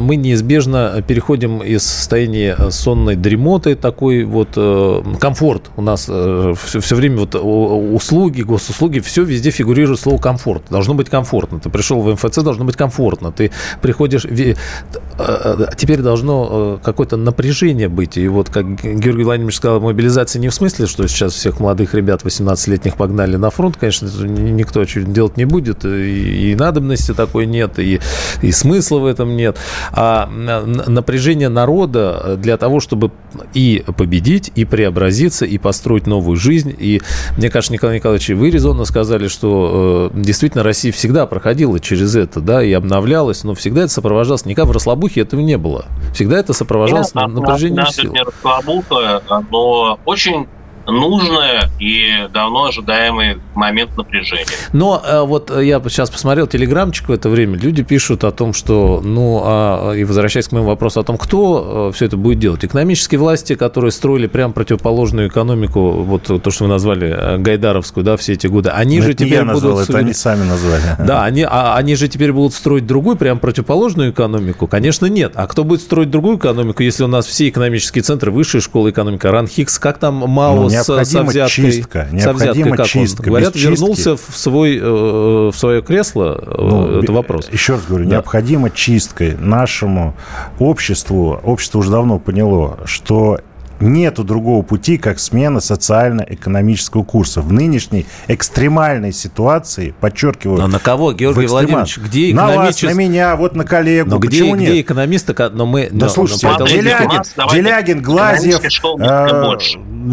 мы 0.00 0.16
неизбежно 0.16 1.02
переходим 1.06 1.58
из 1.58 1.82
состояния 1.82 2.56
сонной 2.70 3.16
дремоты, 3.16 3.74
такой 3.74 4.24
вот 4.24 4.48
э, 4.56 5.02
комфорт 5.20 5.70
у 5.76 5.82
нас 5.82 6.02
все, 6.02 6.54
э, 6.78 6.80
все 6.80 6.96
время 6.96 7.18
вот 7.18 7.34
услуги, 7.34 8.42
госуслуги, 8.42 9.00
все 9.00 9.22
везде 9.22 9.50
фигурирует 9.50 10.00
слово 10.00 10.18
комфорт. 10.18 10.62
Должно 10.70 10.94
быть 10.94 11.08
комфортно. 11.08 11.60
Ты 11.60 11.70
пришел 11.70 12.00
в 12.00 12.12
МФЦ, 12.12 12.42
должно 12.42 12.64
быть 12.64 12.76
комфортно. 12.76 13.32
Ты 13.32 13.50
приходишь, 13.82 14.22
теперь 14.22 16.00
должно 16.00 16.78
какое-то 16.82 17.16
напряжение 17.16 17.88
быть. 17.88 18.16
И 18.16 18.28
вот, 18.28 18.50
как 18.50 18.66
Георгий 18.82 19.24
Владимирович 19.24 19.56
сказал, 19.56 19.80
мобилизация 19.80 20.40
не 20.40 20.48
в 20.48 20.54
смысле, 20.54 20.86
что 20.86 21.06
сейчас 21.08 21.34
всех 21.34 21.60
молодых 21.60 21.94
ребят 21.94 22.22
18-летних 22.22 22.96
погнали 22.96 23.36
на 23.36 23.50
фронт, 23.50 23.76
конечно, 23.76 24.06
никто 24.26 24.80
чуть 24.96 25.12
делать 25.12 25.36
не 25.36 25.44
будет, 25.44 25.84
и, 25.84 26.52
и 26.52 26.54
надобности 26.54 27.12
такой 27.12 27.44
нет, 27.44 27.78
и, 27.78 28.00
и 28.40 28.52
смысла 28.52 28.98
в 28.98 29.06
этом 29.06 29.36
нет. 29.36 29.58
А 29.92 30.26
напряжение 30.26 31.50
народа 31.50 32.36
для 32.38 32.56
того, 32.56 32.80
чтобы 32.80 33.10
и 33.52 33.84
победить, 33.96 34.50
и 34.54 34.64
преобразиться, 34.64 35.44
и 35.44 35.58
построить 35.58 36.06
новую 36.06 36.36
жизнь. 36.36 36.74
И 36.78 37.02
мне 37.36 37.50
кажется, 37.50 37.74
Николай 37.74 37.96
Николаевич, 37.96 38.30
вы 38.30 38.50
резонно 38.50 38.86
сказали, 38.86 39.28
что 39.28 40.10
э, 40.14 40.18
действительно 40.18 40.64
Россия 40.64 40.92
всегда 40.92 41.26
проходила 41.26 41.78
через 41.78 42.16
это, 42.16 42.40
да, 42.40 42.62
и 42.64 42.72
обновлялась, 42.72 43.44
но 43.44 43.54
всегда 43.54 43.82
это 43.82 43.92
сопровождалось, 43.92 44.46
никак 44.46 44.66
в 44.66 44.70
расслабухе 44.70 45.20
этого 45.20 45.40
не 45.40 45.58
было. 45.58 45.84
Всегда 46.14 46.38
это 46.38 46.54
сопровождалось 46.54 47.14
Нет, 47.14 47.28
напряжением 47.28 47.86
сил. 47.88 48.12
Не 48.12 48.22
расслабуха, 48.22 49.22
но 49.50 49.98
очень 50.06 50.46
нужное 50.86 51.70
и 51.78 52.28
давно 52.32 52.66
ожидаемый 52.66 53.38
момент 53.54 53.96
напряжения. 53.96 54.46
Но 54.72 55.02
э, 55.04 55.22
вот 55.22 55.50
я 55.50 55.80
сейчас 55.88 56.10
посмотрел 56.10 56.46
телеграмчик 56.46 57.08
в 57.08 57.12
это 57.12 57.28
время, 57.28 57.56
люди 57.56 57.82
пишут 57.82 58.24
о 58.24 58.30
том, 58.30 58.52
что, 58.52 59.00
ну, 59.02 59.42
а, 59.44 59.92
и 59.92 60.04
возвращаясь 60.04 60.48
к 60.48 60.52
моему 60.52 60.68
вопросу 60.68 61.00
о 61.00 61.04
том, 61.04 61.18
кто 61.18 61.88
э, 61.90 61.94
все 61.94 62.06
это 62.06 62.16
будет 62.16 62.38
делать. 62.38 62.64
Экономические 62.64 63.18
власти, 63.18 63.54
которые 63.54 63.90
строили 63.90 64.26
прям 64.26 64.52
противоположную 64.52 65.28
экономику, 65.28 65.90
вот 66.02 66.24
то, 66.24 66.50
что 66.50 66.64
вы 66.64 66.70
назвали, 66.70 67.08
э, 67.08 67.38
Гайдаровскую, 67.38 68.04
да, 68.04 68.16
все 68.16 68.34
эти 68.34 68.46
годы, 68.46 68.70
они 68.70 68.98
Но 68.98 69.04
же 69.04 69.14
теперь 69.14 69.44
будут... 69.44 69.62
Назвал, 69.62 69.80
это 69.80 69.98
они 69.98 70.12
сами 70.12 70.44
назвали. 70.44 70.82
Да, 70.98 71.24
они, 71.24 71.46
а, 71.48 71.76
они 71.76 71.94
же 71.94 72.08
теперь 72.08 72.32
будут 72.32 72.54
строить 72.54 72.86
другую, 72.86 73.16
прям 73.16 73.38
противоположную 73.38 74.10
экономику? 74.10 74.66
Конечно, 74.66 75.06
нет. 75.06 75.32
А 75.34 75.46
кто 75.46 75.64
будет 75.64 75.80
строить 75.80 76.10
другую 76.10 76.38
экономику, 76.38 76.82
если 76.82 77.04
у 77.04 77.08
нас 77.08 77.26
все 77.26 77.48
экономические 77.48 78.02
центры, 78.02 78.30
высшая 78.30 78.60
школа 78.60 78.90
экономика, 78.90 79.30
РАНХИКС, 79.30 79.78
как 79.78 79.98
там 79.98 80.14
мало 80.14 80.62
ну, 80.62 80.68
необходима 80.76 81.24
со 81.24 81.30
взяткой, 81.30 81.72
чистка. 81.72 82.08
Необходима 82.12 82.76
со 82.76 82.84
чистка. 82.84 83.22
Говорят, 83.22 83.54
Без 83.54 83.62
вернулся 83.62 84.16
чистки... 84.16 84.30
в, 84.30 84.36
свой, 84.36 84.78
э, 84.78 84.82
в 84.82 85.54
свое 85.54 85.82
кресло. 85.82 86.38
Э, 86.40 86.54
ну, 86.58 87.00
это 87.00 87.12
вопрос. 87.12 87.48
Еще 87.50 87.74
раз 87.74 87.84
говорю, 87.84 88.04
да. 88.04 88.16
необходима 88.16 88.70
чистка 88.70 89.36
нашему 89.38 90.14
обществу. 90.58 91.40
Общество 91.42 91.78
уже 91.78 91.90
давно 91.90 92.18
поняло, 92.18 92.78
что 92.84 93.40
Нету 93.80 94.24
другого 94.24 94.62
пути, 94.62 94.96
как 94.96 95.18
смена 95.18 95.60
социально-экономического 95.60 97.04
курса. 97.04 97.42
В 97.42 97.52
нынешней 97.52 98.06
экстремальной 98.26 99.12
ситуации, 99.12 99.94
подчеркиваю... 100.00 100.58
Но 100.58 100.66
на 100.66 100.78
кого, 100.78 101.12
Георгий 101.12 101.46
Владимирович? 101.46 101.98
Где 101.98 102.30
экономический... 102.32 102.86
На 102.86 102.90
вас, 102.90 102.96
на 102.96 102.98
меня, 102.98 103.36
вот 103.36 103.54
на 103.54 103.64
коллегу. 103.64 104.10
Но 104.10 104.18
где, 104.18 104.28
Почему 104.28 104.56
где 104.56 104.66
нет? 104.66 104.76
экономисты? 104.78 105.34
Но 105.52 105.66
мы... 105.66 105.88
Да, 105.90 106.06
но, 106.06 106.08
слушайте, 106.08 106.48
но, 106.48 106.66
Делягин, 106.66 107.22
Делягин, 107.52 108.02
Глазьев... 108.02 108.60
Э, 109.00 109.56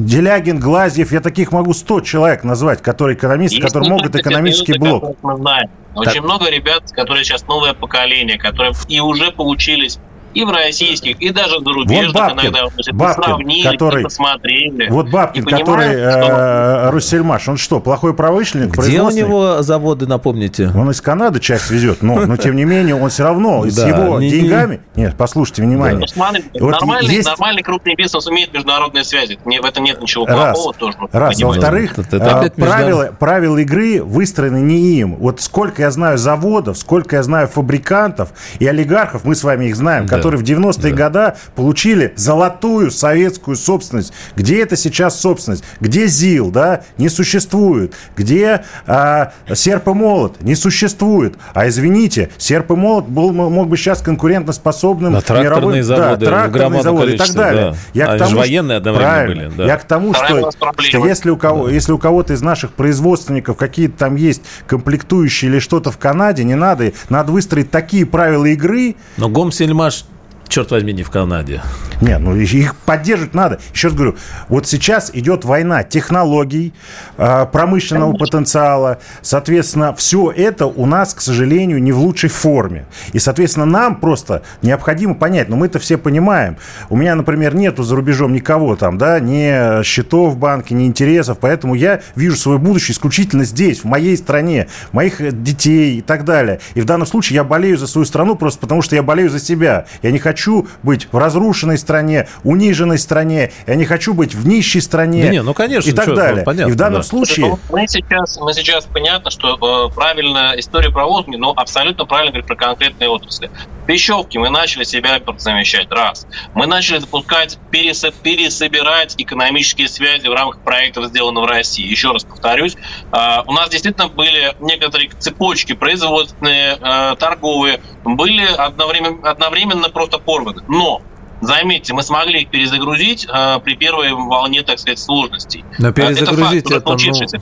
Делягин, 0.02 0.60
Глазьев, 0.60 1.12
я 1.12 1.22
таких 1.22 1.52
могу 1.52 1.74
100 1.74 2.02
человек 2.02 2.44
назвать, 2.44 2.82
которые 2.82 3.16
экономисты, 3.16 3.58
Есть 3.58 3.68
которые 3.68 3.90
могут 3.90 4.16
экономический 4.16 4.78
блок. 4.78 5.16
Мы 5.22 5.38
знаем. 5.38 5.70
Очень 5.96 6.14
так. 6.14 6.24
много 6.24 6.50
ребят, 6.50 6.92
которые 6.92 7.24
сейчас 7.24 7.48
новое 7.48 7.74
поколение, 7.74 8.38
которые 8.38 8.74
и 8.88 9.00
уже 9.00 9.32
получились 9.32 10.00
и 10.34 10.44
в 10.44 10.50
российских, 10.50 11.20
и 11.22 11.30
даже 11.30 11.60
в 11.60 11.64
зарубежных 11.64 12.14
вот 12.14 12.16
Бабкин, 12.16 12.50
иногда 12.50 12.64
Бабкин, 12.94 13.24
сравнили, 13.24 13.68
который, 13.68 14.04
посмотрели. 14.04 14.90
Вот 14.90 15.10
Бабкин, 15.10 15.46
который 15.46 15.94
э, 15.94 16.90
Руссельмаш, 16.90 17.48
он 17.48 17.58
что, 17.58 17.80
плохой 17.80 18.14
промышленник? 18.14 18.76
Где 18.76 19.02
у 19.02 19.12
него 19.12 19.62
заводы, 19.62 20.08
напомните? 20.08 20.72
Он 20.76 20.90
из 20.92 21.02
Канады 21.02 21.40
часть 21.40 21.70
везет, 21.70 22.02
но, 22.02 22.26
но 22.26 22.38
тем 22.38 22.56
не 22.56 22.66
менее 22.66 22.96
он 22.96 23.10
все 23.10 23.24
равно 23.24 23.66
с 23.70 23.78
его 23.78 24.20
деньгами... 24.20 24.82
Нет, 24.96 25.16
послушайте, 25.18 25.64
внимание. 25.64 26.06
Нормальный, 26.16 27.24
нормальный 27.24 27.64
крупный 27.64 27.96
бизнес 27.96 28.26
умеет 28.28 28.54
международные 28.54 29.04
связи. 29.04 29.40
В 29.44 29.66
этом 29.66 29.84
нет 29.84 30.02
ничего 30.02 30.26
плохого 30.26 30.74
тоже. 30.74 30.98
Раз. 31.12 31.40
Во-вторых, 31.42 31.98
э, 31.98 33.12
правила 33.20 33.58
игры 33.58 34.02
выстроены 34.04 34.62
не 34.62 35.00
им. 35.00 35.16
Вот 35.16 35.42
сколько 35.42 35.82
я 35.82 35.92
знаю 35.92 36.18
заводов, 36.18 36.78
сколько 36.78 37.18
я 37.18 37.24
знаю 37.24 37.48
фабрикантов 37.48 38.30
и 38.60 38.68
олигархов, 38.68 39.26
мы 39.26 39.36
с 39.36 39.44
вами 39.44 39.66
их 39.66 39.76
знаем, 39.76 40.08
которые 40.24 40.40
в 40.40 40.44
90-е 40.44 40.94
да. 40.94 41.10
годы 41.10 41.38
получили 41.56 42.14
золотую 42.16 42.92
советскую 42.92 43.58
собственность. 43.58 44.14
Где 44.38 44.62
это 44.62 44.78
сейчас 44.78 45.20
собственность? 45.20 45.66
Где 45.82 46.08
ЗИЛ, 46.08 46.50
да? 46.50 46.84
Не 46.98 47.10
существует. 47.10 47.94
Где 48.16 48.64
а, 48.88 49.34
серп 49.54 49.90
и 49.90 49.94
молот? 49.94 50.42
Не 50.42 50.56
существует. 50.56 51.36
А 51.54 51.68
извините, 51.68 52.30
серп 52.38 52.72
и 52.72 52.76
молот 52.76 53.08
был, 53.08 53.34
мог 53.34 53.68
бы 53.68 53.76
сейчас 53.76 54.02
конкурентоспособным 54.02 55.14
да, 55.14 55.22
тракторные 55.22 55.82
мировым, 55.82 55.84
заводы, 55.84 56.26
да, 56.26 56.32
тракторные 56.32 56.84
заводы 56.84 57.14
и 57.14 57.18
так 57.18 57.32
далее. 57.34 57.72
Да. 57.72 57.78
Я 57.94 58.08
Они 58.08 58.20
к 58.20 58.24
тому, 58.24 58.38
военные 58.38 58.78
одновременно 58.78 59.28
были. 59.28 59.58
Да. 59.58 59.66
Я 59.66 59.78
к 59.78 59.84
тому, 59.84 60.14
что, 60.14 60.52
что 60.78 61.06
если, 61.06 61.32
у 61.32 61.38
кого, 61.38 61.68
да. 61.68 61.74
если 61.74 61.92
у 61.92 61.98
кого-то 61.98 62.34
из 62.34 62.42
наших 62.42 62.72
производственников 62.72 63.58
какие-то 63.58 63.98
там 63.98 64.16
есть 64.16 64.42
комплектующие 64.68 65.52
или 65.52 65.60
что-то 65.60 65.92
в 65.92 65.98
Канаде, 65.98 66.46
не 66.46 66.56
надо. 66.56 66.94
Надо 67.10 67.34
выстроить 67.34 67.72
такие 67.72 68.06
правила 68.06 68.46
игры. 68.46 68.96
Но 69.18 69.28
Гомсельмаш 69.28 70.06
черт 70.54 70.70
возьми, 70.70 70.94
не 70.94 71.02
в 71.02 71.10
Канаде. 71.10 71.64
Нет, 72.00 72.20
ну 72.20 72.36
их 72.36 72.76
поддерживать 72.76 73.34
надо. 73.34 73.60
Еще 73.74 73.88
раз 73.88 73.96
говорю, 73.96 74.16
вот 74.50 74.68
сейчас 74.68 75.10
идет 75.12 75.46
война 75.46 75.84
технологий, 75.84 76.74
а, 77.18 77.48
промышленного 77.48 78.12
Конечно. 78.12 78.26
потенциала. 78.26 79.00
Соответственно, 79.24 79.96
все 79.96 80.30
это 80.30 80.68
у 80.68 80.86
нас, 80.86 81.16
к 81.16 81.22
сожалению, 81.22 81.82
не 81.82 81.92
в 81.92 81.98
лучшей 81.98 82.30
форме. 82.30 82.86
И, 83.14 83.20
соответственно, 83.20 83.66
нам 83.66 83.96
просто 83.96 84.44
необходимо 84.62 85.16
понять, 85.16 85.50
но 85.50 85.56
мы 85.56 85.66
это 85.66 85.80
все 85.80 85.98
понимаем. 85.98 86.58
У 86.90 86.98
меня, 86.98 87.16
например, 87.16 87.56
нету 87.56 87.82
за 87.82 87.96
рубежом 87.96 88.32
никого 88.32 88.76
там, 88.76 89.00
да, 89.00 89.20
ни 89.20 89.82
счетов 89.82 90.34
в 90.34 90.38
банке, 90.38 90.76
ни 90.76 90.86
интересов, 90.86 91.40
поэтому 91.42 91.74
я 91.74 92.02
вижу 92.16 92.38
свое 92.38 92.60
будущее 92.60 92.94
исключительно 92.94 93.44
здесь, 93.44 93.80
в 93.80 93.86
моей 93.86 94.16
стране, 94.18 94.68
моих 94.92 95.42
детей 95.42 95.98
и 95.98 96.02
так 96.02 96.26
далее. 96.26 96.60
И 96.76 96.82
в 96.82 96.86
данном 96.86 97.08
случае 97.08 97.38
я 97.38 97.44
болею 97.44 97.78
за 97.78 97.88
свою 97.88 98.06
страну 98.06 98.36
просто 98.36 98.60
потому, 98.60 98.84
что 98.84 98.96
я 98.96 99.02
болею 99.02 99.32
за 99.32 99.40
себя. 99.40 99.86
Я 100.04 100.12
не 100.12 100.20
хочу 100.20 100.43
быть 100.84 101.08
в 101.12 101.18
разрушенной 101.18 101.78
стране, 101.78 102.28
униженной 102.44 102.98
стране, 102.98 103.52
я 103.68 103.76
не 103.76 103.86
хочу 103.86 104.14
быть 104.14 104.34
в 104.36 104.48
нищей 104.48 104.82
стране. 104.82 105.24
Да 105.24 105.30
не, 105.30 105.42
ну 105.42 105.54
конечно. 105.54 105.90
И 105.90 105.94
так 105.94 106.06
что, 106.06 106.16
далее. 106.16 106.40
Ну, 106.40 106.44
понятно, 106.44 106.70
и 106.70 106.74
в 106.74 106.76
данном 106.76 107.02
да. 107.02 107.08
случае... 107.08 107.48
Ну, 107.48 107.60
мы 107.70 107.88
сейчас, 107.88 108.38
мы 108.40 108.54
сейчас 108.54 108.86
понятно, 108.86 109.32
что 109.32 109.90
э, 109.90 109.94
правильно 109.94 110.54
история 110.58 110.90
про 110.90 111.06
отрасли, 111.06 111.38
но 111.38 111.54
абсолютно 111.56 112.06
правильно 112.06 112.32
говорить 112.32 112.48
про 112.48 112.56
конкретные 112.56 113.10
отрасли. 113.10 113.50
В 113.84 113.86
Пищевке 113.86 114.40
мы 114.40 114.50
начали 114.50 114.86
себя 114.86 115.22
замещать, 115.38 115.92
раз. 115.92 116.26
Мы 116.54 116.68
начали 116.68 117.00
запускать, 117.00 117.58
пересобирать 117.70 119.16
экономические 119.18 119.90
связи 119.90 120.28
в 120.28 120.34
рамках 120.34 120.62
проектов, 120.62 121.08
сделанных 121.08 121.44
в 121.44 121.48
России. 121.48 121.86
Еще 121.86 122.12
раз 122.12 122.24
повторюсь, 122.24 122.76
э, 122.76 123.18
у 123.46 123.52
нас 123.52 123.70
действительно 123.70 124.08
были 124.08 124.56
некоторые 124.62 125.10
цепочки 125.10 125.74
производственные, 125.74 126.78
э, 126.80 127.16
торговые, 127.20 127.82
были 128.06 128.46
одновременно, 128.46 129.30
одновременно 129.30 129.90
просто 129.90 130.18
порваны. 130.34 130.62
Но 130.68 131.02
Заметьте, 131.42 131.94
мы 131.94 132.04
смогли 132.04 132.44
их 132.44 132.50
перезагрузить 132.50 133.28
э, 133.28 133.60
при 133.60 133.76
первой 133.76 134.14
волне, 134.14 134.64
так 134.64 134.80
сказать, 134.80 134.98
сложностей. 134.98 135.66
Но 135.78 135.92
перезагрузить 135.92 136.72
это, 136.72 136.80
факт, 136.80 137.02
это 137.02 137.38
ну, 137.38 137.42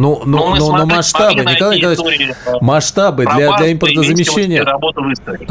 ну, 0.00 0.22
ну, 0.24 0.54
но 0.56 0.86
масштабы, 0.86 1.44
Николай 1.44 1.78
Николаевич, 1.78 2.34
масштабы 2.60 3.24
для, 3.24 3.56
для 3.56 3.72
импортозамещения, 3.72 4.64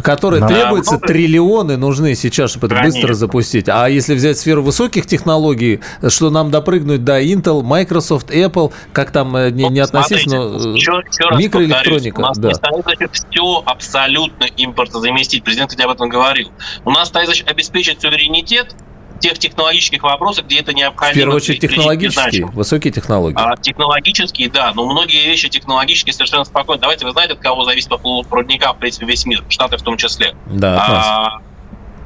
которые 0.02 0.42
да. 0.42 0.48
требуются, 0.48 0.98
да. 0.98 1.08
триллионы 1.08 1.78
нужны 1.78 2.16
сейчас, 2.16 2.52
чтобы 2.52 2.68
это 2.68 2.82
быстро 2.82 3.14
запустить. 3.14 3.70
А 3.70 3.88
если 3.88 4.16
взять 4.16 4.38
сферу 4.38 4.64
высоких 4.64 5.06
технологий, 5.06 5.82
что 6.08 6.30
нам 6.30 6.52
допрыгнуть 6.52 7.04
до 7.04 7.22
Intel, 7.22 7.62
Microsoft, 7.62 8.32
Apple, 8.32 8.74
как 8.94 9.12
там 9.12 9.36
э, 9.36 9.52
не, 9.52 9.70
не 9.70 9.80
относиться, 9.80 10.30
но 10.30 10.74
еще, 10.74 11.04
еще 11.08 11.38
микроэлектроника. 11.38 12.20
У 12.20 12.24
нас 12.24 12.38
да. 12.38 12.54
стоит 12.54 12.84
задача 12.84 13.10
все 13.12 13.64
абсолютно 13.66 14.46
импортозаместить. 14.58 15.44
Президент, 15.44 15.70
кстати, 15.70 15.86
об 15.86 15.94
этом 15.94 16.10
говорил. 16.10 16.52
У 16.86 16.92
нас 16.92 17.10
стоит 17.10 17.28
задача 17.28 17.46
обеспечить 17.48 18.02
суверенитет, 18.02 18.76
тех 19.20 19.38
технологических 19.40 20.04
вопросах, 20.04 20.46
где 20.46 20.60
это 20.60 20.74
необходимо. 20.74 21.14
В 21.14 21.16
первую 21.16 21.36
очередь 21.38 21.62
технологические, 21.62 22.46
высокие 22.48 22.92
технологии. 22.92 23.38
А, 23.38 23.56
технологические, 23.58 24.50
да, 24.50 24.74
но 24.74 24.86
многие 24.86 25.26
вещи 25.26 25.50
технологические 25.50 26.14
совершенно 26.14 26.44
спокойно. 26.44 26.82
Давайте, 26.82 27.06
вы 27.06 27.12
знаете, 27.12 27.34
от 27.34 27.40
кого 27.40 27.64
зависит 27.64 27.90
по 27.90 27.98
полупроводникам, 27.98 28.76
в 28.76 28.80
принципе, 28.80 29.06
весь 29.06 29.26
мир, 29.26 29.44
Штаты 29.50 29.78
в 29.78 29.82
том 29.82 29.98
числе. 29.98 30.36
Да, 30.48 30.78
а, 30.80 31.49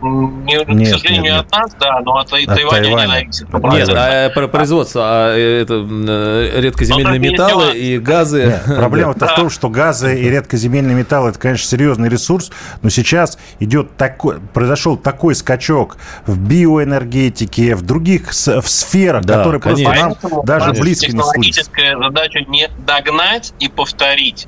не, 0.04 0.56
нет, 0.56 0.66
к 0.66 0.98
сожалению, 0.98 1.24
нет, 1.24 1.34
нет. 1.34 1.46
от 1.46 1.52
нас, 1.52 1.72
да, 1.80 2.02
но 2.02 2.18
от, 2.18 2.32
от 2.32 2.46
Тайваня, 2.46 2.84
Тайваня. 2.84 3.30
Нет, 3.72 3.90
а 3.90 4.30
про 4.30 4.48
производство, 4.48 5.02
а 5.06 5.36
это 5.36 5.74
э, 5.76 6.60
редкоземельные 6.62 7.20
но 7.20 7.32
металлы 7.32 7.78
и 7.78 7.98
газы. 8.00 8.46
Нет, 8.46 8.64
проблема 8.78 9.14
да. 9.16 9.28
в 9.28 9.36
том, 9.36 9.50
что 9.50 9.70
газы 9.70 10.20
и 10.20 10.30
редкоземельные 10.30 10.96
металлы 10.96 11.30
это, 11.30 11.40
конечно, 11.40 11.68
серьезный 11.68 12.10
ресурс, 12.10 12.52
но 12.82 12.90
сейчас 12.90 13.38
идет 13.60 13.96
такой, 13.96 14.40
произошел 14.40 14.98
такой 14.98 15.36
скачок 15.36 15.98
в 16.26 16.38
биоэнергетике, 16.38 17.76
в 17.76 17.82
других 17.82 18.32
в 18.32 18.68
сферах, 18.68 19.24
да, 19.24 19.38
которые 19.38 19.62
конечно. 19.62 20.06
просто 20.06 20.30
нам 20.30 20.46
даже 20.46 20.72
близко 20.74 21.06
не 21.06 21.12
слышат. 21.12 21.34
Технологическая 21.34 21.98
задача 21.98 22.40
не 22.48 22.70
догнать 22.86 23.54
и 23.60 23.70
повторить, 23.70 24.48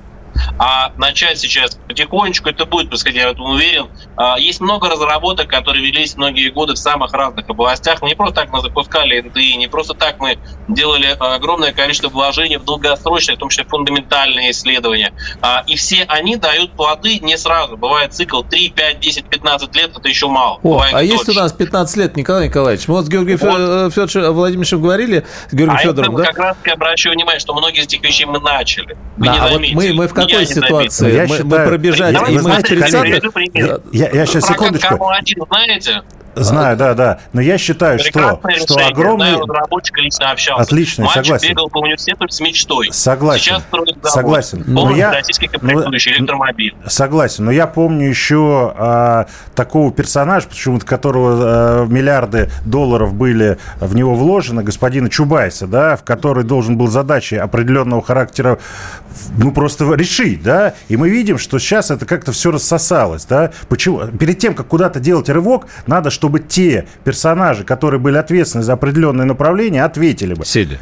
а 0.58 0.92
начать 0.98 1.40
сейчас 1.40 1.78
потихонечку 1.88 2.50
это 2.50 2.66
будет 2.66 2.90
происходить, 2.90 3.22
я 3.22 3.30
в 3.30 3.34
этом 3.34 3.46
уверен. 3.46 3.88
А, 4.18 4.38
есть 4.40 4.62
много 4.62 4.90
разработок, 4.90 5.48
которые 5.48 5.86
велись 5.86 6.16
многие 6.16 6.50
годы 6.50 6.74
в 6.74 6.78
самых 6.78 7.14
разных 7.14 7.50
областях. 7.50 8.02
Не 8.02 8.16
просто 8.16 8.36
так 8.36 8.52
мы 8.52 8.62
запускали 8.62 9.22
НДИ, 9.22 9.58
не 9.58 9.68
просто 9.68 9.94
так 9.94 10.20
мы 10.20 10.38
делали 10.68 11.16
огромное 11.20 11.74
количество 11.74 12.10
вложений 12.10 12.58
в 12.58 12.66
долгосрочные, 12.66 13.36
в 13.36 13.40
том 13.40 13.50
числе 13.50 13.66
фундаментальные 13.66 14.52
исследования. 14.52 15.14
А, 15.42 15.64
и 15.68 15.76
все 15.76 16.04
они 16.08 16.36
дают 16.38 16.72
плоды 16.72 17.20
не 17.20 17.38
сразу. 17.38 17.78
Бывает 17.78 18.14
цикл 18.14 18.42
3, 18.42 18.70
5, 18.70 19.00
10, 19.00 19.26
15 19.26 19.76
лет, 19.76 19.92
это 19.96 20.08
еще 20.08 20.28
мало. 20.28 20.60
О, 20.64 20.84
а 20.92 21.04
есть 21.04 21.28
у 21.30 21.34
нас 21.34 21.52
15 21.54 21.98
лет, 21.98 22.16
Николай 22.16 22.48
Николаевич? 22.48 22.88
Мы 22.88 22.96
вот 22.96 23.06
с 23.06 23.10
Георгием 23.10 23.38
вот. 23.38 23.56
Э, 23.60 23.90
Федоровичем 23.90 24.34
Владимировичем 24.34 24.82
говорили, 24.82 25.26
с 25.50 25.54
Георгием 25.54 25.78
а 25.78 25.82
Федоровым, 25.82 26.18
да? 26.18 26.26
как 26.26 26.38
раз 26.38 26.58
обращаю 26.72 27.16
внимание, 27.16 27.40
что 27.40 27.54
многие 27.54 27.80
из 27.80 27.86
этих 27.86 28.04
вещей 28.04 28.26
мы 28.26 28.40
начали. 28.40 28.98
Вы 29.18 29.26
да, 29.26 29.34
не 29.34 29.40
а 29.40 29.48
вот 29.48 29.62
мы, 29.74 29.94
мы 29.94 30.08
в 30.08 30.14
какой 30.28 30.46
ситуации? 30.46 31.14
Я 31.14 31.22
мы, 31.24 31.28
считаю, 31.28 31.46
мы 31.48 31.66
пробежали, 31.66 32.16
и 32.32 32.38
мы 32.40 32.52
в 32.52 32.64
30 32.64 33.24
Я, 33.92 34.10
я 34.10 34.26
сейчас, 34.26 34.48
секундочку. 34.48 34.96
знаете? 35.50 36.02
Знаю, 36.36 36.78
да, 36.78 36.94
да. 36.94 37.20
Но 37.34 37.42
я 37.42 37.58
считаю, 37.58 38.00
что, 38.00 38.40
что 38.58 38.88
огромный... 38.88 39.32
Знаю, 39.32 39.46
разработчик 39.46 39.98
лично 39.98 40.32
общался. 40.32 40.64
Отлично, 40.64 41.06
Мальчик 41.06 41.24
согласен. 41.26 41.50
бегал 41.50 41.70
по 41.70 41.78
университету 41.80 42.28
с 42.28 42.40
мечтой. 42.40 42.90
Согласен. 42.92 43.44
Сейчас 43.44 43.64
строит 43.64 43.96
завод. 43.96 44.12
Согласен. 44.12 44.64
Но 44.68 44.96
я... 44.96 45.14
российский 45.14 45.48
комплектующий 45.48 46.12
но... 46.12 46.18
электромобиль. 46.18 46.76
Согласен. 46.88 47.46
Но 47.46 47.52
я 47.52 47.68
помню 47.68 48.08
еще 48.08 48.74
а, 48.76 49.28
такого 49.56 49.92
персонажа, 49.92 50.48
почему-то 50.48 50.86
которого 50.86 51.38
а, 51.38 51.86
миллиарды 51.86 52.50
долларов 52.66 53.14
были 53.14 53.58
в 53.80 53.96
него 53.96 54.16
вложены, 54.16 54.64
господина 54.64 55.10
Чубайса, 55.10 55.68
да, 55.68 55.96
в 55.96 56.04
который 56.04 56.44
должен 56.44 56.78
был 56.78 56.88
задачи 56.88 57.36
определенного 57.36 58.02
характера 58.02 58.60
ну, 59.38 59.52
просто 59.52 59.92
решить, 59.94 60.44
да, 60.44 60.74
и 60.88 60.98
мы 60.98 61.10
видим, 61.10 61.38
что 61.38 61.60
сейчас 61.60 61.92
это 61.92 62.06
как-то 62.06 62.32
все 62.32 62.52
рассосалось, 62.52 63.26
да, 63.26 63.52
почему, 63.70 64.06
перед 64.08 64.40
тем, 64.40 64.54
как 64.54 64.68
куда-то 64.68 65.00
делать 65.00 65.30
рывок, 65.30 65.68
надо, 65.88 66.10
чтобы 66.10 66.25
чтобы 66.26 66.40
те 66.40 66.88
персонажи, 67.04 67.64
которые 67.64 68.00
были 68.00 68.18
ответственны 68.18 68.64
за 68.64 68.74
определенное 68.74 69.26
направление, 69.26 69.84
ответили 69.84 70.34
бы. 70.34 70.44
Сели. 70.44 70.80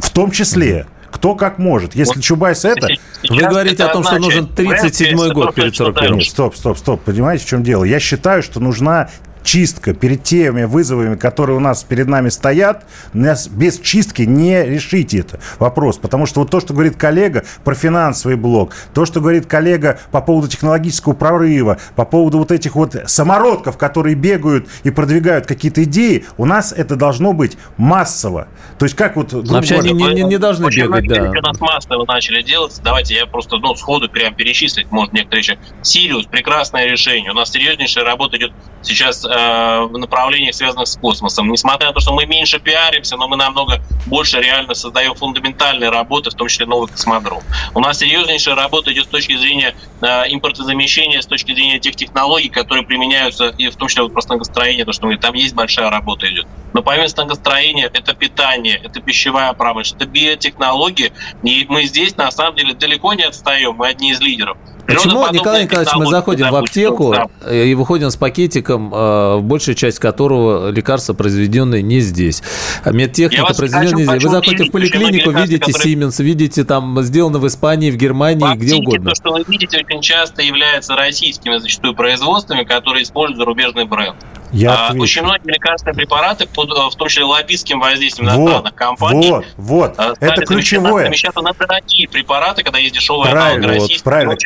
В 0.00 0.10
том 0.10 0.32
числе. 0.32 0.86
Кто 1.12 1.36
как 1.36 1.58
может. 1.58 1.94
Если 1.94 2.16
вот 2.16 2.24
Чубайс 2.24 2.64
это... 2.64 2.88
Вы 3.28 3.40
говорите 3.40 3.84
о 3.84 3.92
том, 3.92 4.02
что 4.02 4.18
нужен 4.18 4.46
37-й 4.46 5.32
год 5.32 5.54
перед 5.54 5.78
41-м. 5.78 6.20
Стоп, 6.22 6.56
стоп, 6.56 6.76
стоп. 6.76 7.02
Понимаете, 7.02 7.44
в 7.44 7.48
чем 7.48 7.62
дело? 7.62 7.84
Я 7.84 8.00
считаю, 8.00 8.42
что 8.42 8.58
нужна 8.58 9.10
чистка 9.42 9.94
перед 9.94 10.22
теми 10.22 10.64
вызовами, 10.64 11.16
которые 11.16 11.56
у 11.56 11.60
нас 11.60 11.82
перед 11.84 12.06
нами 12.08 12.28
стоят, 12.28 12.84
нас 13.12 13.48
без 13.48 13.78
чистки 13.78 14.22
не 14.22 14.64
решите 14.64 15.18
это 15.18 15.40
вопрос. 15.58 15.98
Потому 15.98 16.26
что 16.26 16.40
вот 16.40 16.50
то, 16.50 16.60
что 16.60 16.74
говорит 16.74 16.96
коллега 16.96 17.44
про 17.64 17.74
финансовый 17.74 18.36
блок, 18.36 18.72
то, 18.94 19.04
что 19.04 19.20
говорит 19.20 19.46
коллега 19.46 19.98
по 20.10 20.20
поводу 20.20 20.48
технологического 20.48 21.12
прорыва, 21.12 21.78
по 21.96 22.04
поводу 22.04 22.38
вот 22.38 22.52
этих 22.52 22.74
вот 22.74 22.96
самородков, 23.06 23.76
которые 23.76 24.14
бегают 24.14 24.68
и 24.84 24.90
продвигают 24.90 25.46
какие-то 25.46 25.84
идеи, 25.84 26.24
у 26.36 26.44
нас 26.44 26.72
это 26.72 26.96
должно 26.96 27.32
быть 27.32 27.56
массово. 27.76 28.48
То 28.78 28.84
есть 28.84 28.96
как 28.96 29.16
вот... 29.16 29.32
Вообще 29.32 29.78
они 29.78 29.92
не, 29.92 30.14
не, 30.14 30.22
не 30.22 30.38
должны 30.38 30.68
бегать, 30.68 31.06
да. 31.08 31.30
У 31.30 31.42
нас 31.42 31.60
массово 31.60 32.04
начали 32.06 32.42
делать. 32.42 32.80
Давайте 32.82 33.14
я 33.14 33.26
просто 33.26 33.58
ну, 33.58 33.74
сходу 33.74 34.08
прям 34.08 34.34
перечислить, 34.34 34.90
может, 34.90 35.12
некоторые 35.12 35.40
вещи. 35.40 35.58
Сириус, 35.82 36.26
прекрасное 36.26 36.86
решение. 36.86 37.30
У 37.30 37.34
нас 37.34 37.50
серьезнейшая 37.50 38.04
работа 38.04 38.36
идет 38.36 38.52
сейчас 38.82 39.24
Э, 39.32 39.82
в 39.82 39.96
направлениях, 39.96 40.56
связанных 40.56 40.88
с 40.88 40.96
космосом. 40.96 41.52
Несмотря 41.52 41.88
на 41.88 41.92
то, 41.92 42.00
что 42.00 42.12
мы 42.12 42.26
меньше 42.26 42.58
пиаримся, 42.58 43.16
но 43.16 43.28
мы 43.28 43.36
намного 43.36 43.80
больше 44.06 44.40
реально 44.40 44.74
создаем 44.74 45.14
фундаментальные 45.14 45.88
работы, 45.88 46.30
в 46.30 46.34
том 46.34 46.48
числе 46.48 46.66
новый 46.66 46.88
космодром. 46.88 47.40
У 47.72 47.78
нас 47.78 47.98
серьезнейшая 47.98 48.56
работа 48.56 48.92
идет 48.92 49.04
с 49.04 49.08
точки 49.08 49.36
зрения 49.36 49.76
э, 50.00 50.06
импортозамещения, 50.32 51.20
с 51.20 51.26
точки 51.26 51.54
зрения 51.54 51.78
тех 51.78 51.94
технологий, 51.94 52.48
которые 52.48 52.84
применяются, 52.84 53.50
и 53.50 53.68
в 53.68 53.76
том 53.76 53.86
числе 53.86 54.02
вот 54.02 54.12
про 54.12 54.20
станкостроение, 54.20 54.84
то, 54.84 54.92
что 54.92 55.06
мы, 55.06 55.16
там 55.16 55.34
есть 55.34 55.54
большая 55.54 55.90
работа 55.90 56.28
идет. 56.28 56.48
Но 56.72 56.82
помимо 56.82 57.06
станкостроения, 57.06 57.88
это 57.92 58.14
питание, 58.14 58.80
это 58.82 59.00
пищевая 59.00 59.52
промышленность, 59.52 60.02
это 60.02 60.10
биотехнологии, 60.10 61.12
и 61.44 61.66
мы 61.68 61.84
здесь, 61.84 62.16
на 62.16 62.32
самом 62.32 62.56
деле, 62.56 62.74
далеко 62.74 63.14
не 63.14 63.22
отстаем, 63.22 63.76
мы 63.76 63.86
одни 63.86 64.10
из 64.10 64.20
лидеров. 64.20 64.56
Почему, 64.94 65.26
Николай 65.30 65.64
Николаевич, 65.64 65.94
мы 65.94 66.06
заходим 66.06 66.50
в 66.50 66.56
аптеку 66.56 67.14
и 67.50 67.74
выходим 67.74 68.10
с 68.10 68.16
пакетиком, 68.16 68.92
э, 68.92 69.38
большая 69.40 69.74
часть 69.74 69.98
которого 69.98 70.70
лекарства 70.70 71.14
произведенные 71.14 71.82
не 71.82 72.00
здесь. 72.00 72.42
А 72.84 72.92
медтехника 72.92 73.54
произведенная 73.54 74.04
здесь. 74.04 74.22
Вы 74.22 74.30
заходите 74.30 74.64
в 74.64 74.70
поликлинику, 74.70 75.30
видите 75.30 75.72
Siemens, 75.72 76.22
видите 76.22 76.64
там 76.64 77.02
сделано 77.02 77.38
в 77.38 77.46
Испании, 77.46 77.90
в 77.90 77.96
Германии, 77.96 78.56
где 78.56 78.74
угодно. 78.76 79.10
То, 79.10 79.14
что 79.14 79.32
вы 79.32 79.44
видите, 79.46 79.78
очень 79.84 80.00
часто 80.00 80.42
является 80.42 80.96
российскими 80.96 81.56
зачастую 81.58 81.94
производствами, 81.94 82.64
которые 82.64 83.04
используют 83.04 83.38
зарубежный 83.38 83.84
бренд. 83.84 84.16
Я 84.52 84.88
а, 84.88 84.92
очень 84.94 85.22
многие 85.22 85.52
лекарственные 85.52 85.94
препараты, 85.94 86.46
под, 86.46 86.70
в 86.70 86.96
том 86.96 87.08
числе 87.08 87.24
лоббистским 87.24 87.80
воздействием 87.80 88.28
иностранных 88.28 88.64
вот, 88.64 88.74
компаний, 88.74 89.30
вот, 89.30 89.44
вот. 89.56 90.16
это 90.20 90.44
ключевое. 90.44 91.04
Замещаться 91.04 91.40
на 91.40 91.52
дорогие 91.52 92.08
препараты, 92.08 92.62
когда 92.62 92.78
есть 92.78 92.94
дешевые 92.94 93.30
правильно, 93.30 93.68
аналоги 93.68 93.94
вот, 93.94 94.02
правильно. 94.02 94.36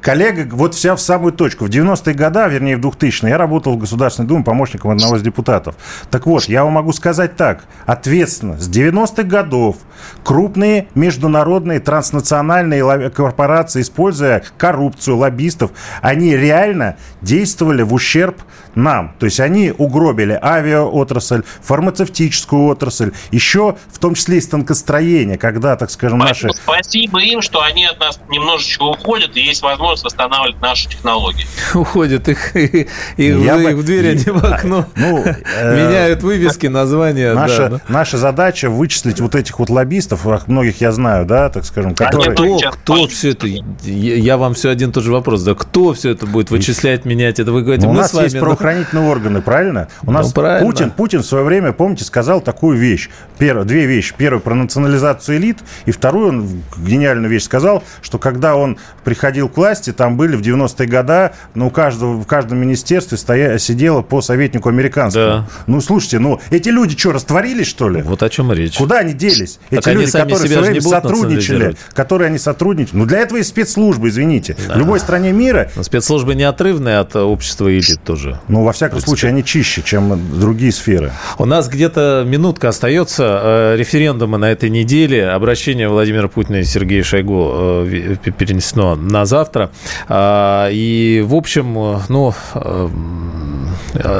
Коллега, 0.00 0.54
вот 0.54 0.74
вся 0.74 0.94
в 0.94 1.00
самую 1.00 1.32
точку. 1.32 1.64
В 1.64 1.68
90-е 1.68 2.14
годы, 2.14 2.48
вернее, 2.48 2.76
в 2.76 2.80
2000-е, 2.80 3.30
я 3.30 3.38
работал 3.38 3.74
в 3.74 3.78
Государственной 3.78 4.28
Думе 4.28 4.44
помощником 4.44 4.90
одного 4.90 5.16
из 5.16 5.22
депутатов. 5.22 5.76
Так 6.10 6.26
вот, 6.26 6.44
я 6.44 6.64
вам 6.64 6.74
могу 6.74 6.92
сказать 6.92 7.36
так. 7.36 7.64
Ответственно, 7.86 8.58
с 8.58 8.68
90-х 8.68 9.22
годов 9.22 9.76
крупные 10.22 10.88
международные 10.94 11.80
транснациональные 11.80 13.10
корпорации, 13.10 13.80
используя 13.80 14.44
коррупцию 14.58 15.16
лоббистов, 15.16 15.70
они 16.02 16.36
реально 16.36 16.96
действовали 17.22 17.82
в 17.82 17.94
ущерб 17.94 18.36
нам. 18.74 19.14
То 19.18 19.26
есть 19.26 19.40
они 19.46 19.72
угробили 19.76 20.38
авиаотрасль, 20.42 21.42
фармацевтическую 21.62 22.66
отрасль, 22.66 23.12
еще 23.30 23.76
в 23.90 23.98
том 23.98 24.14
числе 24.14 24.38
и 24.38 24.40
станкостроение, 24.40 25.38
когда, 25.38 25.76
так 25.76 25.90
скажем, 25.90 26.18
наши... 26.18 26.50
Спасибо 26.52 27.20
им, 27.22 27.40
что 27.42 27.62
они 27.62 27.86
от 27.86 27.98
нас 28.00 28.20
немножечко 28.28 28.82
уходят, 28.82 29.36
и 29.36 29.40
есть 29.40 29.62
возможность 29.62 30.04
восстанавливать 30.04 30.60
наши 30.60 30.88
технологии. 30.88 31.46
Уходят 31.74 32.28
их, 32.28 32.56
и, 32.56 32.88
и 33.16 33.24
Я 33.24 33.56
в, 33.56 33.62
бы... 33.62 33.76
в 33.76 33.84
дверь, 33.84 34.10
они 34.10 34.24
в 34.24 34.44
окно. 34.44 34.86
Ну, 34.96 35.24
э, 35.24 35.76
Меняют 35.76 36.22
вывески, 36.22 36.66
названия. 36.66 37.32
Наша, 37.34 37.68
да, 37.68 37.80
наша 37.88 38.18
задача 38.18 38.68
вычислить 38.68 39.20
вот 39.20 39.34
этих 39.34 39.58
вот 39.58 39.70
лоббистов, 39.70 40.26
многих 40.48 40.80
я 40.80 40.92
знаю, 40.92 41.24
да, 41.24 41.48
так 41.48 41.64
скажем, 41.64 41.94
которые... 41.94 42.32
Кто, 42.32 42.70
кто 42.72 43.06
все 43.06 43.30
это... 43.30 43.46
Я 43.46 44.36
вам 44.36 44.54
все 44.54 44.70
один 44.70 44.92
тот 44.92 45.04
же 45.04 45.12
вопрос, 45.12 45.42
да, 45.42 45.54
кто 45.54 45.92
все 45.92 46.10
это 46.10 46.26
будет 46.26 46.50
вычислять, 46.50 47.04
менять? 47.04 47.38
Это 47.38 47.52
вы 47.52 47.62
говорите, 47.62 47.86
ну, 47.86 47.92
мы 47.92 47.98
У 47.98 48.02
нас 48.02 48.14
есть 48.14 48.38
правоохранительные 48.38 49.08
органы, 49.08 49.35
правильно? 49.42 49.88
У 50.02 50.12
нас 50.12 50.28
ну, 50.28 50.32
правильно. 50.32 50.66
Путин, 50.66 50.90
Путин 50.90 51.22
в 51.22 51.26
свое 51.26 51.44
время, 51.44 51.72
помните, 51.72 52.04
сказал 52.04 52.40
такую 52.40 52.78
вещь. 52.78 53.10
Первое, 53.38 53.64
две 53.64 53.86
вещи. 53.86 54.14
Первое, 54.16 54.40
про 54.40 54.54
национализацию 54.54 55.38
элит. 55.38 55.58
И 55.84 55.90
вторую, 55.90 56.28
он 56.28 56.62
гениальную 56.76 57.30
вещь 57.30 57.44
сказал, 57.44 57.82
что 58.02 58.18
когда 58.18 58.56
он 58.56 58.78
приходил 59.04 59.48
к 59.48 59.56
власти, 59.56 59.92
там 59.92 60.16
были 60.16 60.36
в 60.36 60.40
90-е 60.40 60.86
годы, 60.86 61.32
ну, 61.54 61.68
у 61.68 61.70
каждого, 61.70 62.20
в 62.20 62.26
каждом 62.26 62.58
министерстве 62.58 63.18
стоя, 63.18 63.58
сидело 63.58 64.02
по 64.02 64.20
советнику 64.20 64.68
американскому. 64.68 65.26
Да. 65.26 65.48
Ну, 65.66 65.80
слушайте, 65.80 66.18
ну, 66.18 66.40
эти 66.50 66.68
люди 66.68 66.96
что, 66.96 67.12
растворились, 67.12 67.66
что 67.66 67.88
ли? 67.88 68.02
Вот 68.02 68.22
о 68.22 68.28
чем 68.28 68.52
речь. 68.52 68.76
Куда 68.76 68.98
они 68.98 69.12
делись? 69.12 69.58
Так 69.70 69.80
эти 69.80 69.88
люди, 69.90 70.10
которые 70.10 70.48
все 70.48 70.60
время 70.60 70.80
сотрудничали, 70.80 71.76
которые 71.92 72.28
они 72.28 72.38
сотрудничали. 72.38 72.96
Ну, 72.96 73.06
для 73.06 73.18
этого 73.18 73.38
есть 73.38 73.50
спецслужбы, 73.50 74.08
извините. 74.08 74.56
Да. 74.66 74.74
В 74.74 74.78
любой 74.78 75.00
стране 75.00 75.32
мира... 75.32 75.70
Но 75.76 75.82
спецслужбы 75.82 76.34
неотрывные 76.34 76.98
от 76.98 77.16
общества 77.16 77.72
элит 77.72 78.02
тоже. 78.04 78.40
Ну, 78.48 78.64
во 78.64 78.72
всяком 78.72 79.00
случае, 79.00 79.25
они 79.28 79.44
чище, 79.44 79.82
чем 79.82 80.20
другие 80.38 80.72
сферы. 80.72 81.12
У 81.38 81.44
нас 81.44 81.68
где-то 81.68 82.24
минутка 82.26 82.68
остается. 82.68 83.40
Э, 83.42 83.76
референдумы 83.76 84.38
на 84.38 84.50
этой 84.50 84.70
неделе. 84.70 85.28
Обращение 85.28 85.88
Владимира 85.88 86.28
Путина 86.28 86.56
и 86.56 86.64
Сергея 86.64 87.02
Шойгу 87.02 87.50
э, 87.54 88.16
перенесено 88.38 88.96
на 88.96 89.24
завтра. 89.26 89.70
А, 90.08 90.68
и, 90.70 91.22
в 91.26 91.34
общем, 91.34 92.00
ну, 92.08 92.34
э, 92.54 92.88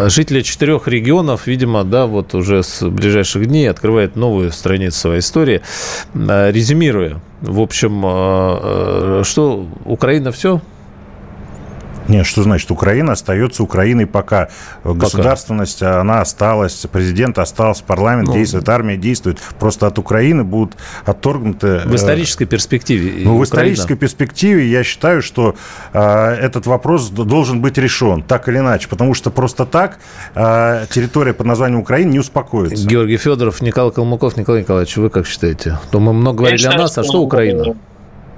жители 0.08 0.42
четырех 0.42 0.88
регионов, 0.88 1.46
видимо, 1.46 1.84
да, 1.84 2.06
вот 2.06 2.34
уже 2.34 2.62
с 2.62 2.86
ближайших 2.86 3.46
дней 3.46 3.70
открывают 3.70 4.16
новую 4.16 4.52
страницу 4.52 4.98
своей 4.98 5.20
истории. 5.20 5.62
Резюмируя, 6.14 7.20
в 7.40 7.60
общем, 7.60 9.24
что 9.24 9.66
Украина 9.84 10.32
все, 10.32 10.60
нет, 12.08 12.26
что 12.26 12.42
значит 12.42 12.70
Украина 12.70 13.12
остается 13.12 13.62
Украиной 13.62 14.06
пока. 14.06 14.48
пока. 14.82 14.98
Государственность, 14.98 15.82
она 15.82 16.20
осталась, 16.20 16.86
президент 16.90 17.38
остался, 17.38 17.82
парламент 17.84 18.28
ну, 18.28 18.34
действует, 18.34 18.68
армия 18.68 18.96
действует. 18.96 19.38
Просто 19.58 19.86
от 19.86 19.98
Украины 19.98 20.44
будут 20.44 20.76
отторгнуты... 21.04 21.82
В 21.84 21.94
исторической 21.94 22.44
перспективе. 22.44 23.24
Ну, 23.24 23.38
в 23.38 23.44
исторической 23.44 23.96
перспективе 23.96 24.68
я 24.68 24.84
считаю, 24.84 25.22
что 25.22 25.56
э, 25.92 26.00
этот 26.00 26.66
вопрос 26.66 27.08
должен 27.08 27.60
быть 27.60 27.78
решен, 27.78 28.22
так 28.22 28.48
или 28.48 28.58
иначе. 28.58 28.88
Потому 28.88 29.14
что 29.14 29.30
просто 29.30 29.66
так 29.66 29.98
э, 30.34 30.86
территория 30.90 31.32
под 31.32 31.46
названием 31.46 31.80
Украина 31.80 32.10
не 32.10 32.18
успокоится. 32.18 32.86
Георгий 32.86 33.16
Федоров, 33.16 33.60
Николай 33.60 33.92
Калмыков. 33.92 34.38
Николай 34.38 34.62
Николаевич, 34.62 34.96
вы 34.96 35.10
как 35.10 35.26
считаете? 35.26 35.78
То 35.90 36.00
мы 36.00 36.12
много 36.12 36.38
говорили 36.38 36.62
я 36.62 36.70
о 36.70 36.78
нас, 36.78 36.96
а 36.98 37.04
что 37.04 37.20
Украина? 37.20 37.74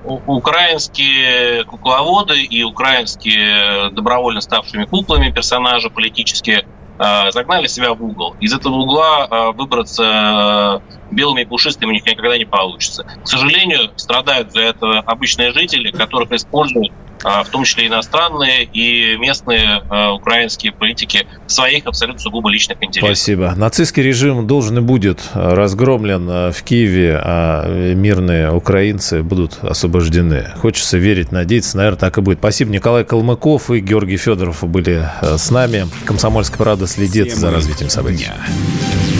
Украинские 0.04 1.64
кукловоды 1.64 2.42
и 2.42 2.62
украинские 2.62 3.90
добровольно 3.90 4.40
ставшими 4.40 4.84
куклами 4.84 5.30
персонажи 5.30 5.90
политические 5.90 6.66
э, 6.98 7.30
загнали 7.30 7.66
себя 7.66 7.94
в 7.94 8.02
угол. 8.02 8.36
Из 8.40 8.52
этого 8.52 8.76
угла 8.76 9.26
э, 9.28 9.52
выбраться 9.52 10.80
э, 11.12 11.14
белыми 11.14 11.42
и 11.42 11.44
пушистыми 11.44 11.90
у 11.90 11.92
них 11.92 12.06
никогда 12.06 12.38
не 12.38 12.44
получится. 12.44 13.04
К 13.22 13.26
сожалению, 13.26 13.90
страдают 13.96 14.52
за 14.52 14.60
это 14.60 15.00
обычные 15.00 15.52
жители, 15.52 15.90
которых 15.90 16.32
используют 16.32 16.92
в 17.22 17.48
том 17.50 17.64
числе 17.64 17.86
иностранные 17.86 18.64
и 18.64 19.16
местные 19.16 19.82
а, 19.88 20.12
украинские 20.12 20.72
политики 20.72 21.26
своих 21.46 21.86
абсолютно 21.86 22.20
сугубо 22.20 22.50
личных 22.50 22.82
интересов. 22.82 23.16
Спасибо. 23.16 23.54
Нацистский 23.56 24.02
режим 24.02 24.46
должен 24.46 24.78
и 24.78 24.80
будет 24.80 25.20
разгромлен 25.34 26.28
а, 26.30 26.52
в 26.52 26.62
Киеве, 26.62 27.20
а 27.22 27.66
мирные 27.94 28.52
украинцы 28.52 29.22
будут 29.22 29.58
освобождены. 29.62 30.52
Хочется 30.56 30.98
верить, 30.98 31.32
надеяться, 31.32 31.76
наверное, 31.76 31.98
так 31.98 32.18
и 32.18 32.20
будет. 32.20 32.38
Спасибо. 32.38 32.70
Николай 32.70 33.04
Калмыков 33.04 33.70
и 33.70 33.80
Георгий 33.80 34.16
Федоров 34.16 34.64
были 34.64 35.08
с 35.22 35.50
нами. 35.50 35.86
Комсомольская 36.04 36.58
правда 36.58 36.86
следит 36.86 37.28
Темы 37.28 37.40
за 37.40 37.50
развитием 37.50 37.90
событий. 37.90 38.24
Дня. 38.24 39.17